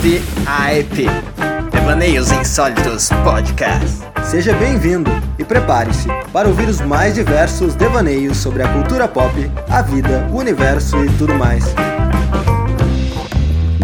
VIP, 0.00 1.06
Devaneios 1.72 2.30
Insólitos 2.30 3.08
Podcast. 3.24 3.98
Seja 4.30 4.52
bem-vindo 4.54 5.10
e 5.40 5.44
prepare-se 5.44 6.08
para 6.32 6.46
ouvir 6.46 6.68
os 6.68 6.80
mais 6.80 7.14
diversos 7.14 7.74
devaneios 7.74 8.36
sobre 8.36 8.62
a 8.62 8.72
cultura 8.72 9.08
pop, 9.08 9.34
a 9.68 9.82
vida, 9.82 10.28
o 10.32 10.36
universo 10.36 11.04
e 11.04 11.08
tudo 11.18 11.34
mais. 11.34 11.64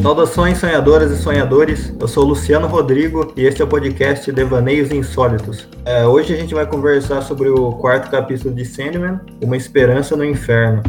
Saudações 0.00 0.58
sonhadoras 0.58 1.10
e 1.10 1.17
sonhadores, 1.17 1.92
eu 1.99 2.06
sou 2.06 2.24
Luciano 2.24 2.69
Rodrigo 2.69 3.33
e 3.37 3.44
este 3.44 3.60
é 3.60 3.65
o 3.65 3.69
podcast 3.69 4.31
Devaneios 4.31 4.92
Insólitos. 4.92 5.67
É, 5.85 6.06
hoje 6.06 6.33
a 6.33 6.37
gente 6.37 6.54
vai 6.54 6.65
conversar 6.65 7.22
sobre 7.22 7.49
o 7.49 7.72
quarto 7.72 8.08
capítulo 8.08 8.54
de 8.54 8.65
Sandman, 8.65 9.19
Uma 9.42 9.56
Esperança 9.56 10.17
no 10.17 10.24
Inferno. 10.24 10.81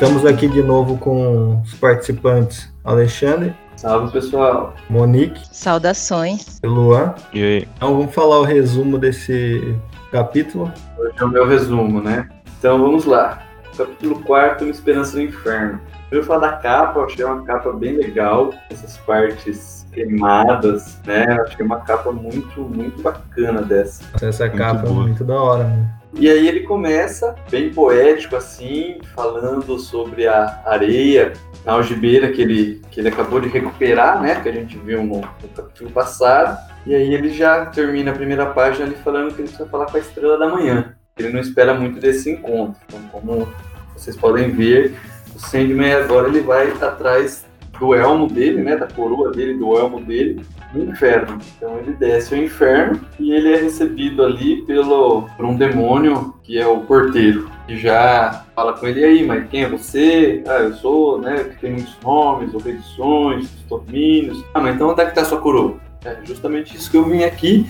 Estamos 0.00 0.24
aqui 0.24 0.46
de 0.46 0.62
novo 0.62 0.96
com 0.96 1.60
os 1.60 1.74
participantes 1.74 2.72
Alexandre. 2.84 3.52
Salve 3.74 4.12
pessoal. 4.12 4.72
Monique. 4.88 5.40
Saudações. 5.50 6.60
E 6.62 6.68
Luan. 6.68 7.16
E 7.34 7.42
aí? 7.42 7.68
Então 7.76 7.96
vamos 7.98 8.14
falar 8.14 8.38
o 8.38 8.44
resumo 8.44 8.96
desse 8.96 9.76
capítulo. 10.12 10.72
Hoje 10.96 11.14
é 11.18 11.24
o 11.24 11.28
meu 11.28 11.48
resumo, 11.48 12.00
né? 12.00 12.28
Então 12.60 12.80
vamos 12.80 13.06
lá. 13.06 13.42
Capítulo 13.76 14.20
4, 14.20 14.66
Uma 14.66 14.70
Esperança 14.70 15.16
no 15.16 15.22
Inferno. 15.24 15.80
Eu 16.12 16.20
vou 16.22 16.28
falar 16.28 16.52
da 16.52 16.56
capa, 16.58 17.00
eu 17.00 17.04
achei 17.04 17.24
uma 17.24 17.42
capa 17.42 17.72
bem 17.72 17.96
legal, 17.96 18.54
essas 18.70 18.96
partes 18.98 19.84
queimadas, 19.92 20.96
né? 21.04 21.26
Eu 21.28 21.42
achei 21.42 21.66
uma 21.66 21.80
capa 21.80 22.12
muito, 22.12 22.60
muito 22.60 23.02
bacana 23.02 23.62
dessa. 23.62 24.04
Essa 24.22 24.44
Muito 24.44 24.58
capa 24.58 24.86
é 24.86 24.90
muito 24.90 25.24
da 25.24 25.34
hora, 25.34 25.64
né? 25.64 25.97
E 26.14 26.28
aí 26.28 26.48
ele 26.48 26.60
começa, 26.60 27.34
bem 27.50 27.70
poético 27.70 28.36
assim, 28.36 28.98
falando 29.14 29.78
sobre 29.78 30.26
a 30.26 30.62
areia, 30.64 31.34
a 31.66 31.72
algibeira 31.72 32.32
que 32.32 32.40
ele, 32.40 32.82
que 32.90 33.00
ele 33.00 33.08
acabou 33.08 33.40
de 33.40 33.48
recuperar, 33.48 34.20
né? 34.20 34.40
Que 34.40 34.48
a 34.48 34.52
gente 34.52 34.76
viu 34.78 35.02
no, 35.02 35.20
no 35.20 35.48
capítulo 35.54 35.90
passado. 35.90 36.58
E 36.86 36.94
aí 36.94 37.12
ele 37.12 37.30
já 37.30 37.66
termina 37.66 38.10
a 38.10 38.14
primeira 38.14 38.46
página 38.46 38.86
ali 38.86 38.96
falando 38.96 39.34
que 39.34 39.42
ele 39.42 39.48
precisa 39.48 39.68
falar 39.68 39.86
com 39.86 39.96
a 39.96 40.00
estrela 40.00 40.38
da 40.38 40.48
manhã. 40.48 40.94
Ele 41.18 41.30
não 41.30 41.40
espera 41.40 41.74
muito 41.74 42.00
desse 42.00 42.30
encontro. 42.30 42.80
Então, 42.86 43.00
como 43.12 43.48
vocês 43.94 44.16
podem 44.16 44.50
ver, 44.50 44.94
o 45.34 45.38
Sandman 45.38 45.92
agora 45.92 46.28
ele 46.28 46.40
vai 46.40 46.70
atrás 46.80 47.44
do 47.78 47.94
elmo 47.94 48.28
dele, 48.28 48.62
né? 48.62 48.76
Da 48.76 48.86
coroa 48.86 49.30
dele, 49.30 49.54
do 49.54 49.76
elmo 49.76 50.00
dele, 50.00 50.44
no 50.72 50.84
inferno. 50.84 51.38
Então 51.56 51.78
ele 51.78 51.92
desce 51.92 52.34
ao 52.34 52.40
inferno 52.40 53.00
e 53.18 53.32
ele 53.32 53.52
é 53.52 53.56
recebido 53.56 54.24
ali 54.24 54.62
pelo, 54.62 55.22
por 55.36 55.44
um 55.44 55.56
demônio 55.56 56.34
que 56.42 56.58
é 56.58 56.66
o 56.66 56.80
porteiro. 56.80 57.50
Que 57.66 57.76
já 57.76 58.44
fala 58.54 58.72
com 58.72 58.86
ele, 58.86 59.04
aí, 59.04 59.26
mas 59.26 59.48
quem 59.48 59.64
é 59.64 59.68
você? 59.68 60.42
Ah, 60.46 60.60
eu 60.60 60.74
sou, 60.74 61.20
né, 61.20 61.44
que 61.44 61.60
tem 61.60 61.72
muitos 61.72 61.96
nomes, 62.02 62.54
o 62.54 62.58
rei 62.58 62.74
dos 62.74 62.86
sonhos, 62.94 63.50
dos 63.50 63.62
domínios. 63.64 64.44
Ah, 64.54 64.60
mas 64.60 64.74
então 64.74 64.90
onde 64.90 65.02
é 65.02 65.06
que 65.06 65.14
tá 65.14 65.24
sua 65.24 65.40
coroa? 65.40 65.76
É 66.04 66.16
justamente 66.24 66.76
isso 66.76 66.90
que 66.90 66.96
eu 66.96 67.04
vim 67.04 67.24
aqui, 67.24 67.66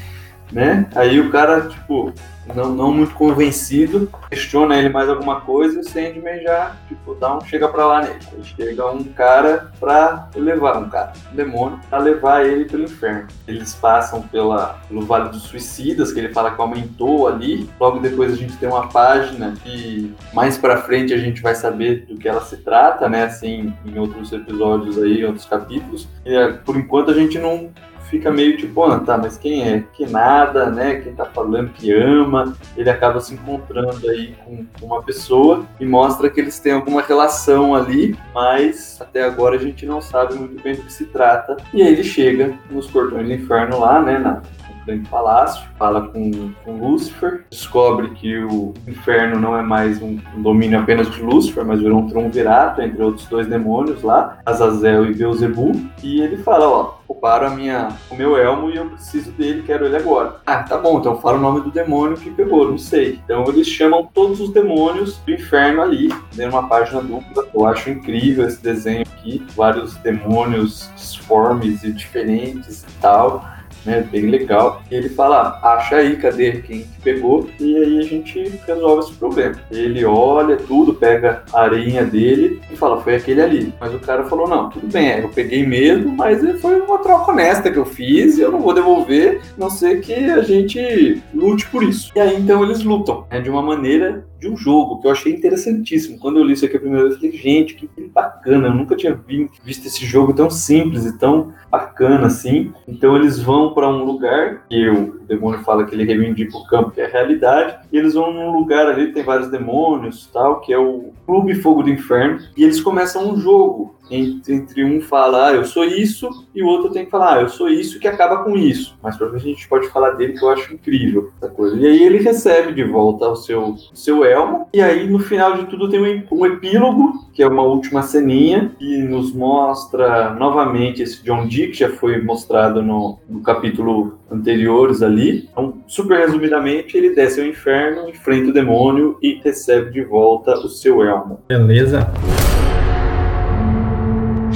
né? 0.53 0.89
Aí 0.95 1.21
o 1.21 1.31
cara, 1.31 1.69
tipo, 1.69 2.13
não, 2.55 2.71
não 2.71 2.93
muito 2.93 3.15
convencido, 3.15 4.11
questiona 4.31 4.77
ele 4.77 4.89
mais 4.89 5.09
alguma 5.09 5.41
coisa 5.41 5.77
e 5.77 5.81
o 5.81 5.85
Sandman 5.85 6.43
já, 6.43 6.77
tipo, 6.89 7.15
dá 7.15 7.37
um 7.37 7.41
chega 7.43 7.69
pra 7.69 7.87
lá 7.87 8.03
nele. 8.03 8.19
Aí 8.33 8.45
chega 8.45 8.91
um 8.91 9.05
cara 9.05 9.71
pra 9.79 10.29
levar, 10.35 10.79
um 10.79 10.89
cara, 10.89 11.13
um 11.33 11.37
demônio, 11.37 11.79
pra 11.89 11.99
levar 11.99 12.47
ele 12.47 12.65
pelo 12.65 12.85
inferno. 12.85 13.29
Eles 13.47 13.75
passam 13.75 14.23
pela, 14.23 14.81
pelo 14.89 15.03
Vale 15.03 15.31
dos 15.31 15.43
Suicidas, 15.43 16.13
que 16.13 16.21
ele 16.21 16.33
fala 16.33 16.51
que 16.51 16.61
aumentou 16.61 17.29
ali. 17.29 17.69
Logo 17.79 18.01
depois 18.01 18.33
a 18.33 18.37
gente 18.37 18.57
tem 18.57 18.69
uma 18.69 18.89
página 18.89 19.55
que 19.63 20.15
mais 20.33 20.57
pra 20.57 20.79
frente 20.79 21.13
a 21.13 21.19
gente 21.19 21.43
vai 21.43 21.55
saber 21.55 22.07
do 22.07 22.17
que 22.17 22.29
ela 22.29 22.41
se 22.41 22.57
trata, 22.59 23.09
né? 23.09 23.25
Assim, 23.25 23.73
em 23.85 23.99
outros 23.99 24.33
episódios 24.33 25.01
aí, 25.01 25.25
outros 25.25 25.45
capítulos. 25.45 26.09
E 26.25 26.35
é, 26.35 26.53
por 26.53 26.77
enquanto 26.77 27.11
a 27.11 27.15
gente 27.15 27.39
não 27.39 27.71
fica 28.11 28.31
meio 28.31 28.57
tipo, 28.57 28.83
ah, 28.85 29.01
tá, 29.01 29.17
mas 29.17 29.37
quem 29.37 29.69
é? 29.69 29.85
Que 29.93 30.07
nada, 30.07 30.71
né? 30.71 30.97
Quem 30.97 31.15
tá 31.15 31.25
falando 31.25 31.71
que 31.71 31.93
ama, 31.93 32.57
ele 32.77 32.91
acaba 32.91 33.21
se 33.21 33.35
encontrando 33.35 34.09
aí 34.09 34.35
com 34.49 34.87
uma 34.87 35.03
pessoa 35.03 35.65
e 35.79 35.87
mostra 35.87 36.31
que 36.31 36.41
eles 36.41 36.59
têm 36.59 36.73
alguma 36.73 37.03
relação 37.03 37.75
ali, 37.75 38.17
mas 38.35 38.99
até 39.01 39.25
agora 39.25 39.57
a 39.57 39.59
gente 39.59 39.87
não 39.87 40.01
sabe 40.01 40.35
muito 40.35 40.63
bem 40.63 40.75
do 40.75 40.83
que 40.83 40.93
se 40.93 41.07
trata. 41.07 41.57
E 41.73 41.83
aí 41.83 41.93
ele 41.93 42.05
chega 42.05 42.55
nos 42.71 42.87
portões 42.87 43.27
do 43.27 43.33
inferno 43.33 43.81
lá, 43.81 44.03
né? 44.03 44.19
Na, 44.19 44.43
grande 44.89 45.09
palácio, 45.09 45.69
fala 45.79 46.09
com, 46.09 46.51
com 46.65 46.79
Lúcifer, 46.79 47.45
descobre 47.51 48.11
que 48.11 48.39
o 48.39 48.73
inferno 48.87 49.39
não 49.39 49.57
é 49.57 49.63
mais 49.63 50.01
um, 50.01 50.19
um 50.35 50.43
domínio 50.43 50.81
apenas 50.81 51.11
de 51.11 51.21
Lúcifer, 51.23 51.65
mas 51.65 51.81
virou 51.81 51.99
um 51.99 52.09
triunvirato 52.09 52.81
entre 52.81 53.03
outros 53.03 53.27
dois 53.27 53.47
demônios 53.47 54.03
lá, 54.03 54.39
Azazel 54.47 55.05
e 55.07 55.15
Beelzebub, 55.15 55.77
e 56.03 56.23
ele 56.23 56.39
fala, 56.39 56.67
ó, 56.67 56.95
roubaram 57.07 57.49
a 57.49 57.51
minha, 57.51 57.89
o 58.11 58.15
meu 58.15 58.37
elmo 58.37 58.71
e 58.71 58.77
eu 58.77 58.87
preciso 58.87 59.31
dele, 59.33 59.63
quero 59.63 59.85
ele 59.85 59.97
agora. 59.97 60.37
Ah, 60.47 60.63
tá 60.63 60.79
bom, 60.79 60.99
então 60.99 61.19
fala 61.21 61.37
o 61.37 61.41
nome 61.41 61.61
do 61.61 61.71
demônio 61.71 62.17
que 62.17 62.31
pegou, 62.31 62.71
não 62.71 62.79
sei. 62.79 63.21
Então 63.25 63.45
eles 63.49 63.67
chamam 63.67 64.09
todos 64.13 64.41
os 64.41 64.53
demônios 64.53 65.19
do 65.19 65.33
inferno 65.33 65.83
ali, 65.83 66.09
dentro 66.35 66.51
de 66.51 66.57
uma 66.57 66.69
página 66.69 67.03
dupla. 67.03 67.47
Eu 67.53 67.67
acho 67.67 67.91
incrível 67.91 68.47
esse 68.47 68.63
desenho 68.63 69.03
aqui, 69.03 69.45
vários 69.55 69.97
demônios 69.97 70.91
disformes 70.97 71.83
e 71.83 71.93
diferentes 71.93 72.83
e 72.83 73.01
tal. 73.01 73.58
Né, 73.89 74.07
bem 74.13 74.27
legal. 74.27 74.83
E 74.91 74.95
ele 74.95 75.09
fala, 75.09 75.59
"Ah, 75.63 75.75
acha 75.77 75.97
aí, 75.97 76.17
cadê 76.17 76.61
quem 76.61 76.81
que 76.83 77.01
pegou? 77.03 77.49
E 77.59 77.75
aí 77.75 77.99
a 77.99 78.03
gente 78.03 78.53
resolve 78.67 79.05
esse 79.05 79.15
problema. 79.15 79.55
Ele 79.71 80.05
olha 80.05 80.57
tudo, 80.57 80.93
pega 80.93 81.43
a 81.55 81.63
areinha 81.63 82.05
dele 82.05 82.61
e 82.71 82.77
fala, 82.77 83.01
foi 83.01 83.15
aquele 83.17 83.41
ali. 83.41 83.73
Mas 83.81 83.95
o 83.95 83.99
cara 83.99 84.25
falou, 84.25 84.47
não, 84.47 84.69
tudo 84.69 84.87
bem, 84.89 85.09
é, 85.11 85.25
eu 85.25 85.31
peguei 85.31 85.67
mesmo, 85.67 86.15
mas 86.15 86.43
foi 86.61 86.79
uma 86.81 86.99
troca 86.99 87.33
honesta 87.33 87.71
que 87.71 87.79
eu 87.79 87.87
fiz 87.87 88.37
e 88.37 88.43
eu 88.43 88.53
não 88.53 88.61
vou 88.61 88.75
devolver, 88.75 89.41
não 89.57 89.71
ser 89.71 90.01
que 90.01 90.13
a 90.13 90.43
gente 90.43 91.23
lute 91.35 91.67
por 91.69 91.83
isso. 91.83 92.13
E 92.15 92.21
aí 92.21 92.37
então 92.37 92.63
eles 92.63 92.83
lutam, 92.85 93.25
né, 93.31 93.41
de 93.41 93.49
uma 93.49 93.63
maneira 93.63 94.27
de 94.39 94.49
um 94.49 94.57
jogo, 94.57 95.01
que 95.01 95.07
eu 95.07 95.11
achei 95.11 95.33
interessantíssimo. 95.33 96.19
Quando 96.19 96.39
eu 96.39 96.45
li 96.45 96.53
isso 96.53 96.65
aqui 96.65 96.77
a 96.77 96.81
primeira 96.81 97.09
vez, 97.09 97.15
eu 97.15 97.21
falei, 97.21 97.37
gente, 97.37 97.75
que 97.75 97.89
bacana, 98.15 98.69
eu 98.69 98.75
nunca 98.75 98.95
tinha 98.95 99.15
vi- 99.15 99.51
visto 99.65 99.87
esse 99.87 100.05
jogo 100.07 100.33
tão 100.33 100.49
simples 100.49 101.05
e 101.05 101.19
tão 101.19 101.53
bacana 101.71 102.27
assim. 102.27 102.73
Então 102.87 103.17
eles 103.17 103.41
vão 103.41 103.75
para 103.75 103.89
um 103.89 104.05
lugar 104.05 104.65
que 104.69 104.89
o 104.89 105.21
demônio 105.27 105.61
fala 105.65 105.85
que 105.85 105.95
ele 105.95 106.05
reivindica 106.05 106.57
o 106.57 106.67
campo, 106.67 106.93
que 106.93 107.01
é 107.01 107.07
a 107.07 107.11
realidade, 107.11 107.79
e 107.93 107.99
eles 107.99 108.15
vão 108.15 108.33
num 108.33 108.53
lugar 108.53 108.87
ali, 108.87 109.13
tem 109.13 109.25
vários 109.25 109.51
demônios 109.51 110.29
tal, 110.33 110.61
que 110.61 110.73
é 110.73 110.79
o 110.79 111.11
Clube 111.27 111.55
Fogo 111.57 111.83
do 111.83 111.91
Inferno, 111.91 112.39
e 112.57 112.65
eles 112.65 112.81
começam 112.81 113.31
um 113.33 113.37
jogo. 113.37 113.98
Entre, 114.11 114.85
um 114.85 115.01
fala, 115.01 115.49
ah, 115.49 115.55
eu 115.55 115.65
sou 115.65 115.85
isso, 115.85 116.29
e 116.55 116.63
o 116.63 116.67
outro 116.67 116.91
tem 116.91 117.05
que 117.05 117.11
falar, 117.11 117.37
ah, 117.39 117.43
eu 117.43 117.49
sou 117.49 117.69
isso, 117.69 117.99
que 117.99 118.09
acaba 118.09 118.45
com 118.45 118.57
isso. 118.57 118.97
Mas 119.03 119.17
pra 119.17 119.29
frente 119.29 119.45
a 119.45 119.49
gente 119.49 119.69
pode 119.69 119.89
falar 119.89 120.11
dele, 120.11 120.33
que 120.35 120.43
eu 120.45 120.49
acho 120.51 120.73
incrível 120.73 121.31
essa 121.41 121.51
coisa. 121.53 121.77
E 121.77 121.87
aí 121.87 122.03
ele 122.03 122.19
recebe 122.19 122.73
de 122.73 122.85
volta 122.85 123.29
o 123.29 123.37
seu, 123.37 123.75
seu 123.93 124.25
elmo, 124.25 124.69
e 124.73 124.81
aí 124.81 125.09
no 125.09 125.19
final 125.19 125.55
de 125.55 125.67
tudo 125.67 125.89
tem 125.89 126.01
um, 126.01 126.07
ep- 126.07 126.33
epílogo, 126.47 127.29
que 127.33 127.43
é 127.43 127.47
uma 127.49 127.63
última 127.63 128.03
ceninha, 128.03 128.73
que 128.79 128.99
nos 128.99 129.33
mostra 129.33 130.35
novamente 130.35 131.03
esse 131.03 131.23
John 131.25 131.47
Dee, 131.47 131.69
que 131.69 131.79
já 131.79 131.89
foi 131.91 132.21
mostrado 132.21 132.83
no, 132.83 133.19
no 133.29 133.41
capítulo 133.43 134.19
anteriores 134.31 135.03
ali. 135.03 135.49
Então, 135.53 135.75
super 135.87 136.19
resumidamente, 136.19 136.97
ele 136.97 137.11
desce 137.11 137.41
ao 137.41 137.47
inferno, 137.47 138.09
enfrenta 138.09 138.51
o 138.51 138.53
demônio 138.53 139.17
e 139.23 139.41
recebe 139.43 139.91
de 139.91 140.03
volta 140.03 140.53
o 140.59 140.69
seu 140.69 141.03
elmo. 141.03 141.41
Beleza? 141.49 142.07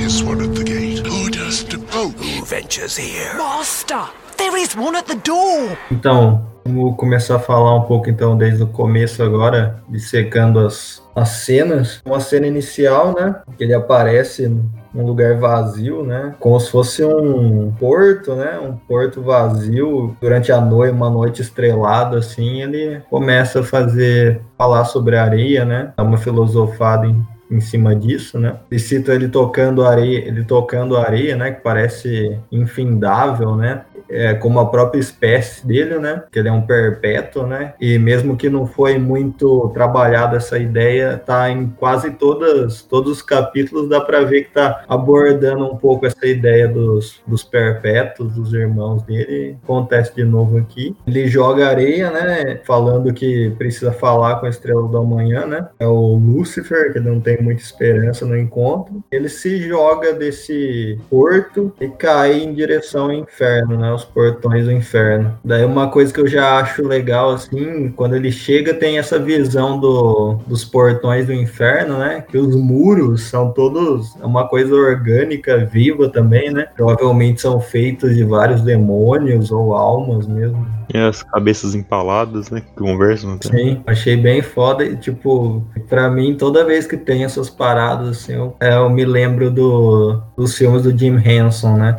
Is 0.02 0.20
one 0.20 0.42
at 0.42 0.52
the 0.56 0.64
gate. 0.64 1.06
Who 1.06 1.30
does 1.30 1.62
the 1.62 1.76
vote? 1.76 2.16
Who 2.16 2.44
ventures 2.44 2.96
here? 2.96 3.38
Master, 3.38 4.08
there 4.36 4.56
is 4.60 4.74
one 4.76 4.96
at 4.96 5.06
the 5.06 5.14
door. 5.14 5.78
Então, 5.92 6.44
vamos 6.64 6.96
começar 6.96 7.36
a 7.36 7.38
falar 7.38 7.76
um 7.76 7.82
pouco 7.82 8.10
então 8.10 8.36
desde 8.36 8.64
o 8.64 8.66
começo 8.66 9.22
agora, 9.22 9.81
dissecando 9.88 10.58
as, 10.58 11.00
as 11.14 11.28
cenas. 11.28 12.02
Uma 12.04 12.19
cena 12.19 12.49
inicial, 12.49 13.14
né? 13.14 13.43
Que 13.56 13.62
ele 13.62 13.75
aparece 13.75 14.49
num 14.93 15.06
lugar 15.06 15.37
vazio, 15.37 16.02
né? 16.02 16.34
Como 16.40 16.58
se 16.58 16.69
fosse 16.69 17.04
um 17.04 17.72
porto, 17.78 18.34
né? 18.34 18.58
Um 18.58 18.72
porto 18.72 19.22
vazio. 19.22 20.16
Durante 20.20 20.50
a 20.50 20.60
noite, 20.60 20.93
uma 20.93 21.10
noite 21.10 21.43
estrelada, 21.43 22.19
assim, 22.19 22.60
ele 22.60 23.00
começa 23.08 23.60
a 23.60 23.62
fazer, 23.62 24.43
falar 24.58 24.84
sobre 24.84 25.16
a 25.16 25.22
areia, 25.22 25.64
né? 25.64 25.93
Dá 25.96 26.02
uma 26.02 26.19
filosofada 26.19 27.06
em, 27.06 27.25
em 27.52 27.60
cima 27.60 27.94
disso, 27.94 28.38
né? 28.38 28.56
E 28.70 28.78
cita 28.78 29.14
ele 29.14 29.28
tocando 29.28 29.84
areia, 29.84 30.19
ele 30.26 30.43
tocando 30.44 30.96
areia, 30.96 31.37
né? 31.37 31.52
Que 31.52 31.60
parece 31.60 32.38
infindável, 32.50 33.54
né? 33.54 33.84
É, 34.12 34.35
como 34.35 34.61
a 34.61 34.67
própria 34.67 35.00
espécie 35.00 35.67
dele, 35.67 35.99
né? 35.99 36.23
Que 36.31 36.38
ele 36.38 36.49
é 36.49 36.53
um 36.53 36.62
perpétuo, 36.62 37.47
né? 37.47 37.75
E 37.81 37.99
mesmo 37.99 38.37
que 38.37 38.49
não 38.49 38.67
foi 38.67 38.99
muito 38.99 39.70
trabalhada 39.70 40.37
essa 40.37 40.59
ideia, 40.59 41.17
tá 41.17 41.50
em 41.50 41.69
quase 41.69 42.11
todas, 42.12 42.82
todos 42.82 43.12
os 43.12 43.23
capítulos, 43.23 43.88
dá 43.88 44.00
para 44.00 44.23
ver 44.23 44.44
que 44.44 44.53
tá 44.53 44.85
abordando 44.88 45.64
um 45.64 45.76
pouco 45.76 46.06
essa 46.06 46.26
ideia 46.26 46.69
dos, 46.69 47.20
dos 47.26 47.43
perpétuos, 47.43 48.35
dos 48.35 48.53
irmãos 48.53 49.03
dele. 49.03 49.56
Acontece 49.62 50.14
de 50.14 50.25
novo 50.25 50.59
aqui. 50.59 50.94
Ele 51.06 51.26
joga 51.26 51.69
areia, 51.69 52.11
né? 52.11 52.61
Falando 52.64 53.12
que 53.12 53.50
precisa 53.56 53.93
falar 53.93 54.37
com 54.37 54.47
a 54.47 54.50
estrela 54.50 54.87
da 54.88 55.00
manhã, 55.00 55.47
né? 55.47 55.69
É 55.79 55.87
o 55.87 56.17
Lúcifer, 56.17 56.93
que 56.93 57.00
não 57.00 57.20
tem 57.20 57.41
muita 57.41 57.62
esperança 57.62 58.26
no 58.26 58.37
encontro. 58.37 59.03
Ele 59.11 59.29
se 59.29 59.59
joga 59.62 60.12
desse 60.12 60.99
porto 61.09 61.73
e 61.81 61.88
cai 61.88 62.41
em 62.43 62.53
direção 62.53 63.05
ao 63.05 63.12
inferno, 63.12 63.79
né? 63.79 63.93
Os 64.02 64.04
portões 64.04 64.64
do 64.64 64.72
inferno. 64.72 65.38
Daí 65.44 65.64
uma 65.64 65.88
coisa 65.88 66.12
que 66.12 66.20
eu 66.20 66.26
já 66.26 66.58
acho 66.58 66.87
legal, 66.87 67.31
assim, 67.31 67.90
quando 67.90 68.16
ele 68.16 68.32
chega, 68.32 68.75
tem 68.75 68.99
essa 68.99 69.19
visão 69.19 69.78
do, 69.78 70.38
dos 70.46 70.64
portões 70.64 71.26
do 71.26 71.32
inferno, 71.32 71.99
né? 71.99 72.25
Que 72.28 72.38
os 72.38 72.54
muros 72.56 73.22
são 73.22 73.52
todos 73.52 74.14
é 74.20 74.26
uma 74.26 74.49
coisa 74.49 74.75
orgânica, 74.75 75.64
viva 75.64 76.08
também, 76.08 76.50
né? 76.50 76.66
Provavelmente 76.76 77.40
são 77.40 77.60
feitos 77.60 78.14
de 78.14 78.25
vários 78.25 78.62
demônios 78.62 79.50
ou 79.50 79.75
almas 79.75 80.26
mesmo. 80.26 80.66
E 80.93 80.99
as 80.99 81.22
cabeças 81.22 81.75
empaladas, 81.75 82.50
né? 82.50 82.60
Que 82.60 82.75
conversam. 82.75 83.34
Até. 83.34 83.49
Sim, 83.49 83.82
achei 83.87 84.16
bem 84.16 84.43
foda. 84.43 84.84
E, 84.84 84.96
tipo, 84.96 85.64
pra 85.88 86.10
mim, 86.10 86.34
toda 86.34 86.64
vez 86.64 86.87
que 86.87 86.96
tem 86.96 87.25
essas 87.25 87.49
paradas, 87.49 88.08
assim, 88.08 88.34
eu, 88.34 88.56
é, 88.60 88.75
eu 88.75 88.90
me 88.90 89.04
lembro 89.04 89.50
do, 89.50 90.20
dos 90.37 90.56
filmes 90.56 90.82
do 90.82 90.96
Jim 90.96 91.16
Henson, 91.16 91.76
né? 91.76 91.96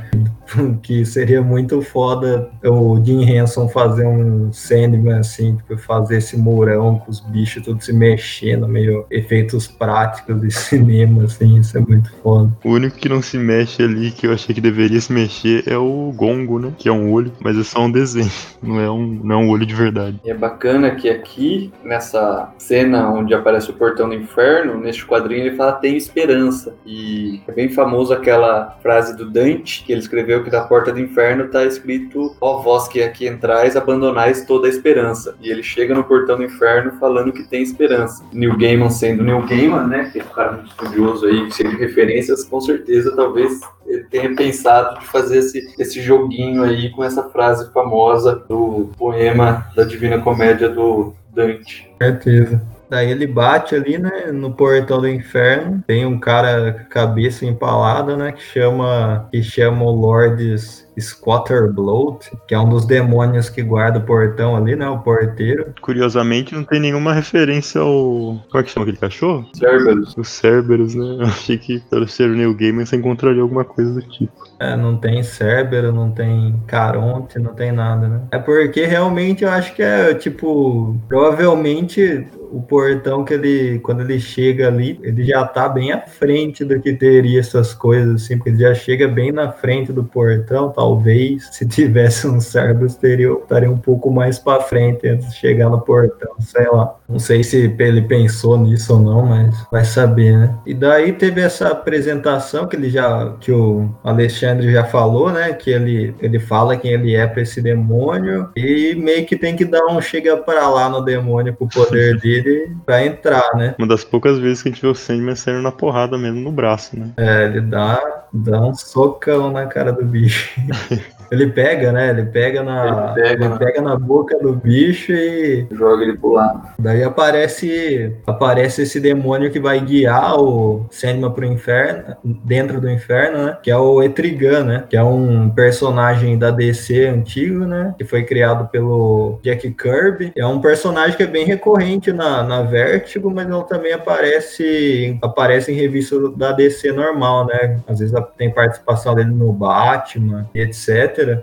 que 0.81 1.05
seria 1.05 1.41
muito 1.41 1.81
foda 1.81 2.49
o 2.63 3.01
Jim 3.03 3.23
Henson 3.23 3.67
fazer 3.67 4.05
um 4.05 4.51
Sandman 4.51 5.19
assim, 5.19 5.55
tipo, 5.55 5.77
fazer 5.77 6.17
esse 6.17 6.37
murão 6.37 6.99
com 6.99 7.11
os 7.11 7.19
bichos 7.19 7.63
tudo 7.63 7.83
se 7.83 7.93
mexendo, 7.93 8.67
meio 8.67 9.05
efeitos 9.09 9.67
práticos 9.67 10.39
de 10.41 10.51
cinema, 10.51 11.23
assim, 11.23 11.59
isso 11.59 11.77
é 11.77 11.81
muito 11.81 12.11
foda. 12.21 12.51
O 12.63 12.71
único 12.71 12.97
que 12.97 13.09
não 13.09 13.21
se 13.21 13.37
mexe 13.37 13.83
ali, 13.83 14.11
que 14.11 14.27
eu 14.27 14.33
achei 14.33 14.53
que 14.53 14.61
deveria 14.61 14.99
se 14.99 15.11
mexer, 15.11 15.63
é 15.67 15.77
o 15.77 16.11
Gongo, 16.15 16.59
né? 16.59 16.73
Que 16.77 16.89
é 16.89 16.91
um 16.91 17.11
olho, 17.11 17.31
mas 17.39 17.57
é 17.57 17.63
só 17.63 17.81
um 17.81 17.91
desenho, 17.91 18.31
não 18.61 18.79
é 18.79 18.89
um, 18.89 19.19
não 19.23 19.35
é 19.35 19.37
um 19.37 19.49
olho 19.49 19.65
de 19.65 19.75
verdade. 19.75 20.19
E 20.23 20.29
é 20.29 20.33
bacana 20.33 20.91
que 20.91 21.09
aqui, 21.09 21.71
nessa 21.83 22.53
cena 22.57 23.09
onde 23.09 23.33
aparece 23.33 23.69
o 23.69 23.73
portão 23.73 24.09
do 24.09 24.15
inferno, 24.15 24.79
neste 24.79 25.05
quadrinho 25.05 25.47
ele 25.47 25.55
fala 25.55 25.73
tem 25.73 25.97
esperança. 25.97 26.75
E 26.85 27.41
é 27.47 27.51
bem 27.51 27.69
famoso 27.69 28.13
aquela 28.13 28.77
frase 28.81 29.15
do 29.15 29.29
Dante, 29.29 29.83
que 29.83 29.91
ele 29.91 30.01
escreveu 30.01 30.42
que 30.43 30.49
da 30.49 30.61
porta 30.61 30.91
do 30.91 30.99
inferno 30.99 31.47
tá 31.47 31.65
escrito: 31.65 32.35
Ó 32.39 32.61
vós 32.61 32.87
que 32.87 33.01
aqui 33.01 33.27
entrais, 33.27 33.75
abandonais 33.75 34.45
toda 34.45 34.67
a 34.67 34.69
esperança. 34.69 35.35
E 35.41 35.49
ele 35.49 35.63
chega 35.63 35.93
no 35.93 36.03
portão 36.03 36.37
do 36.37 36.43
inferno 36.43 36.93
falando 36.99 37.31
que 37.31 37.43
tem 37.43 37.61
esperança. 37.61 38.23
Neil 38.33 38.57
Gaiman 38.57 38.89
sendo 38.89 39.23
Neil 39.23 39.41
Gaiman, 39.43 39.87
né? 39.87 40.09
Que 40.11 40.19
é 40.19 40.23
um 40.23 40.27
cara 40.27 40.51
muito 40.53 40.69
estudioso 40.69 41.25
aí, 41.25 41.51
cheio 41.51 41.69
de 41.69 41.77
referências, 41.77 42.43
com 42.43 42.59
certeza 42.59 43.15
talvez 43.15 43.59
ele 43.85 44.03
tenha 44.05 44.35
pensado 44.35 44.99
de 44.99 45.05
fazer 45.05 45.39
esse, 45.39 45.73
esse 45.77 46.01
joguinho 46.01 46.63
aí 46.63 46.89
com 46.91 47.03
essa 47.03 47.23
frase 47.29 47.71
famosa 47.71 48.43
do 48.47 48.89
poema 48.97 49.67
da 49.75 49.83
Divina 49.83 50.19
Comédia 50.19 50.69
do 50.69 51.13
Dante. 51.33 51.89
Certeza. 52.01 52.72
Daí 52.93 53.09
ele 53.09 53.25
bate 53.25 53.73
ali, 53.73 53.97
né, 53.97 54.31
no 54.31 54.53
portão 54.53 55.01
do 55.01 55.07
inferno. 55.07 55.83
Tem 55.87 56.05
um 56.05 56.19
cara 56.19 56.73
com 56.73 56.79
a 56.81 56.83
cabeça 56.83 57.43
empalada, 57.43 58.15
né, 58.15 58.31
que 58.31 58.43
chama, 58.43 59.27
que 59.31 59.41
chama 59.41 59.83
o 59.83 59.89
Lords 59.89 60.87
Squatterbloat, 60.99 62.29
que 62.47 62.53
é 62.53 62.59
um 62.59 62.69
dos 62.69 62.85
demônios 62.85 63.49
que 63.49 63.63
guarda 63.63 63.97
o 63.97 64.03
portão 64.03 64.55
ali, 64.55 64.75
né? 64.75 64.87
O 64.87 64.99
porteiro. 64.99 65.73
Curiosamente, 65.81 66.53
não 66.53 66.63
tem 66.63 66.79
nenhuma 66.79 67.13
referência 67.13 67.81
ao. 67.81 68.39
Como 68.49 68.59
é 68.59 68.63
que 68.63 68.69
chama 68.69 68.83
aquele 68.83 68.97
cachorro? 68.97 69.45
Cerberus. 69.55 70.15
O 70.15 70.23
Cerberus, 70.23 70.95
né? 70.95 71.17
Eu 71.19 71.25
achei 71.25 71.57
que 71.57 71.79
pelo 71.89 72.07
ser 72.07 72.29
o 72.29 72.35
New 72.35 72.53
Game 72.53 72.85
você 72.85 72.95
encontraria 72.95 73.41
alguma 73.41 73.65
coisa 73.65 73.91
do 73.93 74.01
tipo. 74.01 74.33
É, 74.63 74.77
não 74.77 74.95
tem 74.95 75.21
Cerberus, 75.21 75.93
não 75.93 76.09
tem 76.09 76.55
Caronte, 76.65 77.37
não 77.37 77.53
tem 77.53 77.71
nada, 77.73 78.07
né? 78.07 78.21
É 78.31 78.39
porque 78.39 78.85
realmente 78.85 79.43
eu 79.43 79.49
acho 79.49 79.75
que 79.75 79.83
é, 79.83 80.13
tipo, 80.13 80.97
provavelmente 81.09 82.25
o 82.53 82.61
portão 82.61 83.25
que 83.25 83.33
ele, 83.33 83.79
quando 83.79 84.01
ele 84.01 84.19
chega 84.19 84.67
ali, 84.67 84.99
ele 85.01 85.23
já 85.23 85.43
tá 85.43 85.67
bem 85.67 85.91
à 85.91 85.99
frente 85.99 86.63
do 86.63 86.79
que 86.79 86.93
teria 86.93 87.39
essas 87.39 87.73
coisas, 87.73 88.23
assim, 88.23 88.37
porque 88.37 88.51
ele 88.51 88.59
já 88.59 88.75
chega 88.75 89.07
bem 89.07 89.31
na 89.31 89.51
frente 89.51 89.91
do 89.91 90.03
portão, 90.03 90.69
talvez, 90.69 91.49
se 91.51 91.65
tivesse 91.67 92.27
um 92.27 92.39
Cerberus, 92.39 92.93
estaria 92.93 93.71
um 93.71 93.77
pouco 93.77 94.11
mais 94.11 94.37
para 94.37 94.61
frente 94.61 95.07
antes 95.07 95.31
de 95.31 95.35
chegar 95.35 95.67
no 95.67 95.81
portão, 95.81 96.35
sei 96.39 96.67
lá. 96.67 96.95
Não 97.09 97.17
sei 97.17 97.43
se 97.43 97.73
ele 97.79 98.03
pensou 98.03 98.55
nisso 98.57 98.93
ou 98.93 98.99
não, 98.99 99.25
mas 99.25 99.55
vai 99.71 99.83
saber, 99.83 100.37
né? 100.37 100.55
E 100.63 100.75
daí 100.75 101.11
teve 101.11 101.41
essa 101.41 101.69
apresentação 101.69 102.67
que 102.67 102.75
ele 102.75 102.89
já, 102.89 103.33
que 103.39 103.51
o 103.51 103.89
Alexandre 104.03 104.52
já 104.61 104.83
falou, 104.83 105.31
né? 105.31 105.53
Que 105.53 105.71
ele, 105.71 106.15
ele 106.19 106.39
fala 106.39 106.77
quem 106.77 106.91
ele 106.91 107.15
é 107.15 107.25
para 107.25 107.41
esse 107.41 107.61
demônio 107.61 108.49
e 108.55 108.95
meio 108.95 109.25
que 109.25 109.35
tem 109.35 109.55
que 109.55 109.65
dar 109.65 109.85
um 109.87 110.01
chega 110.01 110.37
para 110.37 110.67
lá 110.69 110.89
no 110.89 111.01
demônio 111.01 111.55
com 111.55 111.65
o 111.65 111.69
poder 111.69 112.17
dele 112.21 112.75
para 112.85 113.05
entrar, 113.05 113.55
né? 113.55 113.75
Uma 113.77 113.87
das 113.87 114.03
poucas 114.03 114.37
vezes 114.39 114.61
que 114.61 114.69
a 114.69 114.71
gente 114.71 114.81
vê 114.81 114.87
o 114.87 114.95
Sandman 114.95 115.35
saindo 115.35 115.61
na 115.61 115.71
porrada 115.71 116.17
mesmo 116.17 116.39
no 116.39 116.51
braço, 116.51 116.97
né? 116.97 117.09
É, 117.17 117.45
ele 117.45 117.61
dá, 117.61 118.23
dá 118.31 118.61
um 118.61 118.73
socão 118.73 119.51
na 119.51 119.65
cara 119.65 119.91
do 119.91 120.03
bicho. 120.03 120.51
Ele 121.33 121.47
pega, 121.47 121.91
né? 121.91 122.09
Ele 122.09 122.23
pega 122.23 122.63
na, 122.63 123.13
Ele 123.15 123.21
pega, 123.21 123.45
ele 123.45 123.57
pega 123.57 123.81
na 123.81 123.95
boca 123.95 124.37
do 124.37 124.53
bicho 124.53 125.11
e 125.11 125.65
Joga 125.71 126.03
ele 126.03 126.17
pro 126.17 126.33
lado. 126.33 126.69
daí 126.77 127.03
aparece 127.03 128.15
aparece 128.25 128.83
esse 128.83 128.99
demônio 128.99 129.51
que 129.51 129.59
vai 129.59 129.79
guiar 129.79 130.39
o 130.39 130.85
Sandman 130.91 131.31
pro 131.31 131.45
inferno, 131.45 132.15
dentro 132.23 132.79
do 132.79 132.89
inferno, 132.89 133.45
né? 133.45 133.57
Que 133.63 133.71
é 133.71 133.77
o 133.77 134.01
Etrigan, 134.03 134.63
né? 134.63 134.83
Que 134.89 134.95
é 134.95 135.03
um 135.03 135.49
personagem 135.49 136.37
da 136.37 136.51
DC 136.51 137.07
antigo, 137.07 137.65
né? 137.65 137.95
Que 137.97 138.05
foi 138.05 138.23
criado 138.23 138.69
pelo 138.69 139.39
Jack 139.43 139.69
Kirby. 139.71 140.31
É 140.35 140.45
um 140.45 140.61
personagem 140.61 141.17
que 141.17 141.23
é 141.23 141.27
bem 141.27 141.45
recorrente 141.45 142.11
na, 142.11 142.43
na 142.43 142.61
Vertigo, 142.61 143.31
mas 143.31 143.49
ele 143.49 143.63
também 143.63 143.93
aparece 143.93 145.17
aparece 145.21 145.71
em 145.71 145.75
revista 145.75 146.15
da 146.35 146.51
DC 146.51 146.91
normal, 146.91 147.47
né? 147.47 147.79
Às 147.87 147.99
vezes 147.99 148.15
tem 148.37 148.51
participação 148.51 149.15
dele 149.15 149.31
no 149.31 149.51
Batman, 149.51 150.47
e 150.53 150.61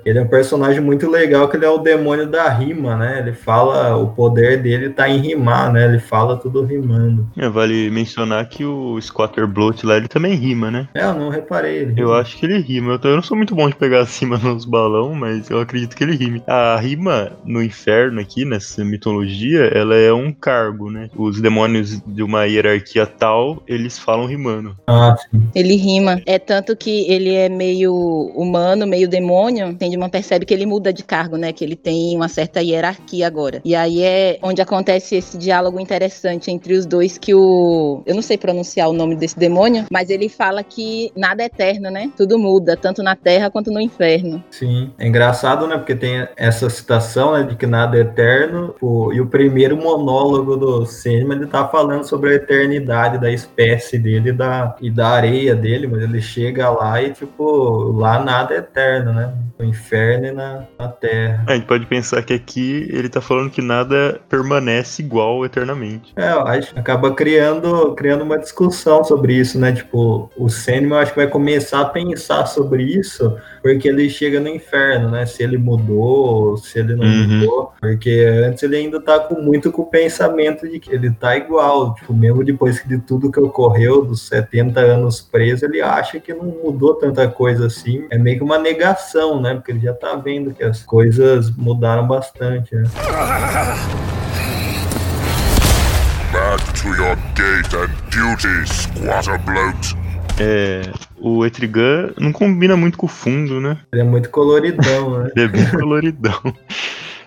Ele 0.05 0.19
é 0.19 0.23
um 0.23 0.29
personagem 0.29 0.81
muito 0.81 1.11
legal, 1.11 1.49
que 1.49 1.57
ele 1.57 1.65
é 1.65 1.71
o 1.71 1.79
demônio 1.79 2.27
da 2.27 2.49
rima, 2.49 2.97
né? 2.97 3.19
Ele 3.21 3.33
fala, 3.33 3.97
o 3.97 4.09
poder 4.09 4.63
dele 4.63 4.91
tá 4.91 5.09
em 5.09 5.19
rimar, 5.19 5.73
né? 5.73 5.85
Ele 5.85 5.99
fala 5.99 6.37
tudo 6.37 6.63
rimando. 6.63 7.29
É, 7.37 7.49
vale 7.49 7.91
mencionar 7.91 8.49
que 8.49 8.65
o 8.65 9.01
Squatter 9.01 9.47
Bloat 9.47 9.85
lá, 9.85 9.97
ele 9.97 10.09
também 10.09 10.35
rima, 10.35 10.71
né? 10.71 10.89
É, 10.95 11.05
eu 11.05 11.15
não 11.15 11.29
reparei. 11.29 11.79
Ele 11.79 11.95
Eu 11.97 12.15
acho 12.15 12.37
que 12.37 12.47
ele 12.47 12.59
rima. 12.59 12.93
Eu, 13.03 13.11
eu 13.11 13.17
não 13.17 13.23
sou 13.23 13.37
muito 13.37 13.55
bom 13.55 13.69
de 13.69 13.77
pegar 13.77 14.01
acima 14.03 14.39
nos 14.39 14.65
balão, 14.65 15.15
mas 15.15 15.51
eu 15.51 15.61
acredito 15.61 15.97
que 15.97 16.05
ele 16.05 16.17
rime. 16.17 16.43
A 16.47 16.77
rima 16.77 17.33
no 17.45 17.63
inferno 17.63 18.21
aqui, 18.21 18.45
nessa 18.45 18.85
mitologia, 18.85 19.65
ela 19.75 19.95
é 19.95 20.13
um 20.13 20.33
cargo, 20.33 20.91
né? 20.91 21.09
Os 21.17 21.41
demônios 21.41 22.01
de 22.07 22.23
uma 22.23 22.45
hierarquia 22.45 23.07
tal, 23.07 23.63
eles 23.67 23.99
falam 23.99 24.27
rimando. 24.27 24.77
Ah, 24.87 25.17
sim. 25.31 25.43
Ele 25.55 25.77
rima. 25.77 26.21
É 26.27 26.39
tanto 26.39 26.77
que 26.77 27.11
ele 27.11 27.35
é 27.35 27.49
meio 27.49 27.93
humano, 28.35 28.87
meio 28.87 29.09
demônio. 29.09 29.60
Sandman 29.79 30.09
percebe 30.09 30.45
que 30.45 30.55
ele 30.55 30.67
muda 30.67 30.93
de 30.93 31.03
cargo, 31.05 31.37
né? 31.37 31.53
Que 31.53 31.65
ele 31.65 31.77
tem 31.77 32.17
uma 32.17 32.29
certa 32.29 32.61
hierarquia 32.61 33.27
agora. 33.27 33.61
E 33.65 33.75
aí 33.75 34.03
é 34.03 34.39
onde 34.43 34.61
acontece 34.61 35.17
esse 35.17 35.37
diálogo 35.39 35.81
interessante 35.81 36.51
entre 36.51 36.75
os 36.75 36.87
dois 36.87 37.19
que 37.19 37.35
o... 37.35 38.03
Eu 38.07 38.15
não 38.15 38.23
sei 38.23 38.37
pronunciar 38.39 38.89
o 38.89 38.93
nome 38.93 39.17
desse 39.17 39.39
demônio, 39.39 39.87
mas 39.91 40.11
ele 40.11 40.29
fala 40.29 40.63
que 40.63 41.13
nada 41.17 41.43
é 41.43 41.47
eterno, 41.47 41.91
né? 41.91 42.11
Tudo 42.17 42.39
muda, 42.39 42.77
tanto 42.77 43.03
na 43.03 43.17
Terra 43.17 43.51
quanto 43.51 43.71
no 43.71 43.81
inferno. 43.81 44.43
Sim, 44.51 44.91
é 44.99 45.07
engraçado, 45.07 45.67
né? 45.67 45.77
Porque 45.77 45.95
tem 45.95 46.27
essa 46.37 46.69
citação, 46.71 47.33
né, 47.33 47.43
de 47.43 47.57
que 47.57 47.67
nada 47.67 47.97
é 47.97 48.01
eterno. 48.01 48.75
pô, 48.79 49.13
e 49.13 49.21
o 49.21 49.27
primeiro 49.27 49.77
monólogo 49.77 50.57
do 50.57 50.87
Sandman, 50.87 51.39
ele 51.39 51.47
tá 51.47 51.67
falando 51.67 52.05
sobre 52.05 52.31
a 52.31 52.35
eternidade 52.35 53.19
da 53.19 53.31
espécie 53.31 53.99
dele 53.99 54.33
da, 54.33 54.77
e 54.81 54.91
da 54.91 55.09
areia 55.09 55.55
dele, 55.55 55.87
mas 55.87 56.03
ele 56.03 56.21
chega 56.21 56.71
lá 56.71 57.03
e, 57.03 57.13
tipo, 57.13 57.93
lá 57.93 58.23
nada 58.23 58.55
é 58.55 58.59
eterno, 58.59 59.13
né? 59.13 59.33
No 59.61 59.67
inferno 59.67 60.27
e 60.27 60.33
na, 60.33 60.65
na 60.79 60.89
terra. 60.89 61.45
A 61.47 61.55
gente 61.55 61.67
pode 61.67 61.85
pensar 61.87 62.23
que 62.23 62.33
aqui 62.33 62.89
ele 62.91 63.09
tá 63.09 63.21
falando 63.21 63.51
que 63.51 63.61
nada 63.61 64.21
permanece 64.29 65.03
igual 65.03 65.45
eternamente. 65.45 66.13
É, 66.17 66.33
eu 66.33 66.47
acho 66.47 66.79
acaba 66.79 67.15
criando, 67.15 67.95
criando 67.95 68.23
uma 68.23 68.39
discussão 68.39 69.05
sobre 69.05 69.35
isso, 69.35 69.59
né? 69.59 69.73
Tipo, 69.73 70.31
o 70.37 70.47
eu 70.71 70.97
acho 70.97 71.13
que 71.13 71.19
vai 71.19 71.29
começar 71.29 71.81
a 71.81 71.85
pensar 71.85 72.47
sobre 72.47 72.83
isso 72.83 73.37
porque 73.63 73.89
ele 73.89 74.09
chega 74.09 74.41
no 74.41 74.49
inferno, 74.49 75.11
né? 75.11 75.27
Se 75.27 75.43
ele 75.43 75.59
mudou, 75.59 76.57
se 76.57 76.79
ele 76.79 76.95
não 76.95 77.05
Uhum. 77.05 77.27
mudou. 77.41 77.73
Porque 77.81 78.27
antes 78.47 78.63
ele 78.63 78.77
ainda 78.77 79.01
tá 79.01 79.19
com 79.21 79.41
muito 79.41 79.71
com 79.71 79.83
o 79.83 79.87
pensamento 79.87 80.69
de 80.69 80.79
que 80.79 80.93
ele 80.93 81.11
tá 81.11 81.37
igual. 81.37 81.95
Tipo, 81.95 82.15
mesmo 82.15 82.45
depois 82.45 82.83
de 82.85 82.99
tudo 82.99 83.31
que 83.31 83.41
ocorreu, 83.41 84.05
dos 84.05 84.23
70 84.29 84.81
anos 84.81 85.21
preso, 85.21 85.65
ele 85.65 85.81
acha 85.81 86.19
que 86.21 86.33
não 86.33 86.47
mudou 86.47 86.95
tanta 86.95 87.29
coisa 87.29 87.67
assim. 87.67 88.07
É 88.11 88.17
meio 88.17 88.39
que 88.39 88.45
uma 88.45 88.59
negação, 88.59 89.41
né? 89.41 89.50
Né? 89.51 89.55
Porque 89.55 89.73
ele 89.73 89.81
já 89.81 89.93
tá 89.93 90.15
vendo 90.15 90.53
que 90.53 90.65
as 90.65 90.83
coisas 90.83 91.51
mudaram 91.51 92.07
bastante, 92.07 92.75
né? 92.75 92.85
Back 96.33 96.73
to 96.81 96.89
your 96.89 97.17
gate 97.35 97.75
and 97.75 97.91
duty, 98.11 98.67
squatter 98.67 99.39
bloat. 99.41 99.97
É, 100.39 100.83
o 101.19 101.45
Etrigan 101.45 102.13
não 102.19 102.33
combina 102.33 102.77
muito 102.77 102.97
com 102.97 103.07
o 103.07 103.09
fundo, 103.09 103.61
né? 103.61 103.79
Ele 103.93 104.03
é 104.03 104.05
muito 104.05 104.31
coloridão, 104.31 105.19
né? 105.19 105.31
Ele 105.37 105.45
é 105.45 105.49
bem 105.49 105.71
coloridão. 105.71 106.41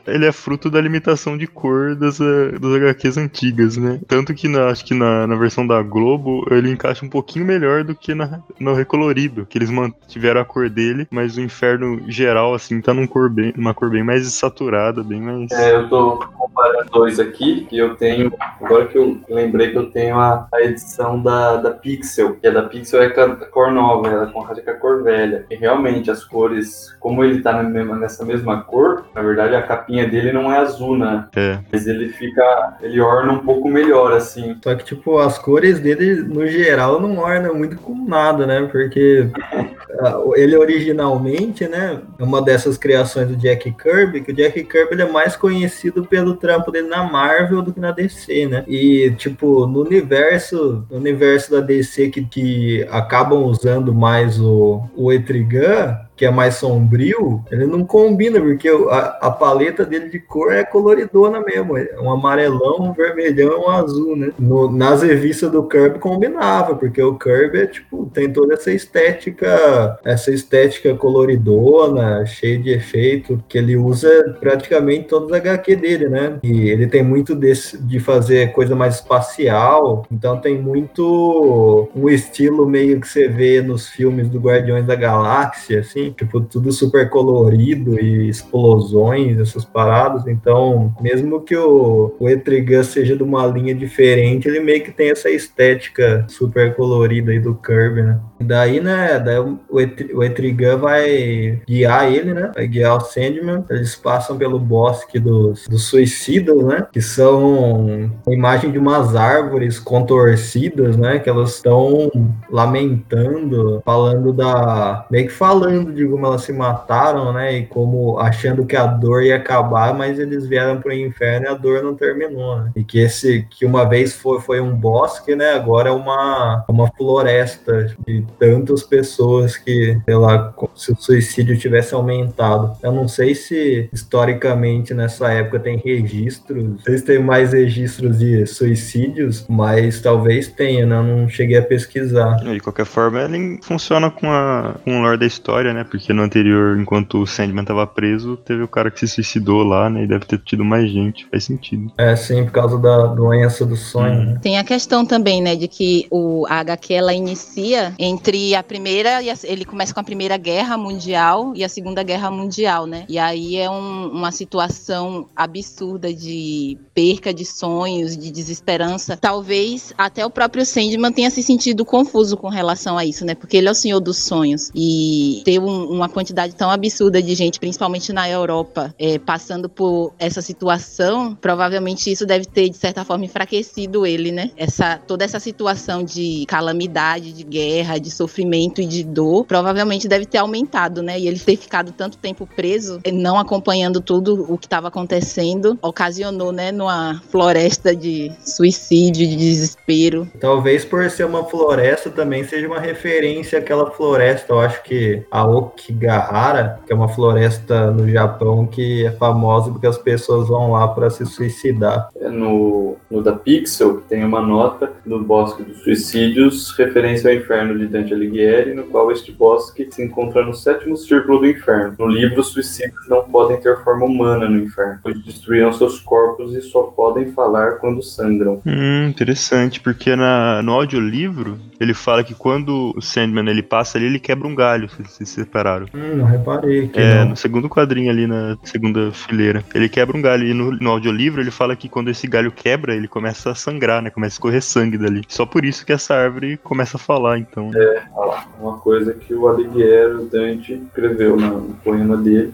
Ele 0.05 0.25
é 0.25 0.31
fruto 0.31 0.69
da 0.69 0.81
limitação 0.81 1.37
de 1.37 1.47
cor 1.47 1.95
das, 1.95 2.19
eh, 2.19 2.51
das 2.59 2.73
HQs 2.73 3.17
antigas, 3.17 3.77
né? 3.77 3.99
Tanto 4.07 4.33
que 4.33 4.47
na, 4.47 4.67
acho 4.67 4.83
que 4.85 4.93
na, 4.93 5.25
na 5.27 5.35
versão 5.35 5.65
da 5.65 5.81
Globo 5.81 6.45
ele 6.51 6.71
encaixa 6.71 7.05
um 7.05 7.09
pouquinho 7.09 7.45
melhor 7.45 7.83
do 7.83 7.95
que 7.95 8.13
na, 8.13 8.41
no 8.59 8.73
recolorido, 8.73 9.45
que 9.45 9.57
eles 9.57 9.69
mantiveram 9.69 10.41
a 10.41 10.45
cor 10.45 10.69
dele, 10.69 11.07
mas 11.09 11.37
o 11.37 11.41
inferno 11.41 12.01
geral, 12.07 12.53
assim, 12.53 12.81
tá 12.81 12.93
num 12.93 13.07
cor 13.07 13.29
bem, 13.29 13.53
uma 13.57 13.73
cor 13.73 13.89
bem 13.89 14.03
mais 14.03 14.27
saturada, 14.33 15.03
bem 15.03 15.21
mais. 15.21 15.51
É, 15.51 15.75
eu 15.75 15.87
tô 15.89 16.17
comparando 16.37 16.89
dois 16.91 17.19
aqui, 17.19 17.67
e 17.71 17.77
eu 17.77 17.95
tenho, 17.95 18.31
agora 18.61 18.87
que 18.87 18.97
eu 18.97 19.19
lembrei 19.29 19.71
que 19.71 19.77
eu 19.77 19.89
tenho 19.89 20.19
a, 20.19 20.47
a 20.53 20.61
edição 20.61 21.21
da, 21.21 21.57
da 21.57 21.71
Pixel, 21.71 22.35
que 22.35 22.47
a 22.47 22.51
da 22.51 22.63
Pixel 22.63 23.01
é 23.01 23.07
a 23.07 23.35
cor 23.47 23.71
nova, 23.71 24.07
ela 24.07 24.27
conrada 24.27 24.61
com 24.61 24.71
a 24.71 24.73
cor 24.73 25.03
velha. 25.03 25.45
E 25.49 25.55
realmente 25.55 26.11
as 26.11 26.23
cores, 26.23 26.95
como 26.99 27.23
ele 27.23 27.41
tá 27.41 27.53
na 27.53 27.63
mesma- 27.63 27.95
nessa 27.95 28.25
mesma 28.25 28.61
cor, 28.61 29.05
na 29.15 29.21
verdade 29.21 29.55
a 29.55 29.61
capinha 29.61 29.92
dele 30.01 30.31
não 30.31 30.51
é 30.51 30.57
azul, 30.57 30.97
né? 30.97 31.25
É. 31.35 31.59
Mas 31.71 31.85
ele 31.85 32.09
fica, 32.09 32.77
ele 32.81 32.99
orna 32.99 33.33
um 33.33 33.39
pouco 33.39 33.69
melhor, 33.69 34.11
assim. 34.13 34.57
Só 34.63 34.73
que, 34.75 34.83
tipo, 34.83 35.19
as 35.19 35.37
cores 35.37 35.79
dele, 35.79 36.15
no 36.23 36.47
geral, 36.47 36.99
não 36.99 37.19
ornam 37.19 37.53
muito 37.53 37.77
com 37.77 37.93
nada, 37.93 38.47
né? 38.47 38.67
Porque 38.71 39.29
ah, 40.01 40.19
ele 40.35 40.57
originalmente, 40.57 41.67
né, 41.67 42.01
é 42.17 42.23
uma 42.23 42.41
dessas 42.41 42.77
criações 42.77 43.27
do 43.27 43.35
Jack 43.35 43.71
Kirby, 43.71 44.21
que 44.21 44.31
o 44.31 44.35
Jack 44.35 44.63
Kirby 44.63 44.93
ele 44.93 45.03
é 45.03 45.11
mais 45.11 45.35
conhecido 45.35 46.05
pelo 46.05 46.35
trampo 46.35 46.71
dele 46.71 46.87
na 46.87 47.03
Marvel 47.03 47.61
do 47.61 47.73
que 47.73 47.79
na 47.79 47.91
DC, 47.91 48.47
né? 48.47 48.63
E, 48.67 49.13
tipo, 49.17 49.67
no 49.67 49.81
universo, 49.81 50.85
no 50.89 50.97
universo 50.97 51.51
da 51.51 51.59
DC 51.59 52.09
que, 52.09 52.25
que 52.25 52.87
acabam 52.89 53.43
usando 53.43 53.93
mais 53.93 54.39
o, 54.39 54.83
o 54.95 55.11
Etrigan, 55.11 55.99
que 56.23 56.27
é 56.27 56.31
mais 56.31 56.55
sombrio, 56.55 57.43
ele 57.51 57.65
não 57.65 57.83
combina, 57.83 58.39
porque 58.39 58.69
a, 58.69 59.17
a 59.23 59.29
paleta 59.29 59.85
dele 59.85 60.07
de 60.07 60.19
cor 60.19 60.53
é 60.53 60.63
coloridona 60.63 61.41
mesmo. 61.41 61.77
É 61.77 61.99
um 61.99 62.09
amarelão, 62.09 62.77
um 62.79 62.93
vermelhão 62.93 63.65
um 63.65 63.69
azul, 63.69 64.15
né? 64.15 64.31
No- 64.39 64.71
nas 64.71 65.01
revistas 65.03 65.51
do 65.51 65.67
Kirby 65.67 65.99
combinava, 65.99 66.75
porque 66.75 67.03
o 67.03 67.17
Kirby 67.17 67.57
é, 67.57 67.67
tipo, 67.67 68.09
tem 68.13 68.31
toda 68.31 68.53
essa 68.53 68.71
estética, 68.71 69.99
essa 70.05 70.31
estética 70.31 70.95
coloridona, 70.95 72.25
cheia 72.25 72.57
de 72.57 72.69
efeito, 72.71 73.43
que 73.49 73.57
ele 73.57 73.75
usa 73.75 74.37
praticamente 74.39 75.09
todas 75.09 75.29
as 75.29 75.37
HQ 75.39 75.75
dele, 75.75 76.07
né? 76.07 76.39
E 76.41 76.69
ele 76.69 76.87
tem 76.87 77.03
muito 77.03 77.35
desse, 77.35 77.77
de 77.77 77.99
fazer 77.99 78.53
coisa 78.53 78.73
mais 78.77 78.95
espacial, 78.95 80.05
então 80.09 80.39
tem 80.39 80.57
muito 80.57 81.89
um 81.93 82.07
estilo 82.07 82.65
meio 82.65 83.01
que 83.01 83.07
você 83.09 83.27
vê 83.27 83.61
nos 83.61 83.89
filmes 83.89 84.29
do 84.29 84.39
Guardiões 84.39 84.85
da 84.85 84.95
Galáxia, 84.95 85.81
assim, 85.81 86.12
tipo, 86.13 86.41
tudo 86.41 86.71
super 86.71 87.09
colorido 87.09 87.99
e 87.99 88.29
explosões, 88.29 89.39
essas 89.39 89.65
paradas. 89.65 90.27
Então, 90.27 90.95
mesmo 91.01 91.41
que 91.41 91.55
o, 91.55 92.15
o 92.19 92.29
Etrigan 92.29 92.83
seja 92.83 93.15
de 93.15 93.23
uma 93.23 93.45
linha 93.45 93.73
diferente, 93.73 94.47
ele 94.47 94.59
meio 94.59 94.83
que 94.83 94.91
tem 94.91 95.09
essa 95.09 95.29
estética 95.29 96.25
super 96.27 96.75
colorida 96.75 97.31
aí 97.31 97.39
do 97.39 97.55
Kirby, 97.55 98.03
né? 98.03 98.19
Daí, 98.43 98.79
né, 98.79 99.19
daí 99.19 99.39
o 99.39 100.23
Etrigan 100.23 100.77
vai 100.77 101.61
guiar 101.67 102.11
ele, 102.11 102.33
né? 102.33 102.51
Vai 102.53 102.67
guiar 102.67 102.97
o 102.97 103.01
Sandman. 103.01 103.65
Eles 103.69 103.95
passam 103.95 104.37
pelo 104.37 104.59
bosque 104.59 105.19
dos, 105.19 105.67
dos 105.67 105.85
suicidas, 105.85 106.57
né? 106.63 106.87
Que 106.91 107.01
são 107.01 108.11
a 108.27 108.31
imagem 108.31 108.71
de 108.71 108.77
umas 108.77 109.15
árvores 109.15 109.79
contorcidas, 109.79 110.97
né? 110.97 111.19
Que 111.19 111.29
elas 111.29 111.55
estão 111.55 112.11
lamentando, 112.49 113.81
falando 113.85 114.33
da. 114.33 115.05
meio 115.09 115.27
que 115.27 115.33
falando 115.33 115.91
de 115.93 116.05
como 116.05 116.25
elas 116.25 116.41
se 116.43 116.53
mataram, 116.53 117.33
né? 117.33 117.57
E 117.57 117.65
como 117.65 118.19
achando 118.19 118.65
que 118.65 118.75
a 118.75 118.85
dor 118.85 119.23
ia 119.23 119.37
acabar, 119.37 119.93
mas 119.93 120.19
eles 120.19 120.45
vieram 120.45 120.79
pro 120.79 120.93
inferno 120.93 121.45
e 121.45 121.49
a 121.49 121.53
dor 121.53 121.83
não 121.83 121.95
terminou, 121.95 122.57
né? 122.57 122.71
E 122.75 122.83
que 122.83 122.99
esse 122.99 123.47
que 123.49 123.65
uma 123.65 123.87
vez 123.87 124.13
foi, 124.13 124.39
foi 124.39 124.59
um 124.59 124.75
bosque, 124.75 125.35
né? 125.35 125.53
Agora 125.53 125.89
é 125.89 125.91
uma, 125.91 126.63
uma 126.67 126.87
floresta 126.91 127.95
de 128.05 128.25
tantas 128.39 128.83
pessoas 128.83 129.57
que, 129.57 129.97
sei 130.05 130.15
lá, 130.15 130.53
se 130.75 130.91
o 130.91 130.95
suicídio 130.95 131.57
tivesse 131.57 131.93
aumentado. 131.93 132.77
Eu 132.81 132.91
não 132.91 133.07
sei 133.07 133.35
se 133.35 133.89
historicamente 133.91 134.93
nessa 134.93 135.29
época 135.31 135.59
tem 135.59 135.77
registros, 135.77 136.63
não 136.63 136.79
sei 136.79 136.97
se 136.97 137.05
tem 137.05 137.19
mais 137.19 137.53
registros 137.53 138.19
de 138.19 138.45
suicídios, 138.45 139.45
mas 139.47 140.01
talvez 140.01 140.47
tenha, 140.47 140.85
né? 140.85 140.97
Eu 140.97 141.03
não 141.03 141.29
cheguei 141.29 141.57
a 141.57 141.61
pesquisar. 141.61 142.35
De 142.37 142.59
qualquer 142.59 142.85
forma, 142.85 143.21
ele 143.21 143.59
funciona 143.63 144.09
com, 144.09 144.29
a, 144.29 144.75
com 144.83 144.99
o 144.99 145.01
lore 145.01 145.17
da 145.17 145.25
história, 145.25 145.73
né? 145.73 145.83
Porque 145.83 146.13
no 146.13 146.23
anterior, 146.23 146.79
enquanto 146.79 147.21
o 147.21 147.27
Sandman 147.27 147.65
tava 147.65 147.85
preso, 147.87 148.37
teve 148.37 148.63
o 148.63 148.67
cara 148.67 148.91
que 148.91 148.99
se 148.99 149.07
suicidou 149.07 149.63
lá, 149.63 149.89
né? 149.89 150.03
E 150.03 150.07
deve 150.07 150.25
ter 150.25 150.39
tido 150.39 150.63
mais 150.63 150.89
gente. 150.89 151.25
Faz 151.29 151.45
sentido. 151.45 151.91
É, 151.97 152.15
sim, 152.15 152.43
por 152.43 152.51
causa 152.51 152.77
da 152.77 153.07
doença 153.07 153.65
do 153.65 153.75
sonho, 153.75 154.23
né? 154.23 154.39
Tem 154.41 154.57
a 154.57 154.63
questão 154.63 155.05
também, 155.05 155.41
né, 155.41 155.55
de 155.55 155.67
que 155.67 156.07
o 156.09 156.45
a 156.49 156.59
HQ 156.59 156.93
ela 156.93 157.13
inicia 157.13 157.93
entre 158.23 158.55
a 158.55 158.63
primeira 158.63 159.21
e 159.21 159.29
a, 159.29 159.35
ele 159.43 159.65
começa 159.65 159.93
com 159.93 159.99
a 159.99 160.03
primeira 160.03 160.37
guerra 160.37 160.77
mundial 160.77 161.51
e 161.57 161.61
a 161.63 161.67
segunda 161.67 162.01
guerra 162.03 162.31
mundial, 162.31 162.85
né? 162.87 163.03
E 163.09 163.19
aí 163.19 163.57
é 163.57 163.69
um- 163.69 164.07
uma 164.11 164.31
situação 164.31 165.27
absurda 165.35 166.13
de 166.13 166.77
perca 166.93 167.33
de 167.33 167.43
sonhos, 167.43 168.15
de 168.15 168.31
desesperança. 168.31 169.17
Talvez 169.17 169.91
até 169.97 170.25
o 170.25 170.29
próprio 170.29 170.65
Sandman 170.65 171.11
tenha 171.11 171.29
se 171.29 171.43
sentido 171.43 171.83
confuso 171.83 172.37
com 172.37 172.47
relação 172.47 172.97
a 172.97 173.03
isso, 173.05 173.25
né? 173.25 173.35
Porque 173.35 173.57
ele 173.57 173.67
é 173.67 173.71
o 173.71 173.75
senhor 173.75 173.99
dos 173.99 174.19
sonhos 174.19 174.71
e 174.73 175.41
ter 175.43 175.59
um- 175.59 175.89
uma 175.89 176.07
quantidade 176.07 176.55
tão 176.55 176.69
absurda 176.69 177.21
de 177.21 177.35
gente, 177.35 177.59
principalmente 177.59 178.13
na 178.13 178.29
Europa, 178.29 178.95
é, 178.97 179.19
passando 179.19 179.67
por 179.67 180.13
essa 180.17 180.41
situação, 180.41 181.35
provavelmente 181.35 182.09
isso 182.09 182.25
deve 182.25 182.45
ter 182.45 182.69
de 182.69 182.77
certa 182.77 183.03
forma 183.03 183.25
enfraquecido 183.25 184.05
ele, 184.05 184.31
né? 184.31 184.49
Essa 184.55 184.97
toda 184.97 185.25
essa 185.25 185.41
situação 185.41 186.03
de 186.03 186.45
calamidade, 186.47 187.33
de 187.33 187.43
guerra, 187.43 187.97
de 188.03 188.11
sofrimento 188.11 188.81
e 188.81 188.85
de 188.85 189.03
dor, 189.03 189.45
provavelmente 189.45 190.07
deve 190.07 190.25
ter 190.25 190.37
aumentado, 190.37 191.01
né? 191.01 191.19
E 191.19 191.27
ele 191.27 191.39
ter 191.39 191.57
ficado 191.57 191.91
tanto 191.91 192.17
tempo 192.17 192.47
preso, 192.55 192.99
não 193.11 193.39
acompanhando 193.39 194.01
tudo 194.01 194.45
o 194.51 194.57
que 194.57 194.65
estava 194.65 194.89
acontecendo, 194.89 195.77
ocasionou, 195.81 196.51
né, 196.51 196.71
numa 196.71 197.21
floresta 197.29 197.95
de 197.95 198.31
suicídio, 198.43 199.27
de 199.27 199.35
desespero. 199.35 200.27
Talvez 200.39 200.85
por 200.85 201.09
ser 201.09 201.25
uma 201.25 201.43
floresta 201.45 202.09
também 202.09 202.43
seja 202.43 202.67
uma 202.67 202.79
referência 202.79 203.59
àquela 203.59 203.89
floresta, 203.91 204.53
eu 204.53 204.59
acho 204.59 204.83
que 204.83 205.23
a 205.31 205.45
Okigahara, 205.45 206.79
que 206.85 206.91
é 206.91 206.95
uma 206.95 207.07
floresta 207.07 207.91
no 207.91 208.09
Japão 208.09 208.67
que 208.67 209.05
é 209.05 209.11
famosa 209.11 209.71
porque 209.71 209.87
as 209.87 209.97
pessoas 209.97 210.47
vão 210.47 210.71
lá 210.71 210.87
para 210.87 211.09
se 211.09 211.25
suicidar. 211.25 212.09
É 212.19 212.29
No, 212.29 212.97
no 213.09 213.21
da 213.21 213.33
Pixel 213.33 214.01
tem 214.09 214.23
uma 214.23 214.41
nota 214.41 214.91
no 215.05 215.23
Bosque 215.23 215.63
dos 215.63 215.83
Suicídios, 215.83 216.71
referência 216.77 217.29
ao 217.29 217.35
inferno 217.35 217.77
de 217.77 217.87
Dante 217.93 218.13
Alighieri, 218.13 218.73
no 218.73 218.83
qual 218.85 219.11
este 219.11 219.31
bosque 219.31 219.87
se 219.91 220.03
encontra 220.03 220.43
no 220.43 220.53
sétimo 220.53 220.97
círculo 220.97 221.39
do 221.39 221.47
inferno. 221.47 221.95
No 221.99 222.07
livro, 222.07 222.41
os 222.41 222.47
suicidas 222.47 222.93
não 223.07 223.23
podem 223.23 223.59
ter 223.61 223.77
forma 223.83 224.05
humana 224.05 224.49
no 224.49 224.57
inferno, 224.59 224.99
pois 225.03 225.17
destruíram 225.23 225.71
seus 225.71 225.99
corpos 225.99 226.55
e 226.55 226.61
só 226.61 226.83
podem 226.83 227.31
falar 227.33 227.73
quando 227.73 228.01
sangram. 228.01 228.61
Hum, 228.65 229.07
interessante, 229.07 229.79
porque 229.79 230.15
na, 230.15 230.61
no 230.63 230.73
audiolivro 230.73 231.57
ele 231.79 231.93
fala 231.93 232.23
que 232.23 232.33
quando 232.33 232.93
o 232.95 233.01
Sandman 233.01 233.47
ele 233.49 233.61
passa 233.61 233.97
ali, 233.97 234.07
ele 234.07 234.19
quebra 234.19 234.47
um 234.47 234.55
galho, 234.55 234.89
se 234.89 235.03
se 235.25 235.25
separaram. 235.25 235.85
Hum, 235.93 236.17
não 236.17 236.25
reparei 236.25 236.87
que 236.87 236.99
É, 236.99 237.19
não. 237.19 237.29
no 237.29 237.35
segundo 237.35 237.69
quadrinho 237.69 238.09
ali 238.09 238.25
na 238.25 238.57
segunda 238.63 239.11
fileira. 239.11 239.63
Ele 239.75 239.87
quebra 239.87 240.17
um 240.17 240.21
galho. 240.21 240.47
E 240.47 240.53
no, 240.53 240.71
no 240.71 240.89
audiolivro 240.89 241.41
ele 241.41 241.51
fala 241.51 241.75
que 241.75 241.87
quando 241.87 242.09
esse 242.09 242.25
galho 242.27 242.51
quebra, 242.51 242.95
ele 242.95 243.07
começa 243.07 243.51
a 243.51 243.55
sangrar, 243.55 244.01
né? 244.01 244.09
Começa 244.09 244.33
a 244.33 244.35
escorrer 244.35 244.61
sangue 244.61 244.97
dali. 244.97 245.21
Só 245.27 245.45
por 245.45 245.63
isso 245.63 245.85
que 245.85 245.93
essa 245.93 246.15
árvore 246.15 246.57
começa 246.63 246.97
a 246.97 246.99
falar, 246.99 247.37
então. 247.37 247.69
Olha 247.69 247.82
lá, 248.15 248.45
uma 248.59 248.77
coisa 248.77 249.13
que 249.13 249.33
o 249.33 249.47
Alighieri, 249.47 250.15
o 250.15 250.25
Dante, 250.25 250.73
escreveu 250.73 251.35
na- 251.35 251.49
no 251.51 251.75
poema 251.83 252.17
dele, 252.17 252.53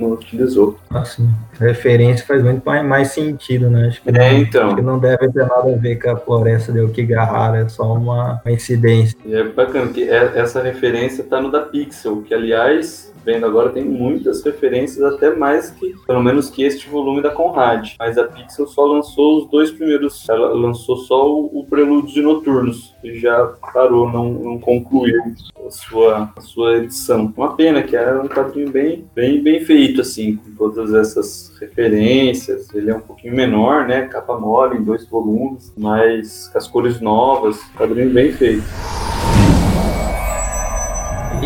não 0.00 0.12
utilizou. 0.12 0.78
Assim, 0.90 1.28
referência 1.58 2.24
faz 2.26 2.42
muito 2.42 2.62
mais, 2.64 2.84
mais 2.84 3.08
sentido, 3.08 3.68
né? 3.68 3.88
Acho 3.88 4.02
que, 4.02 4.08
É, 4.10 4.12
não, 4.12 4.38
então. 4.38 4.66
acho 4.68 4.76
que 4.76 4.82
não 4.82 4.98
deve 4.98 5.28
ter 5.30 5.46
nada 5.46 5.72
a 5.72 5.76
ver 5.76 5.96
com 5.96 6.10
a 6.10 6.16
floresta 6.16 6.72
de 6.72 6.80
Okigahara, 6.80 7.58
é 7.58 7.68
só 7.68 7.92
uma 7.94 8.40
coincidência. 8.42 9.16
E 9.24 9.34
é 9.34 9.44
bacana 9.44 9.88
que 9.92 10.08
é- 10.08 10.32
essa 10.36 10.62
referência 10.62 11.24
tá 11.24 11.40
no 11.40 11.50
da 11.50 11.60
Pixel, 11.60 12.22
que 12.22 12.32
aliás 12.34 13.12
vendo 13.26 13.44
agora, 13.44 13.70
tem 13.70 13.84
muitas 13.84 14.42
referências, 14.44 15.02
até 15.02 15.34
mais 15.34 15.70
que, 15.70 15.94
pelo 16.06 16.22
menos 16.22 16.48
que 16.48 16.62
este 16.62 16.88
volume 16.88 17.20
da 17.20 17.30
Conrad. 17.30 17.94
Mas 17.98 18.16
a 18.16 18.24
Pixel 18.24 18.68
só 18.68 18.86
lançou 18.86 19.38
os 19.38 19.50
dois 19.50 19.72
primeiros, 19.72 20.26
ela 20.28 20.54
lançou 20.54 20.96
só 20.98 21.28
o, 21.28 21.60
o 21.60 21.66
Prelúdios 21.66 22.14
de 22.14 22.22
Noturnos, 22.22 22.94
e 23.02 23.18
já 23.18 23.52
parou, 23.72 24.10
não, 24.10 24.32
não 24.32 24.58
concluiu 24.60 25.20
a 25.66 25.70
sua, 25.70 26.32
a 26.36 26.40
sua 26.40 26.76
edição. 26.76 27.32
Uma 27.36 27.56
pena, 27.56 27.82
que 27.82 27.96
era 27.96 28.22
um 28.22 28.28
quadrinho 28.28 28.70
bem, 28.70 29.04
bem, 29.14 29.42
bem 29.42 29.60
feito, 29.64 30.00
assim, 30.00 30.36
com 30.36 30.54
todas 30.54 30.94
essas 30.94 31.52
referências. 31.60 32.72
Ele 32.72 32.90
é 32.90 32.94
um 32.94 33.00
pouquinho 33.00 33.34
menor, 33.34 33.88
né? 33.88 34.02
Capa 34.02 34.38
mole, 34.38 34.78
em 34.78 34.84
dois 34.84 35.04
volumes, 35.08 35.74
mas 35.76 36.48
com 36.48 36.58
as 36.58 36.68
cores 36.68 37.00
novas, 37.00 37.60
quadrinho 37.76 38.10
bem 38.10 38.32
feito. 38.32 38.64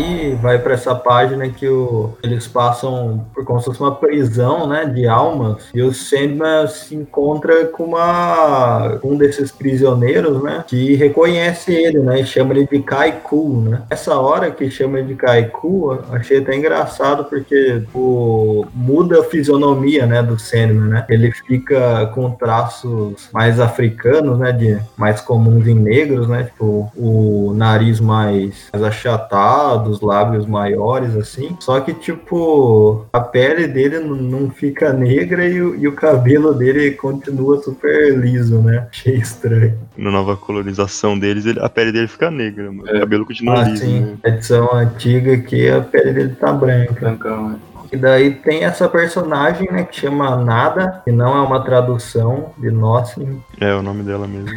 E 0.01 0.33
vai 0.35 0.57
para 0.57 0.73
essa 0.73 0.95
página 0.95 1.47
que 1.47 1.67
o, 1.67 2.13
eles 2.23 2.47
passam 2.47 3.23
por 3.35 3.45
como 3.45 3.59
se 3.59 3.65
fosse 3.65 3.79
uma 3.79 3.93
prisão, 3.93 4.65
né, 4.67 4.85
de 4.85 5.07
almas. 5.07 5.69
E 5.73 5.81
o 5.81 5.93
Sandman 5.93 6.67
se 6.67 6.95
encontra 6.95 7.65
com 7.65 7.83
uma 7.83 8.99
um 9.03 9.15
desses 9.15 9.51
prisioneiros, 9.51 10.41
né, 10.41 10.63
que 10.65 10.95
reconhece 10.95 11.71
ele, 11.71 11.99
né, 11.99 12.21
e 12.21 12.25
chama 12.25 12.53
ele 12.53 12.67
de 12.67 12.79
Kaiku, 12.79 13.61
né. 13.69 13.83
Essa 13.91 14.15
hora 14.19 14.49
que 14.49 14.71
chama 14.71 14.97
ele 14.97 15.09
de 15.09 15.15
Kaiku, 15.15 15.99
achei 16.11 16.39
até 16.39 16.55
engraçado 16.55 17.25
porque 17.25 17.83
o 17.93 18.65
muda 18.73 19.21
a 19.21 19.23
fisionomia, 19.23 20.07
né, 20.07 20.23
do 20.23 20.39
Sandman, 20.39 20.89
né. 20.89 21.05
Ele 21.09 21.31
fica 21.31 22.07
com 22.15 22.31
traços 22.31 23.29
mais 23.31 23.59
africanos, 23.59 24.39
né, 24.39 24.51
de 24.51 24.79
mais 24.97 25.21
comuns 25.21 25.67
em 25.67 25.75
negros, 25.75 26.27
né, 26.27 26.43
tipo 26.43 26.91
o 26.97 27.53
nariz 27.55 27.99
mais, 27.99 28.69
mais 28.73 28.83
achatado 28.83 29.90
dos 29.91 30.01
lábios 30.01 30.45
maiores, 30.45 31.15
assim. 31.15 31.55
Só 31.59 31.79
que, 31.81 31.93
tipo, 31.93 33.05
a 33.11 33.19
pele 33.19 33.67
dele 33.67 33.99
não 33.99 34.49
fica 34.49 34.93
negra 34.93 35.45
e 35.47 35.61
o, 35.61 35.75
e 35.75 35.87
o 35.87 35.91
cabelo 35.93 36.53
dele 36.53 36.91
continua 36.91 37.61
super 37.61 38.17
liso, 38.17 38.59
né? 38.59 38.87
Achei 38.91 39.15
estranho. 39.17 39.77
Na 39.97 40.11
nova 40.11 40.37
colonização 40.37 41.17
deles, 41.19 41.45
ele- 41.45 41.59
a 41.59 41.69
pele 41.69 41.91
dele 41.91 42.07
fica 42.07 42.31
negra, 42.31 42.71
mas 42.71 42.89
o 42.89 42.99
cabelo 42.99 43.25
continua 43.25 43.59
Ah, 43.61 43.63
liso. 43.63 43.83
sim. 43.85 43.99
né? 44.01 44.17
Edição 44.31 44.73
antiga 44.73 45.33
aqui, 45.33 45.69
a 45.69 45.81
pele 45.81 46.13
dele 46.13 46.35
tá 46.39 46.51
branca. 46.53 46.93
Brancão, 46.93 47.49
né? 47.49 47.55
E 47.91 47.97
daí 47.97 48.31
tem 48.35 48.63
essa 48.63 48.87
personagem, 48.87 49.69
né, 49.69 49.83
que 49.83 49.99
chama 49.99 50.37
Nada, 50.37 51.01
que 51.03 51.11
não 51.11 51.35
é 51.37 51.41
uma 51.41 51.59
tradução 51.61 52.51
de 52.57 52.71
Nothing, 52.71 53.43
É 53.59 53.73
o 53.75 53.81
nome 53.83 54.01
dela 54.03 54.25
mesmo. 54.25 54.49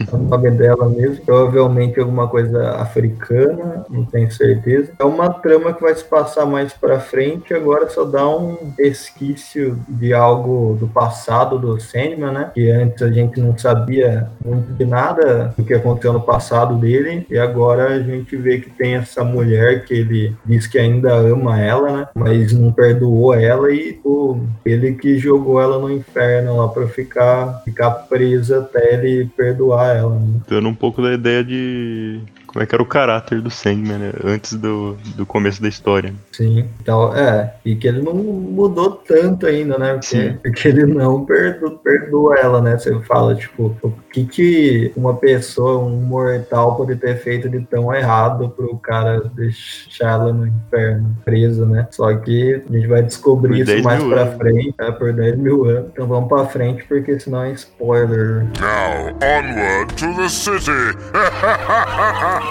É 0.00 0.14
o 0.14 0.18
nome 0.18 0.50
dela 0.50 0.88
mesmo. 0.88 1.24
Provavelmente 1.24 2.00
alguma 2.00 2.28
coisa 2.28 2.76
africana, 2.76 3.84
não 3.88 4.04
tenho 4.04 4.30
certeza. 4.30 4.92
É 4.98 5.04
uma 5.04 5.30
trama 5.30 5.72
que 5.72 5.82
vai 5.82 5.94
se 5.94 6.04
passar 6.04 6.46
mais 6.46 6.72
pra 6.72 7.00
frente, 7.00 7.54
agora 7.54 7.88
só 7.88 8.04
dá 8.04 8.28
um 8.28 8.56
resquício 8.78 9.78
de 9.88 10.12
algo 10.12 10.76
do 10.78 10.86
passado 10.86 11.58
do 11.58 11.80
Sandman, 11.80 12.32
né? 12.32 12.50
Que 12.54 12.70
antes 12.70 13.02
a 13.02 13.10
gente 13.10 13.40
não 13.40 13.56
sabia 13.56 14.28
muito 14.44 14.72
de 14.72 14.84
nada 14.84 15.52
do 15.56 15.64
que 15.64 15.74
aconteceu 15.74 16.12
no 16.12 16.20
passado 16.20 16.76
dele, 16.76 17.26
e 17.30 17.38
agora 17.38 17.88
a 17.88 18.00
gente 18.00 18.36
vê 18.36 18.58
que 18.58 18.70
tem 18.70 18.96
essa 18.96 19.24
mulher 19.24 19.84
que 19.84 19.94
ele 19.94 20.36
diz 20.44 20.66
que 20.66 20.78
ainda 20.78 21.12
ama 21.14 21.60
ela, 21.60 21.92
né? 21.92 22.08
Mas 22.14 22.52
não 22.52 22.72
perdoou 22.72 23.34
ela 23.34 23.72
e 23.72 23.94
pô, 23.94 24.38
ele 24.64 24.92
que 24.94 25.18
jogou 25.18 25.60
ela 25.60 25.78
no 25.78 25.90
inferno 25.90 26.56
lá 26.56 26.68
pra 26.68 26.86
ficar, 26.86 27.62
ficar 27.64 27.90
presa 27.90 28.60
até 28.60 28.94
ele 28.94 29.30
perdoar 29.36 29.71
ela. 29.80 30.18
Né? 30.18 30.40
Dando 30.48 30.68
um 30.68 30.74
pouco 30.74 31.00
da 31.00 31.12
ideia 31.12 31.42
de 31.44 32.20
como 32.52 32.62
é 32.62 32.66
que 32.66 32.74
era 32.74 32.82
o 32.82 32.86
caráter 32.86 33.40
do 33.40 33.50
Sandman, 33.50 33.98
né? 33.98 34.12
Antes 34.22 34.54
do, 34.54 34.94
do 35.16 35.24
começo 35.24 35.62
da 35.62 35.68
história. 35.68 36.12
Sim, 36.30 36.68
então, 36.80 37.14
é, 37.16 37.54
e 37.64 37.74
que 37.74 37.88
ele 37.88 38.02
não 38.02 38.12
mudou 38.14 38.90
tanto 38.90 39.46
ainda, 39.46 39.78
né? 39.78 39.94
Porque, 39.94 40.06
Sim. 40.06 40.38
porque 40.42 40.68
ele 40.68 40.84
não 40.84 41.24
perdoa, 41.24 41.78
perdoa 41.78 42.36
ela, 42.38 42.60
né? 42.60 42.76
Você 42.76 42.98
fala, 43.00 43.34
tipo, 43.34 43.74
o 43.82 43.90
que 44.12 44.26
que 44.26 44.92
uma 44.94 45.14
pessoa, 45.14 45.78
um 45.78 45.96
mortal, 46.02 46.76
pode 46.76 46.94
ter 46.96 47.16
feito 47.16 47.48
de 47.48 47.60
tão 47.60 47.92
errado 47.94 48.50
pro 48.50 48.76
cara 48.76 49.22
deixar 49.34 50.10
ela 50.12 50.32
no 50.32 50.46
inferno, 50.46 51.16
presa, 51.24 51.64
né? 51.64 51.88
Só 51.90 52.14
que 52.16 52.62
a 52.68 52.72
gente 52.72 52.86
vai 52.86 53.02
descobrir 53.02 53.48
Por 53.48 53.56
isso 53.56 53.72
10 53.72 53.82
mais 53.82 54.04
pra 54.04 54.22
anos. 54.22 54.36
frente, 54.36 54.74
é, 54.78 54.90
por 54.90 55.12
10 55.12 55.38
mil 55.38 55.64
anos. 55.64 55.88
Então 55.90 56.06
vamos 56.06 56.28
pra 56.28 56.44
frente, 56.46 56.84
porque 56.84 57.18
senão 57.18 57.44
é 57.44 57.52
spoiler. 57.52 58.44
Now, 58.60 59.16
onward 59.22 59.94
to 59.94 60.14
the 60.16 60.28
city! 60.28 60.72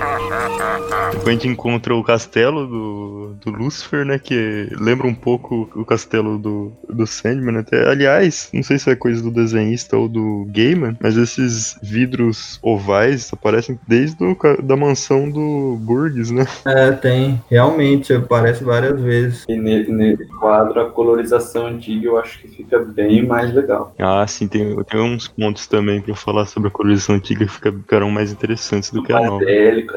Depois 1.12 1.28
a 1.28 1.32
gente 1.32 1.48
encontra 1.48 1.94
o 1.96 2.04
castelo 2.04 2.66
do, 2.68 3.36
do 3.44 3.52
Lucifer, 3.52 4.06
né? 4.06 4.18
Que 4.18 4.68
lembra 4.80 5.08
um 5.08 5.14
pouco 5.14 5.70
o 5.76 5.86
castelo 5.86 6.38
do, 6.38 6.72
do 6.90 7.06
Sandman. 7.06 7.58
Até. 7.58 7.88
Aliás, 7.90 8.50
não 8.54 8.64
sei 8.64 8.80
se 8.80 8.90
é 8.90 8.96
coisa 8.96 9.22
do 9.22 9.30
desenhista 9.32 9.98
ou 9.98 10.08
do 10.08 10.46
Gaiman, 10.50 10.98
mas 11.02 11.18
esses 11.18 11.78
vidros 11.82 12.60
ovais 12.62 13.30
aparecem 13.34 13.80
desde 13.88 14.24
o, 14.24 14.36
da 14.64 14.76
mansão 14.76 15.30
do 15.30 15.78
Burgess, 15.82 16.32
né? 16.32 16.46
É, 16.66 16.92
tem, 16.92 17.42
realmente, 17.50 18.14
aparece 18.14 18.64
várias 18.64 19.00
vezes. 19.02 19.46
E 19.48 19.56
ne- 19.56 19.84
nesse 19.88 20.26
quadro, 20.28 20.82
a 20.82 20.90
colorização 20.90 21.68
antiga 21.68 22.08
eu 22.08 22.18
acho 22.18 22.40
que 22.40 22.48
fica 22.48 22.80
bem 22.80 23.26
mais 23.26 23.54
legal. 23.54 23.94
Ah, 24.00 24.26
sim, 24.28 24.48
tem, 24.48 24.76
tem 24.84 25.00
uns 25.00 25.28
pontos 25.28 25.68
também 25.68 26.02
pra 26.02 26.16
falar 26.16 26.46
sobre 26.46 26.70
a 26.70 26.72
colorização 26.72 27.16
antiga 27.16 27.46
que 27.46 27.52
fica- 27.52 27.72
ficaram 27.72 28.10
mais 28.10 28.32
interessantes 28.32 28.90
do 28.92 29.04
que 29.04 29.12
a 29.14 29.20
nova. 29.22 29.44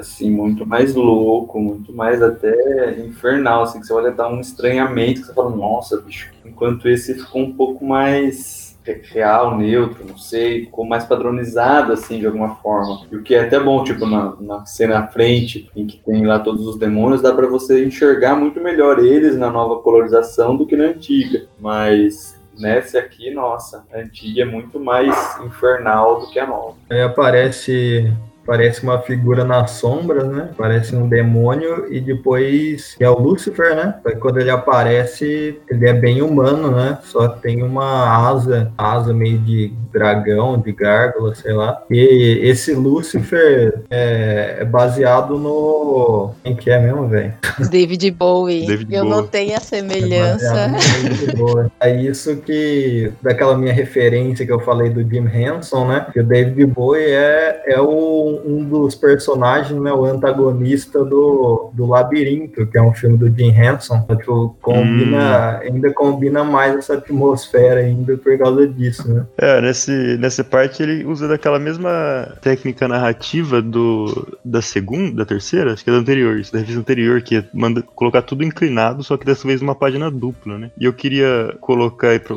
Assim, 0.01 0.31
muito 0.31 0.67
mais 0.67 0.95
louco, 0.95 1.61
muito 1.61 1.93
mais 1.93 2.23
até 2.23 2.99
infernal, 3.01 3.63
assim, 3.65 3.81
que 3.81 3.87
você 3.87 3.93
olha 3.93 4.11
dá 4.11 4.29
um 4.29 4.41
estranhamento, 4.41 5.21
que 5.21 5.27
você 5.27 5.35
fala, 5.35 5.51
nossa, 5.55 6.01
bicho. 6.01 6.31
Enquanto 6.45 6.89
esse 6.89 7.15
ficou 7.15 7.43
um 7.43 7.53
pouco 7.53 7.85
mais 7.85 8.79
re- 8.85 9.01
real, 9.13 9.57
neutro, 9.57 10.05
não 10.07 10.17
sei, 10.19 10.67
ficou 10.67 10.85
mais 10.85 11.05
padronizado, 11.05 11.93
assim, 11.93 12.19
de 12.19 12.27
alguma 12.27 12.57
forma. 12.57 13.01
E 13.11 13.17
o 13.17 13.23
que 13.23 13.35
é 13.35 13.41
até 13.41 13.59
bom, 13.59 13.83
tipo, 13.83 14.07
na, 14.07 14.35
na 14.41 14.67
cena 14.67 14.99
à 15.01 15.07
frente, 15.07 15.71
em 15.75 15.87
que 15.87 15.97
tem 15.99 16.25
lá 16.27 16.39
todos 16.39 16.67
os 16.67 16.77
demônios, 16.79 17.23
dá 17.23 17.33
pra 17.35 17.47
você 17.47 17.85
enxergar 17.85 18.37
muito 18.37 18.61
melhor 18.61 18.99
eles 18.99 19.37
na 19.37 19.51
nova 19.51 19.81
colorização 19.83 20.57
do 20.57 20.67
que 20.67 20.77
na 20.77 20.85
antiga. 20.85 21.47
Mas 21.59 22.39
nessa 22.59 22.99
aqui, 23.01 23.33
nossa, 23.33 23.85
a 23.93 23.99
antiga 23.99 24.43
é 24.43 24.45
muito 24.45 24.79
mais 24.79 25.13
infernal 25.45 26.21
do 26.21 26.31
que 26.31 26.39
a 26.39 26.47
nova. 26.47 26.77
Aí 26.89 27.03
aparece, 27.03 28.13
aparece 28.45 28.83
uma 28.83 28.99
figura 29.01 29.43
nas 29.43 29.73
sombras, 29.73 30.29
né? 30.29 30.51
Parece 30.57 30.95
um 30.95 31.09
demônio 31.09 31.87
e 31.91 32.01
depois 32.01 32.95
que 32.95 33.03
é 33.03 33.09
o 33.09 33.19
Lúcifer, 33.19 33.75
né? 33.75 33.95
Aí 34.07 34.15
quando 34.17 34.39
ele 34.39 34.51
aparece, 34.51 35.59
ele 35.69 35.89
é 35.89 35.93
bem 35.93 36.23
humano, 36.23 36.71
né? 36.71 36.99
Só 37.03 37.27
tem 37.27 37.63
uma 37.63 38.29
asa, 38.29 38.71
asa 38.77 39.13
meio 39.13 39.39
de 39.39 39.73
dragão, 39.93 40.61
de 40.61 40.73
gárgula, 40.73 41.35
sei 41.35 41.53
lá. 41.53 41.83
E 41.91 42.41
esse 42.43 42.75
Lúcifer 42.75 43.83
é, 43.91 44.59
é 44.61 44.65
baseado 44.65 45.39
no 45.39 46.33
quem 46.43 46.55
que 46.55 46.71
é 46.71 46.79
mesmo, 46.79 47.09
velho? 47.09 47.33
David 47.71 48.11
Bowie. 48.11 48.67
David 48.67 48.95
eu 48.95 49.05
Bowie. 49.05 49.17
notei 49.17 49.55
a 49.55 49.61
semelhança. 49.61 50.69
Muito 51.03 51.37
boa. 51.37 51.71
É 51.81 51.95
isso 51.95 52.37
que, 52.37 53.13
daquela 53.23 53.57
minha 53.57 53.73
referência 53.73 54.45
que 54.45 54.53
eu 54.53 54.61
falei 54.61 54.91
do 54.91 55.03
Jim 55.03 55.27
Henson, 55.27 55.87
né? 55.87 56.07
Que 56.13 56.21
o 56.21 56.25
David 56.25 56.67
Bowie 56.67 57.05
é, 57.05 57.63
é 57.67 57.81
o, 57.81 58.34
um 58.45 58.65
dos 58.65 58.95
personagens, 58.95 59.81
né? 59.81 59.93
O 59.93 60.05
antagonista 60.05 61.05
do, 61.05 61.71
do 61.73 61.87
Labirinto, 61.87 62.67
que 62.67 62.79
é 62.79 62.83
um 62.83 62.93
filme 62.93 63.17
do 63.17 63.29
Jim 63.29 63.51
Henson. 63.51 64.03
Então, 64.05 64.17
tipo, 64.17 64.57
combina, 64.61 65.59
ainda 65.59 65.93
combina 65.93 66.45
mais 66.45 66.77
essa 66.77 66.95
atmosfera 66.95 67.81
ainda 67.81 68.17
por 68.17 68.37
causa 68.39 68.67
disso, 68.67 69.13
né? 69.13 69.27
É, 69.39 69.61
nesse, 69.61 70.17
nessa 70.19 70.45
parte 70.45 70.83
ele 70.83 71.05
usa 71.05 71.29
daquela 71.29 71.59
mesma 71.59 72.37
técnica 72.41 72.89
narrativa 72.89 73.61
do 73.63 74.37
da 74.45 74.61
segunda, 74.61 75.17
da 75.17 75.25
terceira, 75.25 75.73
acho 75.73 75.85
que 75.85 75.91
é 75.91 75.93
da 75.93 75.99
anterior, 75.99 76.41
da 76.53 76.59
revista 76.59 76.81
anterior, 76.81 77.23
que 77.23 77.37
é 77.37 77.45
manda, 77.53 77.83
colocar 77.83 78.23
tudo 78.23 78.45
inclinado, 78.45 79.03
só 79.03 79.17
que 79.17 79.25
dessa 79.25 79.47
vez 79.47 79.61
numa 79.61 79.75
página 79.75 80.11
dupla, 80.11 80.59
né? 80.59 80.71
E 80.79 80.85
eu 80.85 80.93
queria 80.93 81.57
colocar 81.61 82.09
aí, 82.09 82.19
pra, 82.19 82.37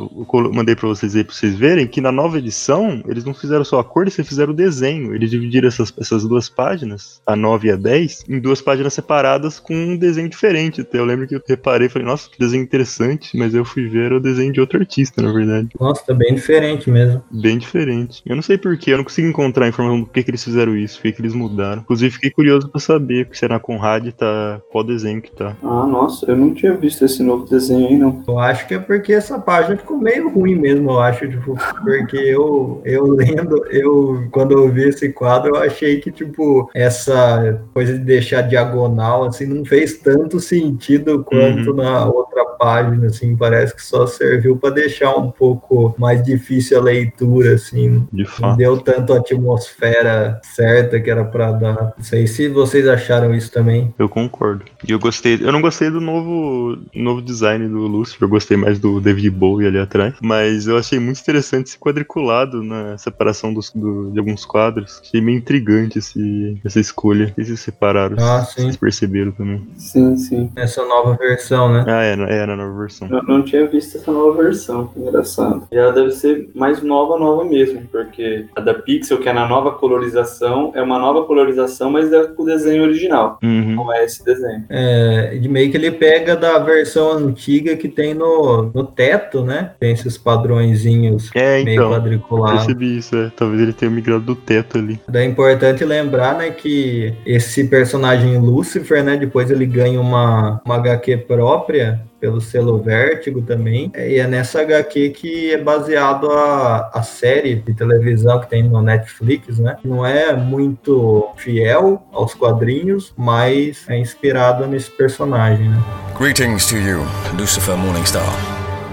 mandei 0.52 0.74
pra 0.74 0.88
vocês 0.88 1.14
aí 1.14 1.24
pra 1.24 1.34
vocês 1.34 1.54
verem 1.54 1.86
que 1.86 2.00
na 2.00 2.12
nova 2.12 2.38
edição 2.38 3.02
eles 3.06 3.24
não 3.24 3.34
fizeram 3.34 3.64
só 3.64 3.78
a 3.80 3.84
cor, 3.84 4.02
eles 4.02 4.14
fizeram 4.14 4.52
o 4.52 4.56
desenho. 4.56 5.14
Eles 5.14 5.30
dividiram 5.30 5.68
essas, 5.68 5.87
essas 5.98 6.24
duas 6.26 6.48
páginas, 6.48 7.20
a 7.26 7.36
9 7.36 7.68
e 7.68 7.70
a 7.72 7.76
10, 7.76 8.24
em 8.28 8.40
duas 8.40 8.60
páginas 8.60 8.94
separadas 8.94 9.58
com 9.58 9.74
um 9.74 9.96
desenho 9.96 10.28
diferente. 10.28 10.80
Até 10.80 10.98
eu 10.98 11.04
lembro 11.04 11.26
que 11.26 11.34
eu 11.34 11.42
reparei 11.46 11.86
e 11.86 11.90
falei, 11.90 12.06
nossa, 12.06 12.28
que 12.30 12.38
desenho 12.38 12.62
interessante, 12.62 13.36
mas 13.36 13.54
eu 13.54 13.64
fui 13.64 13.88
ver 13.88 14.12
o 14.12 14.20
desenho 14.20 14.52
de 14.52 14.60
outro 14.60 14.78
artista, 14.78 15.22
na 15.22 15.32
verdade 15.32 15.68
Nossa, 15.78 16.04
tá 16.04 16.14
bem 16.14 16.34
diferente 16.34 16.90
mesmo. 16.90 17.22
bem 17.30 17.58
diferente. 17.58 18.22
Eu 18.26 18.36
não 18.36 18.42
sei 18.42 18.58
porquê, 18.58 18.92
eu 18.92 18.98
não 18.98 19.04
consigo 19.04 19.28
encontrar 19.28 19.66
a 19.66 19.68
informação 19.68 20.00
do 20.00 20.06
que, 20.06 20.22
que 20.22 20.30
eles 20.30 20.42
fizeram 20.42 20.76
isso, 20.76 20.96
por 20.96 21.02
que, 21.02 21.12
que 21.12 21.20
eles 21.20 21.34
mudaram. 21.34 21.82
Inclusive, 21.82 22.14
fiquei 22.14 22.30
curioso 22.30 22.68
pra 22.68 22.80
saber 22.80 23.28
se 23.32 23.46
na 23.48 23.60
Conrad 23.60 24.08
tá. 24.12 24.60
qual 24.70 24.84
desenho 24.84 25.22
que 25.22 25.30
tá. 25.30 25.56
Ah, 25.62 25.86
nossa, 25.86 26.26
eu 26.30 26.36
não 26.36 26.52
tinha 26.52 26.74
visto 26.74 27.04
esse 27.04 27.22
novo 27.22 27.46
desenho 27.46 27.88
aí, 27.88 27.96
não. 27.96 28.22
Eu 28.26 28.38
acho 28.38 28.66
que 28.66 28.74
é 28.74 28.78
porque 28.78 29.12
essa 29.12 29.38
página 29.38 29.76
ficou 29.76 29.98
meio 29.98 30.28
ruim 30.28 30.54
mesmo, 30.54 30.90
eu 30.90 31.00
acho, 31.00 31.28
tipo, 31.28 31.56
porque 31.82 32.16
eu, 32.16 32.82
eu 32.84 33.06
lendo, 33.06 33.64
eu, 33.70 34.28
quando 34.30 34.52
eu 34.52 34.68
vi 34.68 34.88
esse 34.88 35.12
quadro, 35.12 35.56
eu 35.56 35.62
achei 35.62 35.77
achei 35.78 36.00
que, 36.00 36.10
tipo, 36.10 36.68
essa 36.74 37.62
coisa 37.72 37.92
de 37.94 38.00
deixar 38.00 38.42
diagonal, 38.42 39.24
assim, 39.24 39.46
não 39.46 39.64
fez 39.64 39.98
tanto 39.98 40.40
sentido 40.40 41.24
quanto 41.24 41.70
Uhum. 41.70 41.76
na 41.76 42.06
outra 42.06 42.44
página, 42.58 43.06
assim, 43.06 43.36
parece 43.36 43.74
que 43.74 43.82
só 43.82 44.06
serviu 44.06 44.56
para 44.56 44.74
deixar 44.74 45.14
um 45.16 45.30
pouco 45.30 45.94
mais 45.98 46.22
difícil 46.22 46.78
a 46.78 46.82
leitura, 46.82 47.54
assim, 47.54 48.06
De 48.12 48.22
não 48.24 48.30
fato. 48.30 48.56
deu 48.56 48.76
tanto 48.78 49.12
a 49.12 49.18
atmosfera 49.18 50.40
certa 50.42 51.00
que 51.00 51.10
era 51.10 51.24
para 51.24 51.52
dar. 51.52 51.94
Não 51.96 52.04
sei 52.04 52.26
se 52.26 52.48
vocês 52.48 52.86
acharam 52.88 53.34
isso 53.34 53.50
também. 53.52 53.92
Eu 53.98 54.08
concordo. 54.08 54.64
E 54.86 54.92
eu 54.92 54.98
gostei. 54.98 55.34
Eu 55.40 55.52
não 55.52 55.60
gostei 55.60 55.90
do 55.90 56.00
novo, 56.00 56.78
novo 56.94 57.22
design 57.22 57.68
do 57.68 57.78
Lucifer. 57.86 58.22
Eu 58.24 58.28
gostei 58.30 58.56
mais 58.56 58.78
do 58.78 59.00
David 59.00 59.30
Bowie 59.30 59.66
ali 59.66 59.78
atrás. 59.78 60.14
Mas 60.22 60.66
eu 60.66 60.76
achei 60.78 60.98
muito 60.98 61.20
interessante 61.20 61.66
esse 61.68 61.78
quadriculado 61.78 62.62
na 62.62 62.96
separação 62.98 63.52
dos, 63.52 63.70
do- 63.74 64.10
de 64.10 64.18
alguns 64.18 64.44
quadros. 64.44 65.00
Achei 65.04 65.20
meio 65.20 65.38
intrigante 65.38 65.98
esse, 65.98 66.60
essa 66.64 66.80
escolha. 66.80 67.26
Não 67.26 67.34
sei 67.34 67.44
se 67.44 67.56
separaram. 67.56 68.16
Ah, 68.18 68.44
sim. 68.44 68.62
Vocês 68.62 68.76
perceberam 68.76 69.32
também. 69.32 69.66
Sim, 69.76 70.16
sim. 70.16 70.50
Essa 70.56 70.84
nova 70.84 71.16
versão, 71.16 71.72
né? 71.72 71.84
Ah, 71.86 72.02
é, 72.02 72.16
na- 72.16 72.28
na 72.48 72.56
nova 72.56 72.78
versão. 72.80 73.08
Eu 73.10 73.22
não 73.22 73.42
tinha 73.42 73.66
visto 73.66 73.96
essa 73.96 74.10
nova 74.10 74.42
versão, 74.42 74.86
que 74.86 75.00
engraçado. 75.00 75.66
E 75.70 75.76
ela 75.76 75.92
deve 75.92 76.10
ser 76.12 76.48
mais 76.54 76.82
nova, 76.82 77.18
nova 77.18 77.44
mesmo, 77.44 77.82
porque 77.90 78.46
a 78.56 78.60
da 78.60 78.74
Pixel, 78.74 79.18
que 79.18 79.28
é 79.28 79.32
na 79.32 79.46
nova 79.46 79.72
colorização, 79.72 80.72
é 80.74 80.82
uma 80.82 80.98
nova 80.98 81.24
colorização, 81.24 81.90
mas 81.90 82.12
é 82.12 82.24
com 82.26 82.42
o 82.42 82.46
desenho 82.46 82.82
original. 82.82 83.38
Uhum. 83.42 83.74
Não 83.74 83.92
é 83.92 84.04
esse 84.04 84.24
desenho. 84.24 84.64
É, 84.68 85.36
de 85.40 85.48
meio 85.48 85.70
que 85.70 85.76
ele 85.76 85.90
pega 85.90 86.36
da 86.36 86.58
versão 86.58 87.12
antiga 87.12 87.76
que 87.76 87.88
tem 87.88 88.14
no, 88.14 88.70
no 88.74 88.84
teto, 88.84 89.42
né? 89.44 89.72
Tem 89.78 89.92
esses 89.92 90.16
padrõezinhos 90.16 91.30
É, 91.34 91.62
meio 91.62 91.76
então. 91.76 91.90
quadriculados. 91.90 92.64
Percebi 92.64 92.98
isso, 92.98 93.16
é. 93.16 93.30
Talvez 93.36 93.60
ele 93.62 93.72
tenha 93.72 93.90
migrado 93.90 94.24
do 94.24 94.34
teto 94.34 94.78
ali. 94.78 95.00
Daí 95.08 95.24
é 95.24 95.28
importante 95.28 95.84
lembrar, 95.84 96.36
né, 96.36 96.50
que 96.50 97.14
esse 97.26 97.64
personagem 97.64 98.38
Lucifer, 98.38 99.04
né, 99.04 99.16
depois 99.16 99.50
ele 99.50 99.66
ganha 99.66 100.00
uma, 100.00 100.60
uma 100.64 100.76
HQ 100.76 101.18
própria 101.18 102.00
pelo 102.20 102.40
selo 102.40 102.78
Vértigo 102.78 103.42
também. 103.42 103.90
E 103.96 104.18
é 104.18 104.26
nessa 104.26 104.60
HQ 104.62 105.10
que 105.10 105.52
é 105.52 105.58
baseado 105.58 106.30
a, 106.30 106.90
a 106.94 107.02
série 107.02 107.54
de 107.56 107.72
televisão 107.74 108.40
que 108.40 108.48
tem 108.48 108.62
no 108.62 108.82
Netflix, 108.82 109.58
né? 109.58 109.76
Não 109.84 110.04
é 110.04 110.34
muito 110.34 111.28
fiel 111.36 112.02
aos 112.12 112.34
quadrinhos, 112.34 113.12
mas 113.16 113.84
é 113.88 113.98
inspirado 113.98 114.66
nesse 114.66 114.90
personagem, 114.90 115.68
né? 115.68 115.82
Greetings 116.18 116.66
to 116.66 116.76
you, 116.76 117.00
Lucifer 117.38 117.76
Morningstar. 117.76 118.22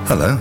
Hello. 0.09 0.39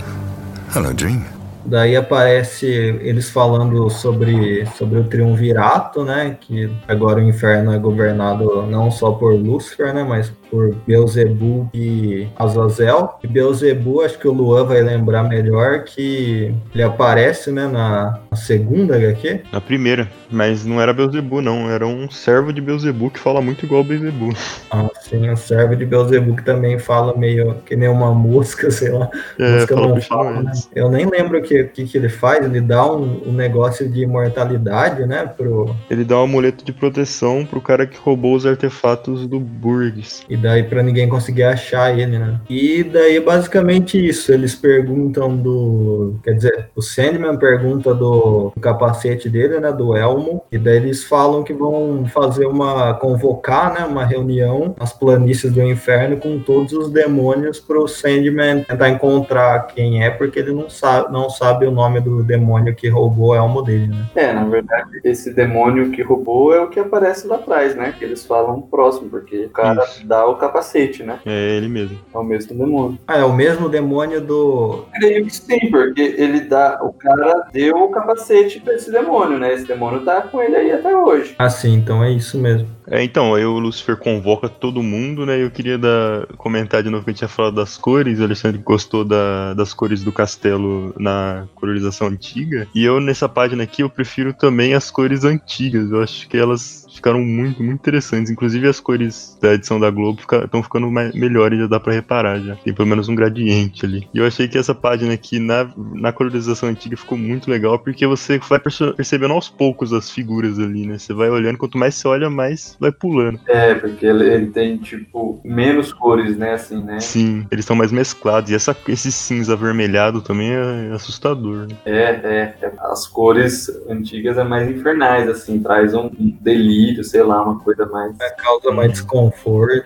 Hello, 0.75 0.93
Dream. 0.93 1.35
Daí 1.65 1.95
aparece 1.95 2.67
eles 2.67 3.29
falando 3.29 3.89
sobre, 3.89 4.65
sobre 4.77 4.99
o 4.99 5.03
triunvirato, 5.05 6.03
né? 6.03 6.37
Que 6.39 6.71
agora 6.87 7.19
o 7.19 7.23
inferno 7.23 7.73
é 7.73 7.79
governado 7.79 8.63
não 8.67 8.91
só 8.91 9.11
por 9.11 9.33
Lúcifer, 9.33 9.91
né? 9.91 10.03
Mas 10.03 10.31
por 10.49 10.75
Beelzebub 10.87 11.67
e 11.73 12.27
Azazel. 12.35 13.17
E 13.23 13.27
Beelzebub, 13.27 14.03
acho 14.03 14.19
que 14.19 14.27
o 14.27 14.33
Luan 14.33 14.65
vai 14.65 14.81
lembrar 14.81 15.23
melhor 15.23 15.83
que 15.83 16.53
ele 16.73 16.83
aparece, 16.83 17.51
né? 17.51 17.67
Na, 17.67 18.19
segunda 18.35 18.95
HQ. 18.95 19.41
Na 19.51 19.61
primeira. 19.61 20.09
Mas 20.29 20.65
não 20.65 20.81
era 20.81 20.93
Beelzebub, 20.93 21.41
não. 21.41 21.69
Era 21.69 21.85
um 21.85 22.09
servo 22.09 22.51
de 22.51 22.61
Beelzebub 22.61 23.11
que 23.11 23.19
fala 23.19 23.41
muito 23.41 23.65
igual 23.65 23.81
o 23.81 23.83
Beelzebub. 23.83 24.35
Ah, 24.71 24.89
sim, 25.01 25.29
o 25.29 25.37
servo 25.37 25.75
de 25.75 25.85
Beelzebub 25.85 26.35
que 26.35 26.43
também 26.43 26.77
fala 26.77 27.15
meio 27.15 27.55
que 27.65 27.75
nem 27.75 27.87
uma 27.87 28.13
mosca, 28.13 28.69
sei 28.71 28.91
lá. 28.91 29.09
É, 29.39 29.53
Mosca 29.53 29.75
fala 29.75 29.87
não 29.87 30.01
fala, 30.01 30.43
né? 30.43 30.51
Eu 30.75 30.89
nem 30.89 31.05
lembro 31.05 31.39
o 31.39 31.41
que, 31.41 31.63
que, 31.65 31.85
que 31.85 31.97
ele 31.97 32.09
faz, 32.09 32.43
ele 32.43 32.61
dá 32.61 32.91
um, 32.91 33.29
um 33.29 33.31
negócio 33.31 33.89
de 33.89 34.01
imortalidade, 34.01 35.05
né? 35.05 35.25
Pro, 35.25 35.75
Ele 35.89 36.03
dá 36.03 36.19
um 36.19 36.23
amuleto 36.23 36.65
de 36.65 36.73
proteção 36.73 37.45
pro 37.45 37.61
cara 37.61 37.85
que 37.85 37.97
roubou 37.97 38.35
os 38.35 38.45
artefatos 38.45 39.25
do 39.27 39.39
Burgs. 39.39 40.23
E 40.29 40.34
daí 40.37 40.63
pra 40.63 40.83
ninguém 40.83 41.07
conseguir 41.07 41.43
achar 41.43 41.97
ele, 41.97 42.17
né? 42.17 42.39
E 42.49 42.83
daí 42.83 43.19
basicamente 43.19 44.03
isso, 44.03 44.31
eles 44.31 44.55
perguntam 44.55 45.35
do, 45.35 46.15
quer 46.23 46.33
dizer, 46.33 46.69
o 46.75 46.81
Sandman 46.81 47.37
pergunta 47.37 47.93
do, 47.93 48.51
do 48.55 48.61
capacete 48.61 49.29
dele, 49.29 49.59
né, 49.59 49.71
do 49.71 49.95
elmo, 49.95 50.43
e 50.51 50.57
daí 50.57 50.77
eles 50.77 51.03
falam 51.03 51.43
que 51.43 51.53
vão 51.53 52.05
fazer 52.07 52.45
uma 52.45 52.93
convocar, 52.95 53.73
né, 53.73 53.85
uma 53.85 54.05
reunião 54.05 54.75
nas 54.79 54.93
planícies 54.93 55.51
do 55.51 55.61
inferno 55.61 56.17
com 56.17 56.39
todos 56.39 56.73
os 56.73 56.89
demônios 56.89 57.59
pro 57.59 57.87
Sandman 57.87 58.63
tentar 58.63 58.89
encontrar 58.89 59.67
quem 59.67 60.03
é, 60.03 60.09
porque 60.09 60.39
ele 60.39 60.51
não 60.51 60.69
sabe, 60.69 61.11
não 61.11 61.29
sabe 61.29 61.65
o 61.65 61.71
nome 61.71 61.99
do 61.99 62.23
demônio 62.23 62.75
que 62.75 62.87
roubou 62.89 63.29
o 63.29 63.35
elmo 63.35 63.61
dele, 63.61 63.87
né? 63.87 64.05
É, 64.15 64.33
na 64.33 64.43
verdade, 64.43 65.01
esse 65.03 65.33
demônio 65.33 65.91
que 65.91 66.01
roubou 66.01 66.53
é 66.53 66.61
o 66.61 66.69
que 66.69 66.79
aparece 66.79 67.27
lá 67.27 67.35
atrás, 67.35 67.75
né? 67.75 67.93
Que 67.97 68.05
eles 68.05 68.25
falam 68.25 68.61
próximo, 68.61 69.09
porque 69.09 69.45
o 69.45 69.49
cara 69.49 69.83
Isso. 69.83 70.05
dá 70.05 70.24
o 70.25 70.35
capacete, 70.35 71.03
né? 71.03 71.19
É 71.25 71.57
ele 71.57 71.67
mesmo. 71.67 71.97
É 72.13 72.17
o 72.17 72.23
mesmo 72.23 72.55
demônio. 72.55 72.97
Ah, 73.07 73.17
é 73.17 73.23
o 73.23 73.33
mesmo 73.33 73.69
demônio 73.69 74.21
do 74.21 74.85
Creio 74.93 75.25
que 75.25 75.35
sim, 75.35 75.69
porque 75.71 76.01
ele 76.17 76.41
dá. 76.41 76.79
O 76.81 76.91
cara 76.93 77.47
deu 77.51 77.75
o 77.77 77.89
capacete 77.91 78.59
pra 78.59 78.73
esse 78.73 78.91
demônio, 78.91 79.37
né? 79.39 79.53
Esse 79.53 79.65
demônio 79.65 80.01
tá 80.03 80.21
com 80.21 80.41
ele 80.41 80.55
aí 80.55 80.71
até 80.71 80.95
hoje. 80.95 81.35
Ah, 81.37 81.49
sim, 81.49 81.73
então 81.73 82.03
é 82.03 82.11
isso 82.11 82.37
mesmo. 82.37 82.67
É, 82.87 83.03
então, 83.03 83.33
aí 83.33 83.43
o 83.43 83.57
Lucifer 83.57 83.97
convoca 83.97 84.47
todo 84.47 84.83
mundo, 84.83 85.25
né? 85.25 85.41
Eu 85.41 85.49
queria 85.49 85.77
dar, 85.77 86.27
comentar 86.37 86.83
de 86.83 86.89
novo 86.89 87.03
que 87.03 87.09
a 87.09 87.13
gente 87.13 87.19
tinha 87.19 87.27
falado 87.27 87.55
das 87.55 87.77
cores. 87.77 88.19
O 88.19 88.23
Alexandre 88.23 88.61
gostou 88.63 89.03
da- 89.03 89.53
das 89.55 89.73
cores 89.73 90.03
do 90.03 90.11
castelo 90.11 90.93
na 90.99 91.47
colorização 91.55 92.07
antiga. 92.07 92.67
E 92.75 92.83
eu, 92.85 92.99
nessa 92.99 93.27
página 93.27 93.63
aqui, 93.63 93.81
eu 93.81 93.89
prefiro 93.89 94.33
também 94.33 94.73
as 94.75 94.91
cores 94.91 95.23
antigas. 95.23 95.89
Eu 95.91 96.01
acho 96.03 96.27
que 96.29 96.37
elas 96.37 96.85
ficaram 96.93 97.19
muito, 97.21 97.61
muito 97.63 97.79
interessantes. 97.79 98.31
Inclusive 98.31 98.67
as 98.67 98.79
cores 98.79 99.35
da 99.41 99.53
edição 99.55 99.79
da 99.79 99.89
Globo 99.89 100.14
estão 100.21 100.63
ficando 100.63 100.89
mais, 100.89 101.13
melhores, 101.13 101.59
já 101.59 101.67
dá 101.67 101.79
pra 101.79 101.93
reparar 101.93 102.39
já. 102.39 102.55
Tem 102.55 102.73
pelo 102.73 102.87
menos 102.87 103.09
um 103.09 103.15
gradiente 103.15 103.85
ali. 103.85 104.07
E 104.13 104.17
eu 104.17 104.25
achei 104.25 104.47
que 104.47 104.57
essa 104.57 104.73
página 104.73 105.13
aqui, 105.13 105.39
na, 105.39 105.69
na 105.93 106.11
colorização 106.11 106.69
antiga, 106.69 106.97
ficou 106.97 107.17
muito 107.17 107.49
legal, 107.49 107.77
porque 107.79 108.07
você 108.07 108.37
vai 108.39 108.59
perce- 108.59 108.93
percebendo 108.93 109.33
aos 109.33 109.49
poucos 109.49 109.93
as 109.93 110.09
figuras 110.09 110.57
ali, 110.59 110.87
né? 110.87 110.97
Você 110.97 111.13
vai 111.13 111.29
olhando, 111.29 111.57
quanto 111.57 111.77
mais 111.77 111.95
você 111.95 112.07
olha, 112.07 112.29
mais 112.29 112.77
vai 112.79 112.91
pulando. 112.91 113.39
É, 113.47 113.75
porque 113.75 114.05
ele, 114.05 114.23
ele 114.27 114.47
tem, 114.47 114.77
tipo, 114.77 115.39
menos 115.43 115.91
cores, 115.91 116.37
né? 116.37 116.53
Assim, 116.53 116.81
né? 116.83 116.99
Sim, 116.99 117.45
eles 117.51 117.63
estão 117.63 117.75
mais 117.75 117.91
mesclados. 117.91 118.49
E 118.51 118.55
essa, 118.55 118.75
esse 118.87 119.11
cinza 119.11 119.53
avermelhado 119.53 120.21
também 120.21 120.51
é 120.51 120.91
assustador, 120.93 121.67
né? 121.67 121.75
É, 121.85 121.99
é, 122.01 122.55
é. 122.61 122.71
As 122.79 123.07
cores 123.07 123.69
antigas 123.89 124.37
é 124.37 124.43
mais 124.43 124.69
infernais, 124.69 125.27
assim, 125.27 125.59
traz 125.59 125.93
um 125.93 126.05
um 126.19 126.35
delírio, 126.41 127.03
sei 127.03 127.23
lá, 127.23 127.41
uma 127.43 127.59
coisa 127.59 127.85
mais. 127.85 128.15
Causa 128.37 128.71
mais 128.71 128.91
desconforto. 128.91 129.85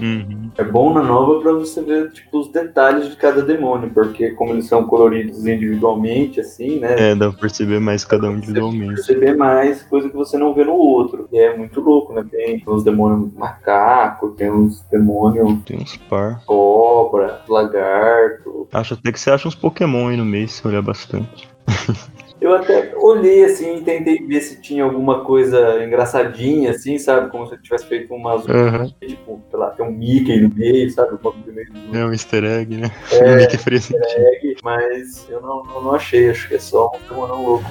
Uhum. 0.00 0.50
É 0.56 0.64
bom 0.64 0.92
na 0.92 1.02
nova 1.02 1.40
pra 1.40 1.52
você 1.52 1.82
ver, 1.82 2.10
tipo, 2.12 2.38
os 2.38 2.48
detalhes 2.50 3.08
de 3.08 3.16
cada 3.16 3.42
demônio, 3.42 3.90
porque 3.90 4.30
como 4.30 4.52
eles 4.52 4.66
são 4.66 4.86
coloridos 4.86 5.46
individualmente, 5.46 6.40
assim, 6.40 6.78
né? 6.80 7.10
É, 7.10 7.14
dá 7.14 7.30
pra 7.30 7.40
perceber 7.40 7.80
mais 7.80 8.04
cada 8.04 8.28
um 8.28 8.36
individualmente. 8.36 8.94
perceber 8.94 9.36
mais 9.36 9.82
coisa 9.82 10.08
que 10.08 10.16
você 10.16 10.36
não 10.36 10.54
vê 10.54 10.64
no 10.64 10.74
outro. 10.74 11.28
E 11.32 11.38
é 11.38 11.56
muito 11.56 11.80
louco, 11.80 12.12
né? 12.12 12.24
Tem 12.30 12.62
uns 12.66 12.84
demônios 12.84 13.32
macaco, 13.34 14.30
tem 14.30 14.50
uns 14.50 14.82
demônios 14.90 15.62
Tem 15.64 15.78
uns 15.78 15.96
par. 15.96 16.42
cobra, 16.46 17.40
lagarto. 17.48 18.68
Acho 18.72 18.94
até 18.94 19.12
que 19.12 19.20
você 19.20 19.30
acha 19.30 19.48
uns 19.48 19.54
Pokémon 19.54 20.08
aí 20.08 20.16
no 20.16 20.24
meio, 20.24 20.48
se 20.48 20.66
olhar 20.66 20.82
bastante. 20.82 21.48
Eu 22.40 22.54
até 22.54 22.92
olhei 22.96 23.44
assim 23.44 23.78
e 23.78 23.80
tentei 23.80 24.18
ver 24.18 24.40
se 24.42 24.60
tinha 24.60 24.84
alguma 24.84 25.24
coisa 25.24 25.82
engraçadinha, 25.82 26.70
assim, 26.70 26.98
sabe? 26.98 27.30
Como 27.30 27.46
se 27.46 27.56
tivesse 27.62 27.86
feito 27.86 28.12
umas. 28.14 28.46
Aham. 28.46 28.92
Tipo, 29.00 29.40
sei 29.50 29.58
lá, 29.58 29.70
tem 29.70 29.86
um 29.86 29.90
Mickey 29.90 30.40
no 30.42 30.54
meio, 30.54 30.90
sabe? 30.90 31.14
Um 31.14 31.16
bagulho 31.16 31.54
meio 31.54 31.66
É 31.94 32.04
um 32.04 32.12
easter 32.12 32.44
egg, 32.44 32.76
né? 32.76 32.90
É, 33.12 33.48
faria 33.56 33.80
sentido. 33.80 34.04
egg, 34.04 34.56
mas 34.62 35.26
eu 35.30 35.40
não, 35.40 35.62
eu 35.74 35.82
não 35.82 35.92
achei, 35.94 36.28
acho 36.30 36.46
que 36.48 36.56
é 36.56 36.58
só 36.58 36.92
um 36.94 37.08
demônio 37.08 37.36
louco. 37.36 37.64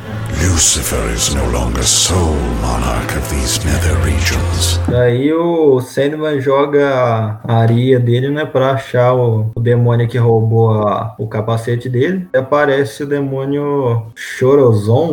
Lucifer 0.52 1.12
is 1.14 1.34
no 1.36 1.46
longer 1.52 1.84
sole 1.84 2.36
monarch 2.62 3.16
of 3.18 3.30
these 3.30 3.60
nether 3.66 3.96
regions. 4.04 4.80
Daí 4.90 5.32
o 5.34 5.80
Sandman 5.82 6.40
joga 6.40 7.40
a 7.44 7.58
areia 7.62 8.00
dele, 8.00 8.30
né, 8.30 8.46
pra 8.46 8.72
achar 8.72 9.14
o, 9.14 9.52
o 9.56 9.60
demônio 9.60 10.08
que 10.08 10.18
roubou 10.18 10.72
a- 10.72 11.14
o 11.20 11.28
capacete 11.28 11.88
dele. 11.90 12.28
E 12.34 12.38
aparece 12.38 13.04
o 13.04 13.08
demônio 13.08 14.08
Chorozon, 14.16 14.55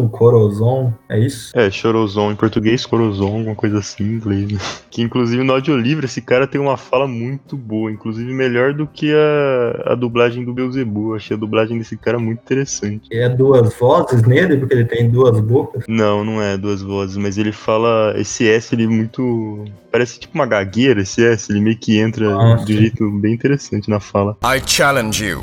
Corozon, 0.09 0.93
é 1.09 1.19
isso? 1.19 1.51
É, 1.57 1.71
Chorozon, 1.71 2.33
em 2.33 2.37
português, 2.37 2.87
Corozon, 2.87 3.39
alguma 3.39 3.55
coisa 3.55 3.79
assim, 3.79 4.05
em 4.05 4.13
inglês. 4.17 4.53
né? 4.53 4.59
Que 4.93 5.01
inclusive 5.01 5.43
no 5.43 5.55
audiolivro 5.55 6.05
esse 6.05 6.21
cara 6.21 6.47
tem 6.47 6.61
uma 6.61 6.77
fala 6.77 7.09
muito 7.09 7.57
boa, 7.57 7.91
inclusive 7.91 8.31
melhor 8.31 8.75
do 8.75 8.87
que 8.87 9.11
a, 9.15 9.93
a 9.93 9.95
dublagem 9.95 10.45
do 10.45 10.53
Beelzebub. 10.53 11.15
Achei 11.17 11.35
a 11.35 11.41
dublagem 11.41 11.79
desse 11.79 11.97
cara 11.97 12.19
muito 12.19 12.41
interessante. 12.41 13.09
É 13.11 13.27
duas 13.27 13.75
vozes 13.79 14.23
nele, 14.23 14.59
porque 14.59 14.75
ele 14.75 14.85
tem 14.85 15.09
duas 15.09 15.41
bocas. 15.41 15.85
Não, 15.89 16.23
não 16.23 16.43
é 16.43 16.59
duas 16.59 16.83
vozes, 16.83 17.17
mas 17.17 17.39
ele 17.39 17.53
fala. 17.53 18.13
Esse 18.19 18.47
S 18.47 18.75
ele 18.75 18.85
é 18.85 18.87
muito. 18.87 19.65
Parece 19.91 20.21
tipo 20.21 20.35
uma 20.35 20.45
gagueira, 20.45 21.01
esse 21.01 21.25
S, 21.25 21.51
ele 21.51 21.63
meio 21.63 21.79
que 21.79 21.99
entra 21.99 22.27
Ah, 22.39 22.57
de 22.57 22.75
sim. 22.75 22.81
jeito 22.81 23.11
bem 23.13 23.33
interessante 23.33 23.89
na 23.89 23.99
fala. 23.99 24.37
I 24.45 24.61
challenge 24.67 25.25
you, 25.25 25.43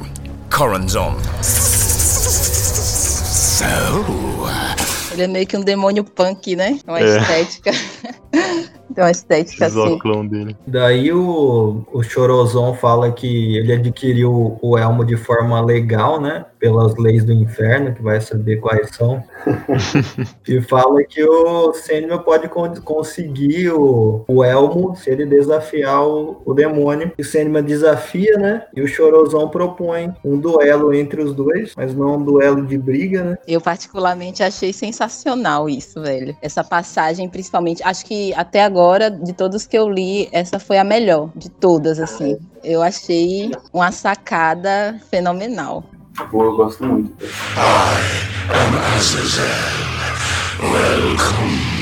Coranzon. 0.56 1.16
So, 3.60 3.66
Ele 5.12 5.24
é 5.24 5.28
meio 5.28 5.46
que 5.46 5.58
um 5.58 5.62
demônio 5.62 6.02
punk, 6.02 6.56
né? 6.56 6.80
Uma 6.88 7.02
É. 7.02 7.18
estética. 7.20 7.72
Tem 8.94 9.04
uma 9.04 9.12
estética 9.12 9.68
Esse 9.68 9.80
assim. 9.80 10.28
dele. 10.28 10.58
Daí 10.66 11.12
o, 11.12 11.84
o 11.94 12.04
Chorozon 12.04 12.74
fala 12.74 13.12
que 13.12 13.58
ele 13.58 13.74
adquiriu 13.74 14.58
o 14.62 14.78
elmo 14.78 15.06
de 15.06 15.16
forma 15.16 15.62
legal, 15.62 16.20
né? 16.20 16.46
Pelas 16.60 16.96
leis 16.98 17.24
do 17.24 17.32
inferno, 17.32 17.94
que 17.94 18.02
vai 18.02 18.20
saber 18.20 18.58
quais 18.58 18.90
são. 18.96 19.24
e 20.48 20.62
fala 20.62 21.04
que 21.04 21.24
o 21.24 21.74
Sandman 21.74 22.20
pode 22.20 22.50
con- 22.50 22.74
conseguir 22.84 23.70
o, 23.70 24.26
o 24.28 24.44
elmo 24.44 24.96
se 24.96 25.10
ele 25.10 25.26
desafiar 25.26 26.06
o, 26.06 26.42
o 26.46 26.54
demônio. 26.54 27.12
E 27.18 27.22
o 27.22 27.26
Sandman 27.26 27.64
desafia, 27.64 28.38
né? 28.38 28.64
E 28.76 28.82
o 28.82 28.88
Chorozon 28.88 29.48
propõe 29.50 30.14
um 30.24 30.38
duelo 30.38 30.94
entre 30.94 31.22
os 31.22 31.34
dois, 31.34 31.74
mas 31.78 31.96
não 31.96 32.18
um 32.18 32.24
duelo 32.24 32.66
de 32.66 32.78
briga, 32.78 33.24
né? 33.24 33.38
Eu 33.48 33.62
particularmente 33.62 34.44
achei 34.44 34.74
sensacional 34.74 35.70
isso, 35.70 36.02
velho. 36.02 36.36
Essa 36.42 36.64
passagem, 36.64 37.30
principalmente, 37.30 37.82
acho 37.84 38.06
que 38.06 38.34
até 38.34 38.64
agora, 38.64 38.79
de 39.10 39.34
todos 39.34 39.66
que 39.66 39.78
eu 39.78 39.90
li, 39.90 40.30
essa 40.32 40.60
foi 40.60 40.78
a 40.78 40.84
melhor 40.84 41.30
de 41.36 41.50
todas, 41.50 42.00
assim. 42.00 42.38
Eu 42.64 42.82
achei 42.82 43.52
uma 43.74 43.92
sacada 43.92 45.00
fenomenal. 45.10 45.84
Pô, 46.32 46.44
eu 46.44 46.56
gosto 46.56 46.86
muito. 46.86 47.14
am 48.50 48.96
Azazel. 48.96 49.46
Welcome. 50.62 51.79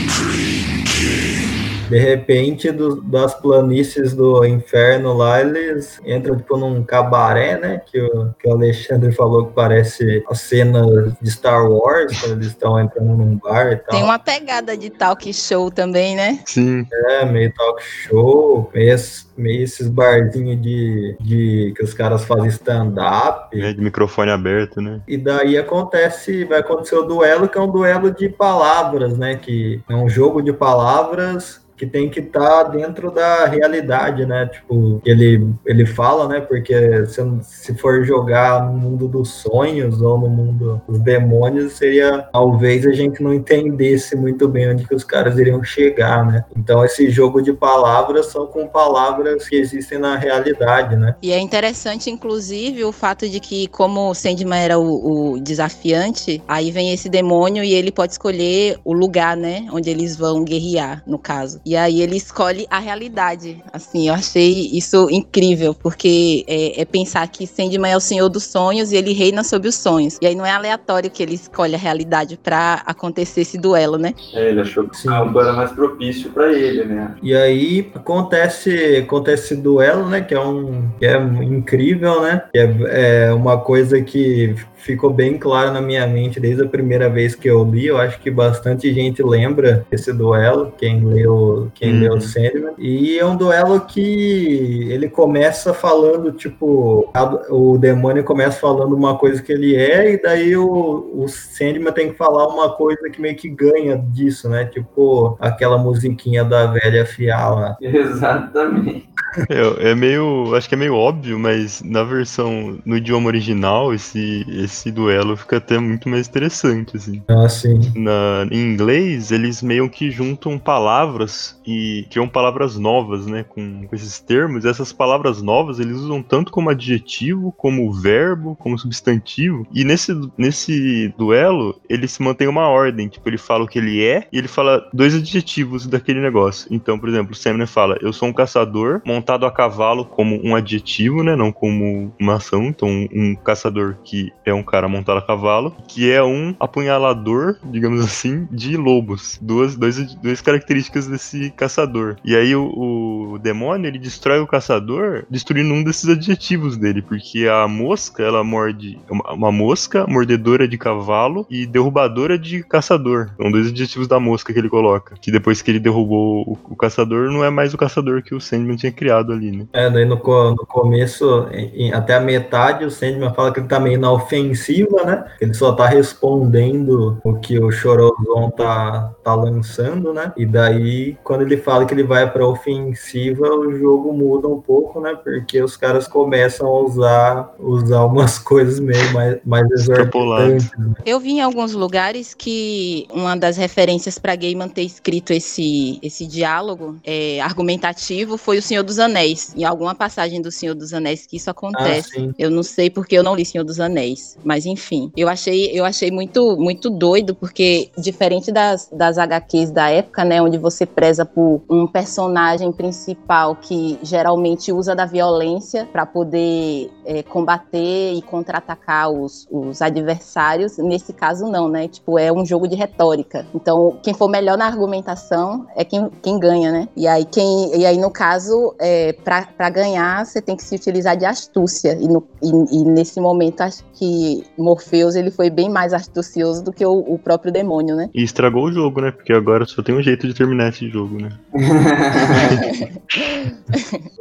De 1.90 1.98
repente, 1.98 2.72
do- 2.72 3.02
das 3.02 3.34
planícies 3.34 4.14
do 4.14 4.44
inferno 4.46 5.14
lá, 5.14 5.42
eles 5.42 6.00
entram 6.06 6.36
tipo 6.36 6.58
num 6.58 6.84
cabaré, 6.84 7.58
né? 7.58 7.82
Que 7.86 8.02
o, 8.02 8.34
que 8.40 8.48
o 8.48 8.52
Alexandre 8.52 9.12
falou 9.12 9.48
que 9.48 9.54
parece 9.54 10.24
a 10.30 10.36
cena 10.36 10.82
de 11.22 11.32
Star 11.32 11.70
Wars, 11.70 12.20
quando 12.20 12.34
eles 12.34 12.48
estão 12.48 12.80
entrando 12.80 13.16
num 13.16 13.38
bar 13.38 13.72
e 13.72 13.76
tal. 13.78 13.90
Tem 13.96 14.04
uma 14.04 14.20
pegada 14.20 14.76
de 14.76 14.90
talk 14.90 15.32
show 15.34 15.72
também, 15.72 16.16
né? 16.16 16.40
Sim. 16.46 16.86
É, 17.10 17.26
meio 17.26 17.54
talk 17.54 17.82
show, 17.82 18.70
meio, 18.74 18.96
meio 19.38 19.64
esses 19.64 19.88
barzinhos 19.88 20.62
de, 20.62 21.16
de 21.22 21.74
que 21.76 21.84
os 21.84 21.94
caras 21.94 22.26
fazem 22.26 22.48
stand-up. 22.48 23.58
É, 23.60 23.74
de 23.74 23.82
microfone 23.82 24.32
aberto, 24.32 24.82
né? 24.82 25.02
E 25.08 25.18
daí 25.18 25.58
acontece, 25.58 26.44
vai 26.46 26.60
acontecer 26.60 26.96
o 26.96 27.04
duelo, 27.04 27.48
que 27.48 27.58
é 27.58 27.62
um 27.62 27.72
duelo 27.72 28.12
de 28.12 28.28
palavras, 28.30 29.18
né? 29.18 29.36
Que 29.36 29.82
é 29.90 29.96
um 29.96 30.10
jogo 30.10 30.42
de 30.42 30.52
palavras 30.52 31.66
que 31.78 31.86
tem 31.86 32.10
que 32.10 32.20
estar 32.20 32.64
dentro 32.64 33.12
da 33.12 33.46
realidade, 33.46 34.26
né? 34.26 34.48
Tipo, 34.48 35.02
ele, 35.06 35.48
ele 35.66 35.86
fala, 35.86 36.28
né? 36.28 36.42
Porque 36.42 37.06
se, 37.06 37.22
se 37.44 37.76
for 37.76 38.04
jogar 38.04 38.66
no 38.66 38.74
mundo 38.74 39.08
dos 39.08 39.30
sonhos 39.30 40.02
ou 40.02 40.18
no 40.18 40.28
mundo 40.28 40.82
dos 40.88 41.00
demônios, 41.00 41.74
seria 41.74 42.28
talvez 42.34 42.86
a 42.86 42.92
gente 42.92 43.22
não 43.22 43.34
entendesse 43.34 44.16
muito 44.16 44.48
bem 44.48 44.72
onde 44.72 44.88
que 44.88 44.96
os 44.96 45.04
caras 45.04 45.38
iriam 45.38 45.64
chegar, 45.64 46.26
né? 46.26 46.44
Então 46.56 46.84
esse 46.84 47.10
jogo 47.10 47.42
de 47.42 47.54
palavras 47.54 48.28
são 48.28 48.48
com 48.48 48.68
palavras 48.68 49.48
que 49.48 49.56
existem 49.56 50.00
na 50.00 50.18
realidade, 50.18 50.96
né? 50.96 51.16
E 51.22 51.32
é 51.32 51.40
interessante, 51.40 52.10
inclusive, 52.10 52.84
o 52.84 52.92
fato 52.92 53.30
de 53.30 53.40
que, 53.40 53.68
como 53.68 54.10
o 54.10 54.16
Sandman 54.16 54.60
era 54.60 54.80
o, 54.80 55.34
o 55.34 55.40
desafiante, 55.40 56.42
aí 56.48 56.72
vem 56.72 56.92
esse 56.92 57.10
demônio 57.10 57.64
e 57.64 57.74
ele 57.74 57.92
pode 57.92 58.14
escolher 58.14 58.80
o 58.84 58.94
lugar, 58.94 59.38
né? 59.38 59.68
Onde 59.72 59.90
eles 59.90 60.16
vão 60.16 60.44
guerrear, 60.44 61.04
no 61.06 61.20
caso. 61.20 61.60
E 61.68 61.76
aí 61.76 62.02
ele 62.02 62.16
escolhe 62.16 62.66
a 62.70 62.80
realidade. 62.80 63.62
Assim, 63.74 64.08
eu 64.08 64.14
achei 64.14 64.70
isso 64.72 65.10
incrível, 65.12 65.74
porque 65.74 66.46
é, 66.48 66.82
é 66.82 66.86
pensar 66.86 67.28
que 67.28 67.46
Sandman 67.46 67.92
é 67.92 67.98
o 67.98 68.00
senhor 68.00 68.30
dos 68.30 68.46
sonhos 68.46 68.94
e 68.94 68.96
ele 68.96 69.12
reina 69.12 69.44
sobre 69.44 69.68
os 69.68 69.76
sonhos. 69.76 70.18
E 70.22 70.26
aí 70.26 70.34
não 70.34 70.46
é 70.46 70.52
aleatório 70.52 71.12
que 71.12 71.22
ele 71.22 71.36
escolhe 71.36 71.76
a 71.76 71.78
realidade 71.78 72.40
pra 72.42 72.82
acontecer 72.86 73.42
esse 73.42 73.58
duelo, 73.58 73.98
né? 73.98 74.14
É, 74.34 74.50
ele 74.50 74.62
achou 74.62 74.88
que 74.88 74.96
Sim. 74.96 75.10
o 75.10 75.12
campo 75.12 75.42
era 75.42 75.52
mais 75.52 75.74
propício 75.74 76.32
pra 76.32 76.54
ele, 76.54 76.86
né? 76.86 77.14
E 77.22 77.36
aí 77.36 77.92
acontece, 77.94 79.04
acontece 79.04 79.54
esse 79.54 79.62
duelo, 79.62 80.08
né? 80.08 80.22
Que 80.22 80.36
é 80.36 80.40
um 80.40 80.90
que 80.98 81.06
é 81.06 81.18
incrível, 81.18 82.22
né? 82.22 82.44
Que 82.54 82.60
é, 82.60 83.28
é 83.28 83.34
uma 83.34 83.58
coisa 83.58 84.02
que 84.02 84.56
ficou 84.78 85.10
bem 85.12 85.38
claro 85.38 85.72
na 85.72 85.82
minha 85.82 86.06
mente 86.08 86.40
desde 86.40 86.64
a 86.64 86.68
primeira 86.68 87.10
vez 87.10 87.36
que 87.36 87.50
eu 87.50 87.64
li. 87.64 87.88
Eu 87.88 87.98
acho 87.98 88.20
que 88.20 88.30
bastante 88.32 88.94
gente 88.94 89.22
lembra 89.24 89.86
desse 89.92 90.14
duelo, 90.14 90.72
quem 90.78 91.04
leu, 91.04 91.70
quem 91.74 91.94
Uhum. 91.94 92.00
leu 92.02 92.22
Sandman. 92.22 92.74
E 92.78 93.18
é 93.20 93.26
um 93.26 93.36
duelo 93.36 93.82
que 93.82 94.88
ele 94.92 95.10
começa 95.10 95.74
falando, 95.74 96.32
tipo, 96.32 97.10
a- 97.14 97.42
o 97.50 97.78
demônio 97.78 98.24
começa 98.24 98.60
falando 98.60 98.96
uma 98.96 99.18
coisa 99.18 99.42
que 99.42 99.52
ele 99.52 99.76
é, 99.76 100.14
e 100.14 100.22
daí 100.22 100.56
o, 100.56 101.12
o 101.14 101.28
Sandman 101.28 101.92
tem 101.94 102.10
que 102.12 102.18
falar 102.18 102.48
uma 102.48 102.70
coisa 102.70 103.10
que 103.10 103.20
meio 103.22 103.36
que 103.36 103.50
ganha 103.50 103.98
disso, 103.98 104.48
né? 104.50 104.66
Tipo, 104.66 105.38
aquela 105.40 105.78
musiquinha 105.78 106.44
da 106.44 106.66
velha 106.68 107.06
fiar 107.06 107.54
lá. 107.54 107.78
Exatamente. 107.82 109.10
É, 109.50 109.92
é 109.92 109.96
meio. 109.96 110.56
Acho 110.56 110.68
que 110.68 110.76
é 110.76 110.78
meio 110.78 110.96
óbvio, 110.96 111.38
mas 111.38 111.82
na 111.82 112.04
versão. 112.04 112.80
No 112.86 112.98
idioma 112.98 113.28
original, 113.28 113.94
esse, 113.94 114.46
esse 114.50 114.92
duelo 114.92 115.36
fica 115.36 115.58
até 115.58 115.78
muito 115.78 116.10
mais 116.10 116.28
interessante, 116.28 116.98
assim. 116.98 117.22
Assim. 117.28 117.80
Na, 117.96 118.48
em 118.52 118.74
inglês, 118.74 119.32
eles 119.32 119.62
meio 119.62 119.90
que 119.90 120.10
juntam 120.10 120.58
palavras 120.58 121.60
e 121.66 122.06
criam 122.10 122.28
palavras 122.28 122.78
novas, 122.78 123.26
né? 123.28 123.44
Com, 123.44 123.86
com 123.88 123.96
esses 123.96 124.20
termos. 124.20 124.64
E 124.64 124.70
essas 124.70 124.92
palavras 124.94 125.42
novas 125.42 125.80
eles 125.80 125.98
usam 125.98 126.22
tanto 126.22 126.52
como 126.52 126.70
adjetivo, 126.70 127.52
como 127.52 127.92
verbo, 127.92 128.56
como 128.56 128.78
substantivo. 128.78 129.68
E 129.74 129.84
nesse, 129.84 130.14
nesse 130.38 131.14
duelo, 131.18 131.80
ele 131.90 132.08
se 132.08 132.22
mantém 132.22 132.48
uma 132.48 132.68
ordem. 132.68 133.08
Tipo, 133.08 133.30
ele 133.30 133.38
fala 133.38 133.64
o 133.64 133.68
que 133.68 133.80
ele 133.80 134.04
é 134.04 134.28
e 134.32 134.38
ele 134.38 134.48
fala 134.48 134.88
dois 134.94 135.16
adjetivos 135.16 135.88
daquele 135.88 136.22
negócio. 136.22 136.68
Então, 136.72 136.98
por 136.98 137.10
exemplo, 137.10 137.34
o 137.34 137.36
Samuel 137.36 137.68
fala: 137.68 137.98
Eu 138.02 138.14
sou 138.14 138.28
um 138.28 138.34
caçador 138.34 139.02
montado 139.18 139.46
a 139.46 139.52
cavalo 139.52 140.06
como 140.06 140.40
um 140.44 140.56
adjetivo, 140.56 141.24
né? 141.24 141.36
Não 141.36 141.52
como 141.52 142.14
uma 142.20 142.36
ação. 142.36 142.66
Então, 142.66 142.88
um 143.12 143.36
caçador 143.36 143.98
que 144.04 144.32
é 144.46 144.54
um 144.54 144.64
cara 144.64 144.88
montado 144.88 145.18
a 145.18 145.22
cavalo, 145.22 145.76
que 145.88 146.12
é 146.12 146.24
um 146.24 146.56
apunhalador, 146.60 147.58
digamos 147.64 148.02
assim, 148.02 148.48
de 148.52 148.78
lobos. 148.78 149.40
Duas, 149.42 149.76
dois, 149.76 150.16
duas 150.16 150.42
características 150.42 151.08
desse 151.08 151.50
caçador. 151.52 152.18
E 152.24 152.36
aí 152.36 152.56
o, 152.56 153.34
o 153.34 153.40
demônio, 153.40 153.88
ele 153.88 153.98
destrói 153.98 154.40
o 154.40 154.48
caçador 154.48 155.26
destruindo 155.30 155.74
um 155.74 155.84
desses 155.84 156.08
adjetivos 156.08 156.78
dele, 156.78 157.02
porque 157.02 157.48
a 157.48 157.68
mosca, 157.68 158.22
ela 158.24 158.44
morde 158.44 159.00
uma, 159.10 159.52
mosca, 159.52 160.06
mordedora 160.08 160.68
de 160.68 160.78
cavalo 160.78 161.46
e 161.50 161.66
derrubadora 161.66 162.38
de 162.38 162.64
caçador. 162.64 163.32
São 163.38 163.52
dois 163.52 163.68
adjetivos 163.68 164.08
da 164.08 164.20
mosca 164.20 164.54
que 164.54 164.60
ele 164.60 164.70
coloca. 164.70 165.16
Que 165.20 165.32
depois 165.32 165.62
que 165.62 165.72
ele 165.72 165.80
derrubou 165.80 166.44
o, 166.48 166.58
o 166.74 166.76
caçador, 166.76 167.32
não 167.32 167.44
é 167.44 167.50
mais 167.50 167.74
o 167.74 167.78
caçador 167.78 168.22
que 168.22 168.36
o 168.36 168.40
Sandman 168.40 168.76
tinha 168.76 168.92
criado 168.92 169.07
ali, 169.12 169.52
né? 169.52 169.66
É, 169.74 169.90
daí 169.90 170.06
no, 170.06 170.16
no 170.16 170.66
começo, 170.68 171.48
em- 171.52 171.92
até 171.94 172.16
a 172.16 172.20
metade, 172.20 172.86
o 172.86 172.92
Sandman 172.92 173.34
fala 173.34 173.52
que 173.52 173.60
ele 173.60 173.68
tá 173.68 173.80
meio 173.80 174.00
na 174.00 174.12
ofensiva, 174.12 175.04
né? 175.04 175.26
Ele 175.42 175.54
só 175.54 175.72
tá 175.74 175.86
respondendo 175.88 177.18
o 177.24 177.36
que 177.36 177.60
o 177.60 177.72
Chorozon 177.72 178.50
tá, 178.56 179.14
tá 179.24 179.36
lançando, 179.36 180.14
né? 180.14 180.32
E 180.38 180.46
daí, 180.46 181.18
quando 181.24 181.42
ele 181.42 181.58
fala 181.58 181.86
que 181.86 181.94
ele 181.94 182.04
vai 182.04 182.30
pra 182.32 182.46
ofensiva, 182.48 183.48
o 183.50 183.76
jogo 183.78 184.14
muda 184.14 184.48
um 184.48 184.60
pouco, 184.62 185.00
né? 185.00 185.16
Porque 185.24 185.62
os 185.62 185.76
caras 185.78 186.08
começam 186.08 186.68
a 186.68 186.80
usar, 186.82 187.54
usar 187.60 188.06
umas 188.06 188.38
coisas 188.40 188.80
meio 188.80 189.14
mais, 189.14 189.38
mais 189.46 189.70
exorbitantes. 189.72 190.70
né? 190.78 190.94
Eu 191.06 191.20
vi 191.20 191.32
em 191.34 191.42
alguns 191.42 191.74
lugares 191.74 192.34
que 192.34 193.08
uma 193.14 193.36
das 193.36 193.58
referências 193.58 194.18
para 194.20 194.36
Gaiman 194.36 194.70
ter 194.70 194.84
escrito 194.84 195.32
esse, 195.32 196.00
esse 196.02 196.26
diálogo 196.26 196.96
é, 197.04 197.40
argumentativo 197.42 198.38
foi 198.38 198.58
o 198.58 198.62
Senhor 198.62 198.84
dos 198.84 198.97
Anéis. 199.00 199.54
Em 199.56 199.64
alguma 199.64 199.96
passagem 199.96 200.42
do 200.42 200.52
Senhor 200.52 200.76
dos 200.76 200.94
Anéis 200.94 201.26
que 201.26 201.38
isso 201.38 201.50
Ah, 201.50 201.52
acontece. 201.52 202.10
sim. 202.12 202.34
Eu 202.38 202.50
não 202.50 202.64
sei 202.64 202.90
porque 202.90 203.18
eu 203.18 203.24
não 203.24 203.36
li 203.36 203.46
Senhor 203.46 203.64
dos 203.64 203.80
Anéis, 203.80 204.38
mas 204.44 204.66
enfim, 204.66 205.12
eu 205.16 205.28
achei, 205.30 205.72
eu 205.74 205.86
achei 205.86 206.12
muito, 206.12 206.58
muito 206.58 206.90
doido 206.90 207.36
porque 207.36 207.90
diferente 207.98 208.52
das, 208.52 208.90
das 208.92 209.18
HQs 209.18 209.72
da 209.72 209.90
época, 209.90 210.24
né, 210.26 210.42
onde 210.42 210.58
você 210.58 210.86
preza 210.86 211.26
por 211.26 211.62
um 211.70 211.88
personagem 211.88 212.72
principal 212.72 213.56
que 213.56 213.98
geralmente 214.04 214.72
usa 214.72 214.96
da 214.96 215.06
violência 215.06 215.88
para 215.92 216.06
poder 216.06 216.90
é, 217.06 217.24
combater 217.24 218.14
e 218.14 218.22
contra-atacar 218.22 219.10
os, 219.10 219.48
os 219.52 219.82
adversários, 219.82 220.78
nesse 220.78 221.14
caso 221.14 221.46
não, 221.48 221.68
né? 221.70 221.88
Tipo, 221.88 222.18
é 222.20 222.32
um 222.32 222.46
jogo 222.46 222.68
de 222.68 222.76
retórica. 222.76 223.46
Então, 223.54 223.98
quem 224.04 224.14
for 224.14 224.28
melhor 224.30 224.58
na 224.58 224.66
argumentação 224.66 225.66
é 225.76 225.84
quem, 225.84 226.10
quem 226.22 226.40
ganha, 226.40 226.72
né? 226.72 226.88
E 226.96 227.08
aí 227.08 227.26
quem, 227.26 227.76
e 227.78 227.86
aí 227.86 227.98
no 227.98 228.12
caso, 228.12 228.76
é, 228.80 228.87
é, 228.88 229.12
para 229.12 229.70
ganhar, 229.70 230.26
você 230.26 230.42
tem 230.42 230.56
que 230.56 230.64
se 230.64 230.74
utilizar 230.74 231.18
de 231.18 231.26
astúcia. 231.26 231.98
E, 232.00 232.08
no, 232.08 232.26
e, 232.42 232.78
e, 232.78 232.86
nesse 232.86 233.20
momento, 233.20 233.60
acho 233.62 233.84
que 233.94 234.46
Morpheus 234.58 235.16
ele 235.16 235.30
foi 235.30 235.50
bem 235.50 235.70
mais 235.70 235.94
astucioso 235.94 236.64
do 236.64 236.72
que 236.72 236.86
o, 236.86 237.00
o, 237.00 237.20
próprio 237.20 237.52
demônio, 237.52 237.98
né? 237.98 238.10
E 238.14 238.24
estragou 238.24 238.64
o 238.66 238.72
jogo, 238.72 239.02
né? 239.02 239.12
Porque 239.12 239.34
agora 239.34 239.66
só 239.66 239.84
tem 239.84 239.94
um 239.94 240.02
jeito 240.02 240.26
de 240.26 240.34
terminar 240.34 240.70
esse 240.70 240.88
jogo, 240.90 241.22
né? 241.22 241.30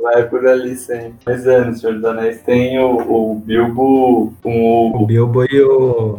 Vai 0.03 0.29
por 0.29 0.45
ali 0.47 0.75
sempre. 0.75 1.15
Mas 1.25 1.47
é, 1.47 1.65
no 1.65 1.77
Senhor 1.77 1.95
dos 1.95 2.05
Anéis 2.05 2.43
tem 2.43 2.79
o, 2.81 2.97
o 2.97 3.35
Bilbo 3.37 4.35
com 4.43 4.61
o... 4.61 5.03
O 5.03 5.07
Bilbo 5.07 5.45
e 5.45 5.61
o 5.63 6.19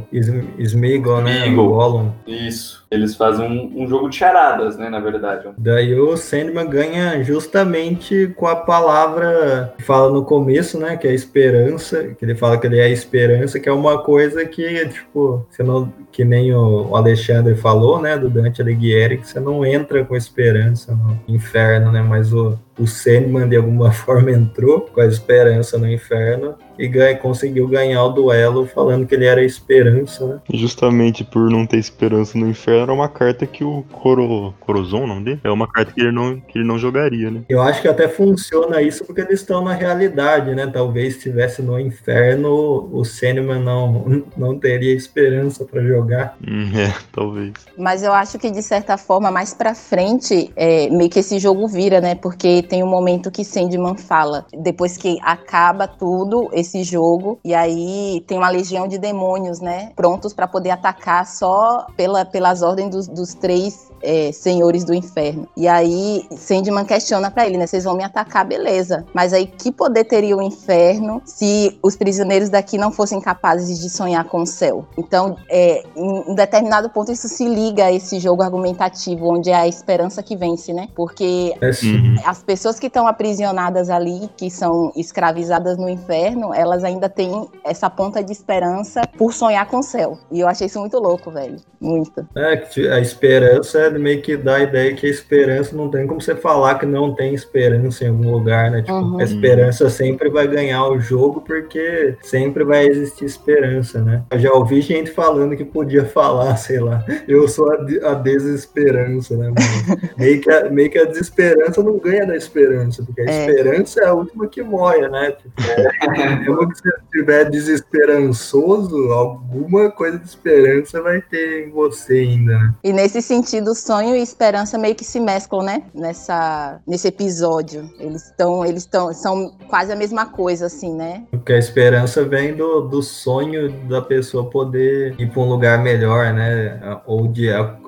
Smeagol, 0.60 1.22
né? 1.22 1.40
Smeagol. 1.40 1.66
O 1.66 1.70
Gollum. 1.74 2.12
Isso. 2.26 2.87
Eles 2.90 3.16
fazem 3.16 3.46
um, 3.46 3.84
um, 3.84 3.88
jogo 3.88 4.10
de 4.10 4.16
charadas, 4.16 4.78
né, 4.78 4.90
na 4.90 5.00
verdade. 5.00 5.50
Daí 5.58 5.94
o 6.00 6.16
Sandman 6.16 6.68
ganha 6.68 7.22
justamente 7.24 8.34
com 8.36 8.48
a 8.48 8.56
palavra 8.56 9.74
que 9.78 9.84
fala 9.84 10.12
no 10.12 10.24
começo, 10.24 10.80
né, 10.80 10.96
que 10.96 11.08
é 11.08 11.14
esperança, 11.14 12.16
que 12.18 12.24
ele 12.24 12.36
fala 12.36 12.58
que 12.58 12.66
ele 12.66 12.80
é 12.80 12.84
a 12.84 12.90
esperança, 12.90 13.60
que 13.60 13.68
é 13.68 13.74
uma 13.74 14.02
coisa 14.02 14.46
que, 14.46 14.88
tipo, 14.88 15.46
você 15.50 15.64
não, 15.64 15.92
que 16.12 16.24
nem 16.24 16.54
o 16.54 16.96
Alexandre 16.96 17.56
falou, 17.56 18.02
né, 18.02 18.18
do 18.18 18.30
Dante 18.30 18.62
Alighieri, 18.62 19.18
que 19.18 19.28
você 19.28 19.40
não 19.40 19.66
entra 19.66 20.06
com 20.06 20.16
esperança 20.16 20.94
no 20.94 21.18
inferno, 21.28 21.92
né, 21.92 22.02
mas 22.02 22.32
o, 22.34 22.58
o 22.78 22.86
Sandman 22.86 23.48
de 23.48 23.56
alguma 23.56 23.92
forma 23.94 24.32
entrou 24.32 24.82
com 24.82 25.02
a 25.02 25.06
esperança 25.06 25.78
no 25.78 25.90
inferno 25.90 26.56
e 26.78 26.88
ganha, 26.88 27.18
conseguiu 27.18 27.68
ganhar 27.68 28.04
o 28.04 28.10
duelo 28.10 28.66
falando 28.68 29.06
que 29.08 29.16
ele 29.16 29.26
era 29.26 29.42
a 29.42 29.44
esperança, 29.44 30.26
né? 30.26 30.40
Justamente 30.54 31.24
por 31.24 31.50
não 31.50 31.66
ter 31.66 31.78
esperança 31.78 32.38
no 32.38 32.48
inferno, 32.48 32.84
era 32.84 32.94
uma 32.94 33.10
carta 33.10 33.46
que 33.46 33.64
o 33.64 33.84
Coro, 33.92 34.54
Corozon, 34.60 35.08
não 35.08 35.24
dele? 35.24 35.40
É 35.44 35.50
uma 35.50 35.68
carta 35.68 35.92
que 35.92 36.02
ele 36.02 36.12
não, 36.12 36.40
que 36.40 36.60
ele 36.60 36.68
não 36.68 36.78
jogaria, 36.78 37.32
né? 37.32 37.42
Eu 37.50 37.62
acho 37.62 37.82
que 37.82 37.88
até 37.88 38.08
funciona 38.08 38.82
isso 38.82 39.04
porque 39.06 39.22
eles 39.22 39.42
estão 39.42 39.64
na 39.64 39.74
realidade, 39.74 40.54
né? 40.54 40.68
Talvez 40.68 41.16
estivesse 41.16 41.62
no 41.62 41.80
inferno, 41.80 42.90
o 42.92 43.04
Sandman 43.04 43.62
não, 43.62 44.24
não 44.38 44.60
teria 44.60 44.94
esperança 44.94 45.66
para 45.66 45.82
jogar. 45.82 46.38
Hum, 46.48 46.72
é, 46.78 46.94
talvez. 47.12 47.54
Mas 47.78 48.04
eu 48.04 48.14
acho 48.14 48.38
que 48.38 48.52
de 48.52 48.62
certa 48.62 48.98
forma, 48.98 49.32
mais 49.32 49.54
pra 49.54 49.74
frente, 49.74 50.52
é, 50.56 50.90
meio 50.90 51.10
que 51.10 51.20
esse 51.20 51.40
jogo 51.40 51.68
vira, 51.68 52.00
né? 52.00 52.16
Porque 52.16 52.62
tem 52.68 52.84
um 52.84 52.88
momento 52.88 53.32
que 53.32 53.44
Sandman 53.44 53.96
fala, 53.96 54.46
depois 54.54 54.98
que 54.98 55.18
acaba 55.22 55.88
tudo, 55.88 56.50
esse 56.52 56.84
jogo, 56.84 57.40
e 57.44 57.54
aí 57.54 58.24
tem 58.28 58.38
uma 58.38 58.50
legião 58.50 58.88
de 58.88 58.98
demônios, 58.98 59.60
né? 59.60 59.92
Prontos 59.96 60.34
para 60.34 60.48
poder 60.48 60.72
atacar 60.72 61.26
só 61.26 61.88
pela, 61.96 62.26
pelas 62.26 62.62
ordens 62.62 62.90
dos, 62.90 63.08
dos 63.08 63.34
três 63.34 63.87
é, 64.02 64.32
senhores 64.32 64.84
do 64.84 64.94
inferno. 64.94 65.48
E 65.56 65.68
aí 65.68 66.26
Sandman 66.38 66.86
questiona 66.86 67.32
para 67.32 67.46
ele, 67.46 67.58
né? 67.58 67.68
Vocês 67.68 67.84
vão 67.84 67.96
me 67.96 68.04
atacar, 68.04 68.46
beleza. 68.46 69.06
Mas 69.14 69.34
aí 69.34 69.48
que 69.48 69.72
poder 69.72 70.04
teria 70.06 70.36
o 70.36 70.42
inferno 70.42 71.22
se 71.26 71.78
os 71.82 71.96
prisioneiros 71.96 72.50
daqui 72.50 72.78
não 72.78 72.92
fossem 72.92 73.20
capazes 73.20 73.80
de 73.80 73.90
sonhar 73.90 74.24
com 74.26 74.42
o 74.42 74.46
céu? 74.46 74.86
Então, 74.98 75.38
é, 75.50 75.84
em 75.96 76.24
um 76.28 76.36
determinado 76.36 76.90
ponto, 76.90 77.12
isso 77.12 77.28
se 77.28 77.48
liga 77.48 77.86
a 77.86 77.92
esse 77.92 78.20
jogo 78.20 78.42
argumentativo, 78.42 79.34
onde 79.34 79.50
é 79.50 79.56
a 79.56 79.68
esperança 79.68 80.22
que 80.24 80.36
vence, 80.36 80.74
né? 80.74 80.88
Porque 80.96 81.54
É 81.62 81.72
sim. 81.72 82.16
as 82.26 82.44
pessoas 82.44 82.80
que 82.80 82.88
estão 82.88 83.08
aprisionadas 83.08 83.90
ali, 83.90 84.30
que 84.38 84.50
são 84.50 84.92
escravizadas 84.96 85.78
no 85.78 85.90
inferno, 85.90 86.54
elas 86.54 86.84
ainda 86.84 87.10
têm 87.10 87.48
essa 87.64 87.90
ponta 87.90 88.24
de 88.24 88.32
esperança 88.32 89.02
por 89.18 89.34
sonhar 89.34 89.66
com 89.68 89.80
o 89.80 89.84
céu. 89.84 90.18
E 90.32 90.40
eu 90.40 90.48
achei 90.48 90.68
isso 90.68 90.80
muito 90.80 90.98
louco, 91.00 91.32
velho. 91.32 91.58
Muito. 91.80 92.28
É, 92.36 92.58
que 92.58 92.88
a 92.88 93.00
esperança 93.00 93.87
é 93.96 94.00
meio 94.00 94.22
que 94.22 94.36
dá 94.36 94.56
a 94.56 94.64
ideia 94.64 94.94
que 94.94 95.08
a 95.08 95.10
esperança 95.10 95.76
não 95.76 95.90
tem 95.90 96.06
como 96.06 96.22
você 96.22 96.36
falar 96.36 96.76
que 96.80 96.86
não 96.86 97.14
tem 97.16 97.34
esperança 97.34 98.04
em 98.04 98.10
algum 98.10 98.32
lugar, 98.32 98.70
né? 98.72 98.82
Tipo, 98.82 98.98
Uhum. 98.98 99.20
a 99.20 99.24
esperança 99.24 99.90
sempre 99.90 100.30
vai 100.30 100.48
ganhar 100.48 100.88
o 100.90 101.00
jogo 101.00 101.42
porque 101.42 102.16
sempre 102.22 102.64
vai 102.64 102.86
existir 102.88 103.26
esperança, 103.26 104.02
né? 104.02 104.24
Eu 104.32 104.40
já 104.40 104.52
ouvi 104.54 104.82
gente 104.82 105.12
falando 105.12 105.56
que 105.56 105.64
podia 105.66 106.06
falar, 106.06 106.56
sei 106.58 106.80
lá, 106.80 107.04
eu 107.28 107.48
sou 107.48 107.72
a, 107.72 108.12
a 108.12 108.14
desesperança, 108.16 109.36
né? 109.38 109.52
Mas 109.56 110.12
meio, 110.18 110.42
que 110.42 110.52
a, 110.52 110.70
meio 110.70 110.90
que 110.90 110.98
a 111.00 111.06
desesperança 111.06 111.82
não 111.84 111.98
ganha 111.98 112.26
da 112.26 112.36
esperança, 112.36 113.04
porque 113.04 113.22
a 113.22 113.26
É. 113.30 113.46
esperança 113.50 114.02
é 114.02 114.06
a 114.08 114.14
última 114.14 114.48
que 114.48 114.62
morre, 114.62 115.08
né? 115.08 115.32
Tipo, 115.32 115.52
mesmo 116.42 116.70
que 116.70 116.78
você 116.80 116.90
estiver 117.06 117.50
desesperançoso, 117.50 119.12
alguma 119.12 119.90
coisa 119.92 120.18
de 120.18 120.26
esperança 120.26 121.02
vai 121.02 121.22
ter 121.22 121.68
em 121.68 121.72
você 121.72 122.14
ainda, 122.20 122.58
né? 122.58 122.74
E 122.84 122.94
nesse 122.94 123.22
sentido, 123.22 123.74
sonho 123.78 124.16
e 124.16 124.22
esperança 124.22 124.78
meio 124.78 124.96
que 124.96 125.06
se 125.06 125.20
mesclam, 125.20 125.64
né? 125.64 125.84
Nessa, 125.94 126.80
nesse 126.86 127.08
episódio. 127.08 127.90
Eles 128.00 128.26
estão, 128.26 128.66
eles 128.66 128.84
estão, 128.84 129.14
são 129.14 129.52
quase 129.70 129.92
a 129.92 129.96
mesma 129.96 130.26
coisa, 130.26 130.66
assim, 130.66 130.94
né? 130.94 131.24
Porque 131.32 131.54
a 131.54 131.58
esperança 131.58 132.26
vem 132.26 132.56
do, 132.56 132.82
do 132.82 133.02
sonho 133.02 133.70
da 133.88 134.02
pessoa 134.02 134.50
poder 134.50 135.16
ir 135.18 135.30
para 135.30 135.42
um 135.42 135.50
lugar 135.50 135.82
melhor, 135.82 136.34
né? 136.34 137.00
Ou 137.06 137.28
de 137.28 137.48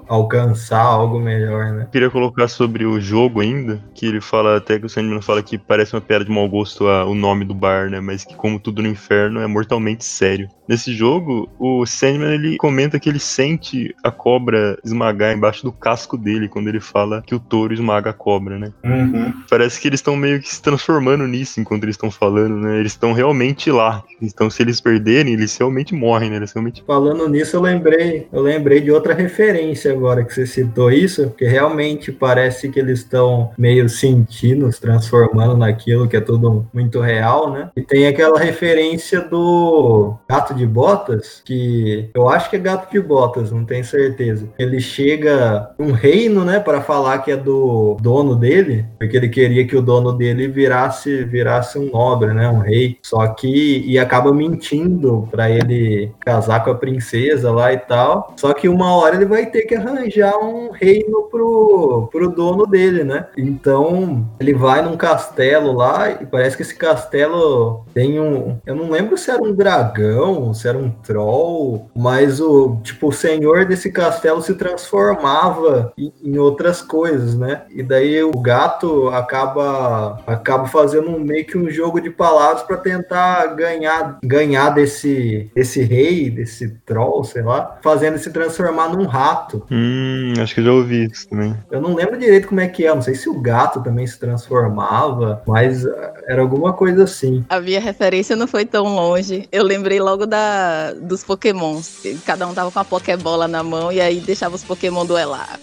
alcançar 0.10 0.82
algo 0.82 1.20
melhor, 1.20 1.72
né? 1.72 1.88
Queria 1.92 2.10
colocar 2.10 2.48
sobre 2.48 2.86
o 2.86 3.00
jogo 3.00 3.40
ainda, 3.42 3.80
que 3.94 4.06
ele 4.06 4.20
fala, 4.20 4.58
até 4.58 4.80
que 4.80 4.86
o 4.86 4.90
Sandman 4.90 5.22
fala 5.22 5.44
que 5.44 5.58
parece 5.58 5.94
uma 5.96 6.02
piada 6.02 6.26
de 6.26 6.32
mau 6.32 6.50
gosto 6.50 6.88
a- 6.88 7.06
o 7.06 7.14
nome 7.14 7.46
do 7.46 7.54
bar, 7.54 7.90
né? 7.90 8.00
Mas 8.00 8.26
que 8.26 8.36
como 8.36 8.60
tudo 8.60 8.82
no 8.82 8.88
inferno 8.88 9.40
é 9.40 9.48
mortalmente 9.48 10.04
sério. 10.04 10.50
Nesse 10.68 10.94
jogo, 10.94 11.50
o 11.60 11.86
Sandman 11.86 12.34
ele 12.34 12.58
comenta 12.58 13.00
que 13.00 13.08
ele 13.10 13.20
sente 13.20 13.96
a 14.04 14.12
cobra 14.12 14.78
esmagar 14.84 15.36
embaixo 15.36 15.64
do 15.64 15.72
casco 15.72 16.18
dele 16.18 16.48
quando 16.48 16.68
ele 16.68 16.80
fala 16.80 17.22
que 17.26 17.36
o 17.36 17.40
touro 17.40 17.74
esmaga 17.74 18.10
a 18.10 18.14
cobra, 18.14 18.58
né? 18.58 18.72
Uhum. 18.84 19.32
Parece 19.50 19.80
que 19.80 19.88
eles 19.88 20.00
estão 20.00 20.16
meio 20.16 20.40
que 20.40 20.50
se 20.50 20.62
transformando 20.62 21.28
nisso 21.28 21.60
enquanto 21.60 21.84
eles 21.84 21.94
estão 21.96 22.10
falando, 22.10 22.56
né? 22.56 22.80
Eles 22.80 22.94
estão 22.94 23.14
realmente 23.14 23.72
lá. 23.72 24.04
Então, 24.22 24.50
se 24.50 24.62
eles 24.64 24.82
perderem, 24.82 25.34
eles 25.34 25.56
realmente 25.58 25.94
morrem, 25.94 26.30
né? 26.30 26.38
Eles 26.38 26.52
realmente. 26.52 26.84
Falando 26.86 27.28
nisso, 27.30 27.56
eu 27.56 27.62
lembrei, 27.62 28.28
eu 28.32 28.42
lembrei 28.42 28.82
de 28.82 28.92
outra 28.92 29.14
referência 29.14 29.99
agora 30.00 30.24
que 30.24 30.34
você 30.34 30.46
citou 30.46 30.92
isso, 30.92 31.28
porque 31.28 31.46
realmente 31.46 32.12
parece 32.12 32.70
que 32.70 32.80
eles 32.80 33.00
estão 33.00 33.52
meio 33.58 33.90
sentindo, 33.90 34.72
se 34.72 34.80
transformando 34.80 35.58
naquilo 35.58 36.08
que 36.08 36.18
é 36.18 36.22
tudo 36.22 36.66
muito 36.74 37.00
real, 37.00 37.52
né? 37.52 37.70
E 37.76 37.82
tem 37.82 38.08
aquela 38.08 38.40
referência 38.40 39.22
do 39.22 40.16
gato 40.28 40.54
de 40.54 40.66
botas, 40.66 41.42
que 41.44 42.10
eu 42.14 42.30
acho 42.30 42.50
que 42.50 42.56
é 42.56 42.60
gato 42.60 42.92
de 42.92 43.00
botas, 43.00 43.52
não 43.52 43.66
tenho 43.66 43.84
certeza. 43.84 44.48
Ele 44.58 44.80
chega 44.80 45.72
num 45.78 45.92
reino, 45.92 46.46
né, 46.46 46.60
para 46.60 46.82
falar 46.82 47.20
que 47.20 47.32
é 47.32 47.38
do 47.38 47.98
dono 48.02 48.36
dele, 48.36 48.86
porque 48.98 49.18
ele 49.18 49.30
queria 49.30 49.68
que 49.68 49.76
o 49.76 49.82
dono 49.82 50.14
dele 50.14 50.48
virasse 50.48 51.24
virasse 51.26 51.78
um 51.78 51.92
nobre, 51.92 52.34
né, 52.34 52.50
um 52.50 52.60
rei. 52.60 52.98
Só 53.04 53.28
que 53.28 53.84
e 53.86 54.00
acaba 54.00 54.34
mentindo 54.34 55.28
para 55.30 55.50
ele 55.50 56.12
casar 56.20 56.64
com 56.64 56.72
a 56.72 56.76
princesa 56.76 57.52
lá 57.52 57.74
e 57.74 57.78
tal. 57.78 58.34
Só 58.38 58.54
que 58.54 58.70
uma 58.70 58.96
hora 58.96 59.16
ele 59.16 59.26
vai 59.26 59.46
ter 59.46 59.64
que 59.64 59.76
arranjar 59.90 60.38
um 60.38 60.72
reino 60.72 61.24
pro, 61.24 62.08
pro 62.12 62.30
dono 62.30 62.66
dele, 62.66 63.04
né? 63.04 63.28
Então 63.38 64.30
ele 64.40 64.54
vai 64.54 64.82
num 64.82 64.98
castelo 64.98 65.74
lá 65.74 66.10
e 66.12 66.26
parece 66.26 66.56
que 66.56 66.64
esse 66.64 66.76
castelo 66.76 67.86
tem 67.94 68.20
um, 68.20 68.58
eu 68.66 68.76
não 68.76 68.90
lembro 68.90 69.18
se 69.18 69.32
era 69.32 69.42
um 69.42 69.54
dragão, 69.54 70.54
se 70.54 70.68
era 70.68 70.78
um 70.78 70.90
troll, 70.90 71.90
mas 71.96 72.40
o 72.40 72.78
tipo 72.84 73.10
o 73.10 73.12
senhor 73.12 73.66
desse 73.66 73.92
castelo 73.92 74.42
se 74.42 74.54
transformava 74.56 75.94
em, 75.98 76.14
em 76.24 76.38
outras 76.38 76.82
coisas, 76.82 77.36
né? 77.36 77.64
E 77.70 77.84
daí 77.84 78.22
o 78.24 78.32
gato 78.32 79.10
acaba 79.10 80.20
acaba 80.26 80.68
fazendo 80.68 81.10
um, 81.10 81.20
meio 81.20 81.46
que 81.46 81.58
um 81.58 81.70
jogo 81.70 82.00
de 82.00 82.10
palavras 82.10 82.64
para 82.64 82.78
tentar 82.78 83.48
ganhar 83.48 84.20
ganhar 84.24 84.70
desse 84.70 85.52
desse 85.56 85.82
rei, 85.82 86.30
desse 86.30 86.70
troll, 86.86 87.24
sei 87.24 87.42
lá, 87.42 87.80
fazendo 87.82 88.18
se 88.18 88.32
transformar 88.32 88.90
num 88.90 89.06
rato. 89.06 89.66
Hum, 89.72 90.34
acho 90.42 90.56
que 90.56 90.62
eu 90.62 90.66
já 90.66 90.72
ouvi 90.72 91.06
isso 91.06 91.30
também. 91.30 91.56
Eu 91.70 91.82
não 91.82 91.96
lembro 91.96 92.18
direito 92.18 92.48
como 92.48 92.60
é 92.60 92.68
que 92.68 92.86
é, 92.86 92.94
não 92.94 93.02
sei 93.02 93.16
se 93.16 93.30
o 93.30 93.40
gato 93.40 93.82
também 93.82 94.06
se 94.08 94.20
transformava, 94.20 95.44
mas 95.46 95.86
ah, 95.86 96.14
era 96.28 96.42
alguma 96.42 96.74
coisa 96.74 97.04
assim. 97.04 97.46
A 97.50 97.60
minha 97.60 97.80
referência 97.80 98.36
não 98.36 98.48
foi 98.48 98.66
tão 98.66 98.86
longe. 98.86 99.48
Eu 99.52 99.64
lembrei 99.64 100.00
logo 100.00 100.26
da, 100.26 100.94
dos 100.94 101.24
pokémons. 101.24 102.02
Cada 102.26 102.48
um 102.48 102.54
tava 102.54 102.72
com 102.72 102.80
uma 102.80 102.86
pokébola 102.86 103.48
na 103.48 103.64
mão 103.64 103.92
e 103.92 104.02
aí 104.02 104.20
deixava 104.20 104.56
os 104.56 104.64
pokémon 104.64 105.06
duelar. 105.06 105.60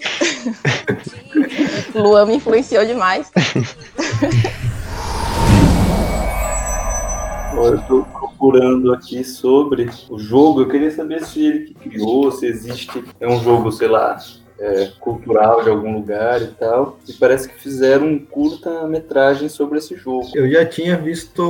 Luan 1.95 2.27
me 2.27 2.37
influenciou 2.37 2.85
demais. 2.85 3.31
Agora 7.57 7.77
eu 7.77 7.83
tô 7.85 8.03
procurando 8.05 8.93
aqui 8.93 9.25
sobre 9.25 9.89
o 10.11 10.19
jogo. 10.19 10.61
Eu 10.61 10.69
queria 10.69 10.91
saber 10.91 11.25
se 11.25 11.43
ele 11.43 11.61
que 11.61 11.73
criou, 11.73 12.31
se 12.31 12.45
existe. 12.45 13.03
É 13.19 13.27
um 13.27 13.43
jogo, 13.43 13.73
sei 13.73 13.89
lá, 13.89 14.19
é, 14.59 14.91
cultural 15.01 15.63
de 15.63 15.71
algum 15.71 15.95
lugar 15.95 16.41
e 16.43 16.47
tal. 16.49 16.99
E 17.09 17.13
parece 17.13 17.49
que 17.49 17.61
fizeram 17.61 18.07
um 18.07 18.19
curta-metragem 18.19 19.49
sobre 19.49 19.79
esse 19.79 19.97
jogo. 19.97 20.29
Eu 20.35 20.51
já 20.51 20.65
tinha 20.65 20.97
visto 20.97 21.43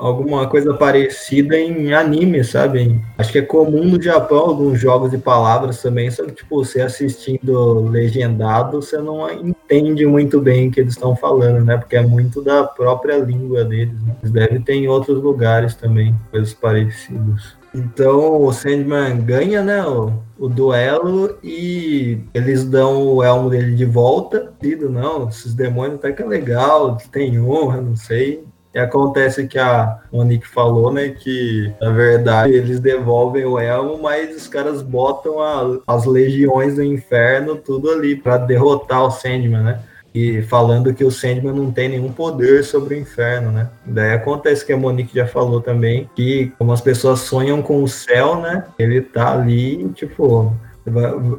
alguma 0.00 0.48
coisa 0.48 0.74
parecida 0.74 1.58
em 1.58 1.92
anime, 1.92 2.42
sabe? 2.44 3.00
Acho 3.16 3.32
que 3.32 3.38
é 3.38 3.42
comum 3.42 3.84
no 3.84 4.02
Japão 4.02 4.38
alguns 4.38 4.80
jogos 4.80 5.10
de 5.10 5.18
palavras 5.18 5.80
também, 5.82 6.10
só 6.10 6.24
que, 6.24 6.32
tipo, 6.32 6.64
você 6.64 6.80
assistindo 6.80 7.88
legendado, 7.88 8.82
você 8.82 8.98
não 8.98 9.30
entende 9.30 10.06
muito 10.06 10.40
bem 10.40 10.68
o 10.68 10.70
que 10.70 10.80
eles 10.80 10.94
estão 10.94 11.14
falando, 11.14 11.64
né? 11.64 11.76
Porque 11.76 11.96
é 11.96 12.02
muito 12.02 12.42
da 12.42 12.64
própria 12.64 13.16
língua 13.18 13.64
deles. 13.64 13.94
Né? 14.02 14.46
Ter 14.64 14.74
em 14.74 14.88
outros 14.88 15.22
lugares 15.22 15.74
também, 15.74 16.14
coisas 16.30 16.54
parecidas. 16.54 17.57
Então 17.78 18.42
o 18.42 18.52
Sandman 18.52 19.20
ganha, 19.24 19.62
né, 19.62 19.84
o, 19.84 20.12
o, 20.36 20.48
duelo 20.48 21.38
e 21.42 22.18
eles 22.34 22.64
dão 22.64 23.06
o 23.06 23.22
elmo 23.22 23.48
dele 23.48 23.76
de 23.76 23.84
volta. 23.84 24.52
Dido, 24.60 24.90
não, 24.90 25.28
esses 25.28 25.54
demônios 25.54 25.98
até 25.98 26.12
que 26.12 26.22
é 26.22 26.26
legal, 26.26 26.98
tem 27.12 27.40
honra, 27.40 27.80
não 27.80 27.94
sei. 27.94 28.44
E 28.74 28.78
acontece 28.78 29.46
que 29.46 29.58
a 29.58 30.00
Monique 30.12 30.46
falou, 30.46 30.92
né, 30.92 31.10
que 31.10 31.72
na 31.80 31.90
verdade 31.90 32.52
eles 32.52 32.80
devolvem 32.80 33.44
o 33.44 33.58
elmo, 33.58 34.02
mas 34.02 34.36
os 34.36 34.48
caras 34.48 34.82
botam 34.82 35.40
a, 35.40 35.78
as 35.86 36.04
legiões 36.04 36.74
do 36.74 36.82
inferno 36.82 37.56
tudo 37.56 37.90
ali 37.90 38.16
para 38.16 38.36
derrotar 38.38 39.04
o 39.04 39.10
Sandman, 39.10 39.62
né? 39.62 39.80
E 40.18 40.42
falando 40.42 40.92
que 40.92 41.04
o 41.04 41.12
Sandman 41.12 41.52
não 41.52 41.70
tem 41.70 41.90
nenhum 41.90 42.10
poder 42.10 42.64
sobre 42.64 42.96
o 42.96 42.98
inferno, 42.98 43.52
né? 43.52 43.68
Daí 43.86 44.12
acontece 44.12 44.66
que 44.66 44.72
a 44.72 44.76
Monique 44.76 45.14
já 45.14 45.28
falou 45.28 45.60
também 45.60 46.10
que 46.16 46.52
como 46.58 46.72
as 46.72 46.80
pessoas 46.80 47.20
sonham 47.20 47.62
com 47.62 47.84
o 47.84 47.88
céu, 47.88 48.40
né? 48.40 48.64
Ele 48.76 49.00
tá 49.00 49.32
ali, 49.32 49.88
tipo, 49.94 50.52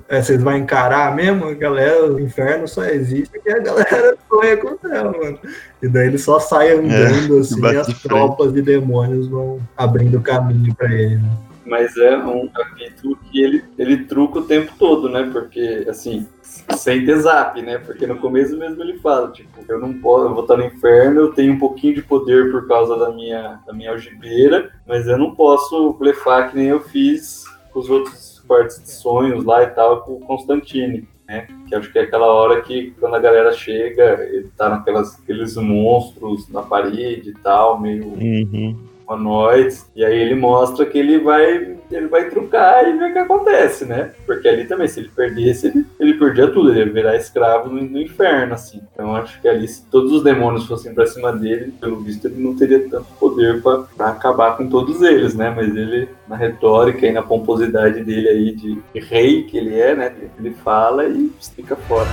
é, 0.07 0.21
vocês 0.21 0.41
vão 0.41 0.55
encarar 0.55 1.13
mesmo, 1.13 1.53
galera, 1.57 2.09
o 2.09 2.19
inferno 2.21 2.69
só 2.69 2.85
existe 2.85 3.31
porque 3.31 3.51
a 3.51 3.59
galera 3.59 4.15
sonha 4.29 4.55
com 4.55 4.69
o 4.69 4.79
céu, 4.79 5.11
mano. 5.11 5.39
E 5.81 5.87
daí 5.89 6.07
ele 6.07 6.17
só 6.17 6.39
sai 6.39 6.71
andando, 6.71 7.37
é, 7.37 7.39
assim, 7.41 7.61
e 7.61 7.75
as 7.75 8.01
tropas 8.01 8.53
de 8.53 8.61
demônios 8.61 9.27
vão 9.27 9.59
abrindo 9.75 10.21
caminho 10.21 10.73
para 10.73 10.93
ele, 10.93 11.15
né? 11.15 11.48
Mas 11.69 11.95
é 11.97 12.17
um 12.17 12.47
capítulo 12.47 13.15
que 13.31 13.41
ele, 13.41 13.63
ele 13.77 14.05
truca 14.05 14.39
o 14.39 14.45
tempo 14.45 14.73
todo, 14.79 15.07
né? 15.07 15.29
Porque, 15.31 15.85
assim, 15.87 16.27
sem 16.41 17.05
zap, 17.19 17.61
né? 17.61 17.77
Porque 17.77 18.07
no 18.07 18.17
começo 18.17 18.57
mesmo 18.57 18.81
ele 18.81 18.97
fala, 18.97 19.31
tipo, 19.31 19.63
eu 19.67 19.79
não 19.79 19.93
posso, 19.93 20.25
eu 20.25 20.33
vou 20.33 20.41
estar 20.41 20.57
no 20.57 20.65
inferno, 20.65 21.21
eu 21.21 21.33
tenho 21.33 21.53
um 21.53 21.59
pouquinho 21.59 21.93
de 21.93 22.01
poder 22.01 22.51
por 22.51 22.67
causa 22.67 22.97
da 22.97 23.11
minha, 23.11 23.59
da 23.67 23.71
minha 23.71 23.91
algibeira, 23.91 24.71
mas 24.87 25.07
eu 25.07 25.17
não 25.17 25.35
posso 25.35 25.93
blefar 25.93 26.49
que 26.49 26.57
nem 26.57 26.67
eu 26.67 26.79
fiz 26.79 27.43
com 27.71 27.79
os 27.79 27.89
outros 27.89 28.43
partes 28.47 28.81
de 28.81 28.89
sonhos 28.89 29.45
lá 29.45 29.61
e 29.61 29.67
tal, 29.67 30.01
com 30.01 30.13
o 30.13 30.19
Constantine. 30.21 31.07
Né? 31.27 31.47
Que 31.67 31.75
acho 31.75 31.91
que 31.91 31.99
é 31.99 32.01
aquela 32.01 32.25
hora 32.25 32.61
que 32.61 32.95
quando 32.99 33.13
a 33.13 33.19
galera 33.19 33.51
chega, 33.51 34.27
ele 34.31 34.49
tá 34.57 34.69
naquelas 34.69 35.19
aqueles 35.19 35.55
monstros 35.55 36.49
na 36.49 36.63
parede 36.63 37.29
e 37.29 37.33
tal, 37.35 37.79
meio 37.79 38.05
uhum 38.05 38.88
humanoides, 39.09 39.89
e 39.95 40.05
aí 40.05 40.17
ele 40.19 40.35
mostra 40.35 40.85
que 40.85 40.97
ele 40.97 41.19
vai 41.19 41.77
ele 41.91 42.07
vai 42.07 42.29
trucar 42.29 42.87
e 42.87 42.97
ver 42.97 43.09
o 43.09 43.13
que 43.13 43.19
acontece, 43.19 43.83
né? 43.83 44.11
Porque 44.25 44.47
ali 44.47 44.65
também, 44.65 44.87
se 44.87 44.99
ele 44.99 45.09
perdesse, 45.09 45.67
ele, 45.67 45.85
ele 45.99 46.13
perdia 46.13 46.47
tudo, 46.47 46.69
ele 46.69 46.81
ia 46.81 46.93
virar 46.93 47.15
escravo 47.15 47.69
no, 47.69 47.81
no 47.81 47.99
inferno, 47.99 48.53
assim. 48.53 48.79
Então 48.93 49.15
acho 49.15 49.41
que 49.41 49.47
ali, 49.47 49.67
se 49.67 49.85
todos 49.87 50.11
os 50.11 50.23
demônios 50.23 50.67
fossem 50.67 50.93
pra 50.93 51.07
cima 51.07 51.31
dele, 51.33 51.73
pelo 51.79 51.99
visto, 51.99 52.25
ele 52.27 52.43
não 52.43 52.55
teria 52.55 52.87
tanto 52.87 53.07
poder 53.19 53.61
para 53.61 54.09
acabar 54.09 54.55
com 54.55 54.67
todos 54.67 55.01
eles, 55.01 55.33
né? 55.33 55.49
Mas 55.49 55.75
ele, 55.75 56.09
na 56.27 56.35
retórica 56.35 57.07
e 57.07 57.11
na 57.11 57.23
pomposidade 57.23 58.03
dele 58.03 58.29
aí 58.29 58.51
de, 58.51 58.77
rei 58.99 59.43
que 59.43 59.57
ele 59.57 59.79
é, 59.79 59.95
né? 59.95 60.13
Ele 60.37 60.51
fala 60.63 61.05
e 61.05 61.31
fica 61.55 61.75
fora. 61.75 62.07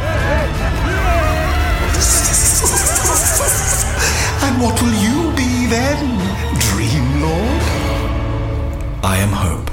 What 4.59 4.83
will 4.83 4.95
you 4.95 5.33
be 5.33 5.69
then? 5.69 6.16
I 9.03 9.23
am 9.23 9.33
hope. 9.33 9.71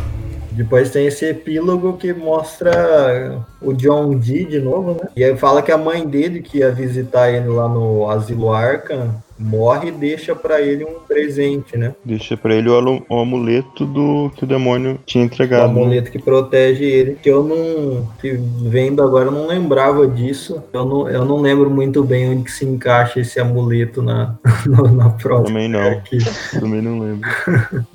Depois 0.51 0.91
tem 0.91 1.07
esse 1.07 1.25
epílogo 1.25 1.97
que 1.97 2.13
mostra 2.13 3.39
o 3.59 3.73
John 3.73 4.17
Dee 4.19 4.45
de 4.45 4.59
novo, 4.59 4.91
né? 4.91 5.09
E 5.15 5.23
aí 5.23 5.35
fala 5.35 5.63
que 5.63 5.71
a 5.71 5.77
mãe 5.77 6.07
dele, 6.07 6.41
que 6.41 6.59
ia 6.59 6.71
visitar 6.71 7.31
ele 7.31 7.47
lá 7.47 7.67
no 7.67 8.07
Asilo 8.09 8.51
Arkham, 8.51 9.15
morre 9.43 9.89
e 9.89 9.91
deixa 9.91 10.35
para 10.35 10.61
ele 10.61 10.83
um 10.85 10.99
presente, 11.07 11.77
né? 11.77 11.93
Deixa 12.03 12.37
para 12.37 12.55
ele 12.55 12.69
o, 12.69 13.03
o, 13.09 13.19
amuleto 13.19 13.85
do 13.85 14.31
que 14.35 14.43
o 14.43 14.47
demônio 14.47 14.99
tinha 15.05 15.23
entregado. 15.23 15.61
O 15.61 15.65
amuleto 15.65 16.05
né? 16.05 16.11
que 16.11 16.19
protege 16.19 16.85
ele, 16.85 17.17
que 17.21 17.29
eu 17.29 17.43
não 17.43 18.07
que 18.19 18.31
vendo 18.31 19.01
agora 19.01 19.25
eu 19.25 19.31
não 19.31 19.47
lembrava 19.47 20.07
disso. 20.07 20.63
Eu 20.71 20.85
não, 20.85 21.09
eu 21.09 21.25
não 21.25 21.41
lembro 21.41 21.69
muito 21.69 22.03
bem 22.03 22.29
onde 22.29 22.43
que 22.43 22.51
se 22.51 22.65
encaixa 22.65 23.19
esse 23.19 23.39
amuleto 23.39 24.01
na 24.01 24.35
na 24.93 25.09
próxima. 25.09 25.47
Também 25.47 25.67
não. 25.67 25.91
Aqui. 25.91 26.17
Também 26.59 26.81
não 26.81 26.99
lembro. 26.99 27.29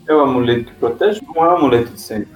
É 0.06 0.14
o 0.14 0.20
amuleto 0.20 0.64
que 0.64 0.72
protege? 0.72 1.20
Não 1.34 1.44
é 1.44 1.48
o 1.48 1.56
amuleto 1.56 1.92
de 1.92 2.00
sempre. 2.00 2.28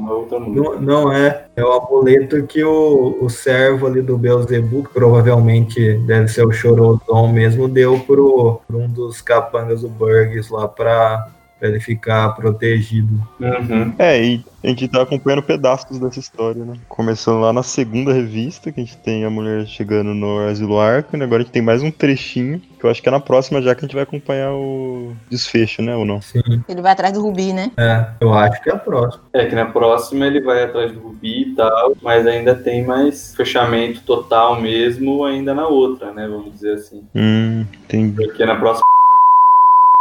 Não, 0.00 0.80
não, 0.80 1.12
é. 1.12 1.46
É 1.56 1.64
o 1.64 1.72
amuleto 1.72 2.46
que 2.46 2.62
o, 2.62 3.18
o 3.20 3.28
servo 3.28 3.86
ali 3.86 4.00
do 4.00 4.16
Beelzebub, 4.16 4.86
que 4.86 4.94
provavelmente 4.94 5.94
deve 5.98 6.28
ser 6.28 6.46
o 6.46 6.52
Chorodon 6.52 7.32
mesmo, 7.32 7.68
deu 7.68 7.98
pro, 8.00 8.60
pro 8.66 8.78
um 8.78 8.88
dos 8.88 9.20
capangas 9.20 9.82
do 9.82 9.88
Burgs 9.88 10.50
lá 10.50 10.68
pra 10.68 11.28
pra 11.58 11.68
ele 11.68 11.80
ficar 11.80 12.30
protegido. 12.30 13.20
Uhum. 13.40 13.92
É, 13.98 14.22
e 14.22 14.44
a 14.62 14.68
gente 14.68 14.88
tá 14.88 15.02
acompanhando 15.02 15.42
pedaços 15.42 15.98
dessa 15.98 16.18
história, 16.18 16.64
né? 16.64 16.74
Começando 16.88 17.40
lá 17.40 17.52
na 17.52 17.62
segunda 17.62 18.12
revista, 18.12 18.72
que 18.72 18.80
a 18.80 18.84
gente 18.84 18.96
tem 18.98 19.24
a 19.24 19.30
mulher 19.30 19.66
chegando 19.66 20.14
no 20.14 20.46
Asilo 20.46 20.78
Arkham, 20.78 21.20
e 21.20 21.22
agora 21.22 21.42
a 21.42 21.44
gente 21.44 21.52
tem 21.52 21.62
mais 21.62 21.82
um 21.82 21.90
trechinho, 21.90 22.60
que 22.78 22.84
eu 22.84 22.90
acho 22.90 23.02
que 23.02 23.08
é 23.08 23.12
na 23.12 23.20
próxima 23.20 23.60
já 23.60 23.74
que 23.74 23.84
a 23.84 23.86
gente 23.86 23.94
vai 23.94 24.04
acompanhar 24.04 24.52
o 24.52 25.12
desfecho, 25.30 25.82
né, 25.82 25.94
ou 25.94 26.04
não? 26.04 26.20
Sim. 26.20 26.40
Ele 26.68 26.82
vai 26.82 26.92
atrás 26.92 27.12
do 27.12 27.22
Rubi, 27.22 27.52
né? 27.52 27.70
É, 27.76 28.06
eu 28.20 28.32
acho 28.32 28.62
que 28.62 28.70
é 28.70 28.74
a 28.74 28.78
próxima. 28.78 29.24
É, 29.32 29.46
que 29.46 29.54
na 29.54 29.66
próxima 29.66 30.26
ele 30.26 30.40
vai 30.40 30.64
atrás 30.64 30.92
do 30.92 31.00
Rubi 31.00 31.42
e 31.42 31.54
tal, 31.54 31.96
mas 32.02 32.26
ainda 32.26 32.54
tem 32.54 32.84
mais 32.84 33.34
fechamento 33.34 34.02
total 34.02 34.60
mesmo 34.60 35.24
ainda 35.24 35.54
na 35.54 35.66
outra, 35.66 36.12
né, 36.12 36.26
vamos 36.28 36.52
dizer 36.52 36.74
assim. 36.74 37.04
Hum, 37.14 37.64
entendi. 37.84 38.26
Porque 38.26 38.44
na 38.44 38.56
próxima 38.56 38.82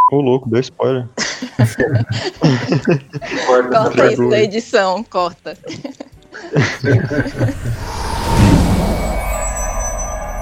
Ô, 0.10 0.22
louco, 0.22 0.50
deu 0.50 0.62
spoiler. 0.62 1.06
corta 3.72 4.12
isso 4.12 4.30
da 4.30 4.42
edição, 4.42 5.04
corta. 5.04 5.58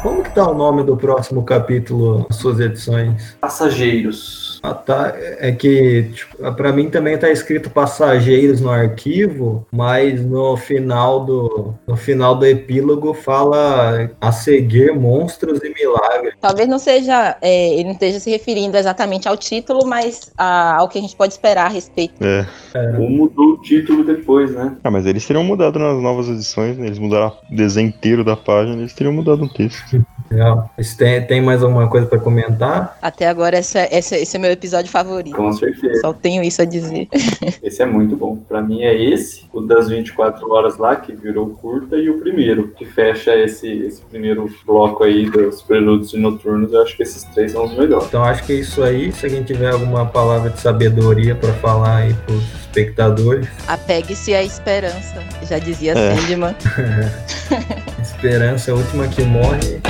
Como 0.02 0.22
que 0.24 0.30
tá 0.36 0.48
o 0.50 0.54
nome 0.54 0.84
do 0.84 0.96
próximo 0.96 1.44
capítulo 1.44 2.28
nas 2.30 2.38
suas 2.38 2.60
edições? 2.60 3.36
Passageiros. 3.42 4.45
Ah, 4.66 4.74
tá. 4.74 5.14
É 5.16 5.52
que, 5.52 6.10
tipo, 6.14 6.52
para 6.54 6.72
mim 6.72 6.90
também 6.90 7.18
tá 7.18 7.30
escrito 7.30 7.70
passageiros 7.70 8.60
no 8.60 8.72
arquivo, 8.72 9.66
mas 9.72 10.24
no 10.26 10.58
final 10.58 11.24
do, 11.24 11.74
no 11.86 11.96
final 11.96 12.36
do 12.36 12.46
epílogo 12.46 13.14
fala 13.14 14.10
a 14.20 14.32
seguir 14.32 14.94
monstros 14.94 15.60
e 15.64 15.70
milagres. 15.70 16.34
Talvez 16.42 16.68
não 16.68 16.80
seja, 16.80 17.38
é, 17.42 17.74
ele 17.76 17.86
não 17.86 17.92
esteja 17.92 18.20
se 18.20 18.32
referindo 18.32 18.76
exatamente 18.76 19.28
ao 19.28 19.38
título, 19.38 19.86
mas 19.86 20.32
a, 20.36 20.78
ao 20.78 20.90
que 20.90 20.98
a 20.98 21.02
gente 21.02 21.16
pode 21.16 21.34
esperar 21.34 21.68
a 21.68 21.70
respeito. 21.70 22.16
É. 22.24 22.46
é. 22.74 22.98
Ou 22.98 23.10
mudou 23.10 23.54
o 23.54 23.62
título 23.62 24.04
depois, 24.04 24.52
né? 24.52 24.76
Ah, 24.84 24.90
mas 24.90 25.06
eles 25.06 25.26
teriam 25.26 25.44
mudado 25.44 25.78
nas 25.78 26.02
novas 26.02 26.28
edições, 26.28 26.76
né? 26.78 26.88
Eles 26.88 27.00
mudaram 27.00 27.34
o 27.52 27.56
desenho 27.56 27.90
inteiro 27.90 28.24
da 28.24 28.36
página, 28.36 28.78
eles 28.78 28.94
teriam 28.94 29.14
mudado 29.14 29.44
um 29.44 29.48
texto. 29.48 30.04
Legal. 30.30 30.70
Tem, 30.98 31.22
tem 31.26 31.42
mais 31.42 31.62
alguma 31.62 31.88
coisa 31.88 32.08
para 32.08 32.20
comentar? 32.20 32.98
Até 33.02 33.28
agora, 33.28 33.58
essa, 33.58 33.80
essa, 33.92 34.18
esse 34.18 34.36
é 34.36 34.40
meu 34.40 34.55
episódio 34.56 34.92
favorito. 34.92 35.36
Com 35.36 35.52
certeza. 35.54 36.02
Só 36.02 36.14
tenho 36.14 36.44
isso 36.44 36.62
a 36.62 36.66
dizer. 36.66 37.08
Esse 37.62 37.82
é 37.82 37.86
muito 37.86 38.16
bom. 38.16 38.38
Para 38.38 38.62
mim 38.62 38.82
é 38.84 38.96
esse, 38.96 39.46
o 39.54 39.62
das 39.62 39.90
24 39.90 40.52
horas 40.52 40.78
lá, 40.78 40.96
que 40.96 41.14
virou 41.14 41.50
curta, 41.50 41.96
e 41.96 42.10
o 42.10 42.20
primeiro, 42.20 42.70
que 42.70 42.86
fecha 42.86 43.36
esse, 43.36 43.68
esse 43.68 44.02
primeiro 44.02 44.50
bloco 44.66 45.04
aí 45.04 45.30
dos 45.30 45.62
prelúdios 45.62 46.14
e 46.14 46.18
noturnos. 46.18 46.72
Eu 46.74 46.82
acho 46.82 46.96
que 46.96 47.04
esses 47.04 47.24
três 47.24 47.52
são 47.52 47.66
os 47.66 47.78
melhores. 47.78 48.08
Então 48.08 48.24
acho 48.24 48.44
que 48.46 48.54
é 48.54 48.56
isso 48.56 48.84
aí. 48.84 49.12
Se 49.12 49.26
alguém 49.26 49.44
tiver 49.44 49.72
alguma 49.72 50.06
palavra 50.06 50.50
de 50.50 50.60
sabedoria 50.60 51.36
para 51.36 51.54
falar 51.56 51.98
aí 51.98 52.14
pros 52.26 52.44
espectadores. 52.62 53.48
Apegue-se 53.68 54.34
à 54.34 54.44
esperança. 54.44 55.24
Já 55.44 55.60
dizia 55.60 55.94
é. 55.94 56.16
Sandman. 56.16 56.56
esperança 58.02 58.72
é 58.72 58.74
a 58.74 58.78
última 58.78 59.08
que 59.08 59.24
morre. 59.24 59.82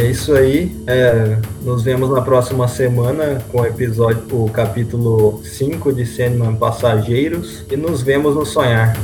É 0.00 0.10
isso 0.10 0.32
aí. 0.34 0.76
É, 0.86 1.38
nos 1.62 1.82
vemos 1.82 2.10
na 2.10 2.22
próxima 2.22 2.68
semana 2.68 3.42
com 3.50 3.62
o 3.62 3.66
episódio, 3.66 4.22
o 4.30 4.48
capítulo 4.50 5.42
5 5.44 5.92
de 5.92 6.06
Sandman 6.06 6.56
Passageiros. 6.56 7.64
E 7.70 7.76
nos 7.76 8.02
vemos 8.02 8.34
no 8.34 8.46
Sonhar. 8.46 8.96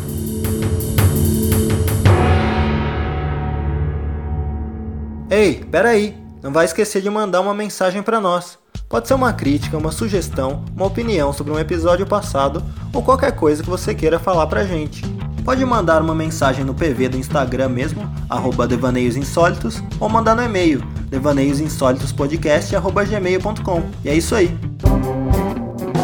Ei, 5.30 5.64
peraí! 5.70 6.16
Não 6.42 6.52
vai 6.52 6.66
esquecer 6.66 7.02
de 7.02 7.10
mandar 7.10 7.40
uma 7.40 7.54
mensagem 7.54 8.02
para 8.02 8.20
nós. 8.20 8.58
Pode 8.88 9.08
ser 9.08 9.14
uma 9.14 9.32
crítica, 9.32 9.78
uma 9.78 9.90
sugestão, 9.90 10.64
uma 10.76 10.86
opinião 10.86 11.32
sobre 11.32 11.52
um 11.52 11.58
episódio 11.58 12.06
passado 12.06 12.62
ou 12.92 13.02
qualquer 13.02 13.32
coisa 13.32 13.62
que 13.62 13.70
você 13.70 13.94
queira 13.94 14.18
falar 14.18 14.46
pra 14.46 14.64
gente. 14.64 15.02
Pode 15.44 15.64
mandar 15.64 16.00
uma 16.00 16.14
mensagem 16.14 16.64
no 16.64 16.74
PV 16.74 17.10
do 17.10 17.18
Instagram 17.18 17.68
mesmo, 17.68 18.10
arroba 18.30 18.66
Devaneios 18.66 19.14
Insólitos, 19.16 19.82
ou 20.00 20.08
mandar 20.08 20.34
no 20.34 20.42
e-mail, 20.42 20.80
devaneiosinsólitospodcast.gmail.com. 21.10 23.82
E 24.02 24.08
é 24.08 24.14
isso 24.14 24.34
aí. 24.34 24.56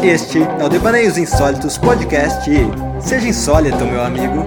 Este 0.03 0.43
é 0.43 0.63
o 0.63 0.69
Devaneios 0.69 1.17
Insólitos 1.17 1.75
Podcast. 1.77 2.49
Seja 2.99 3.27
insólito, 3.27 3.83
meu 3.83 4.03
amigo. 4.03 4.45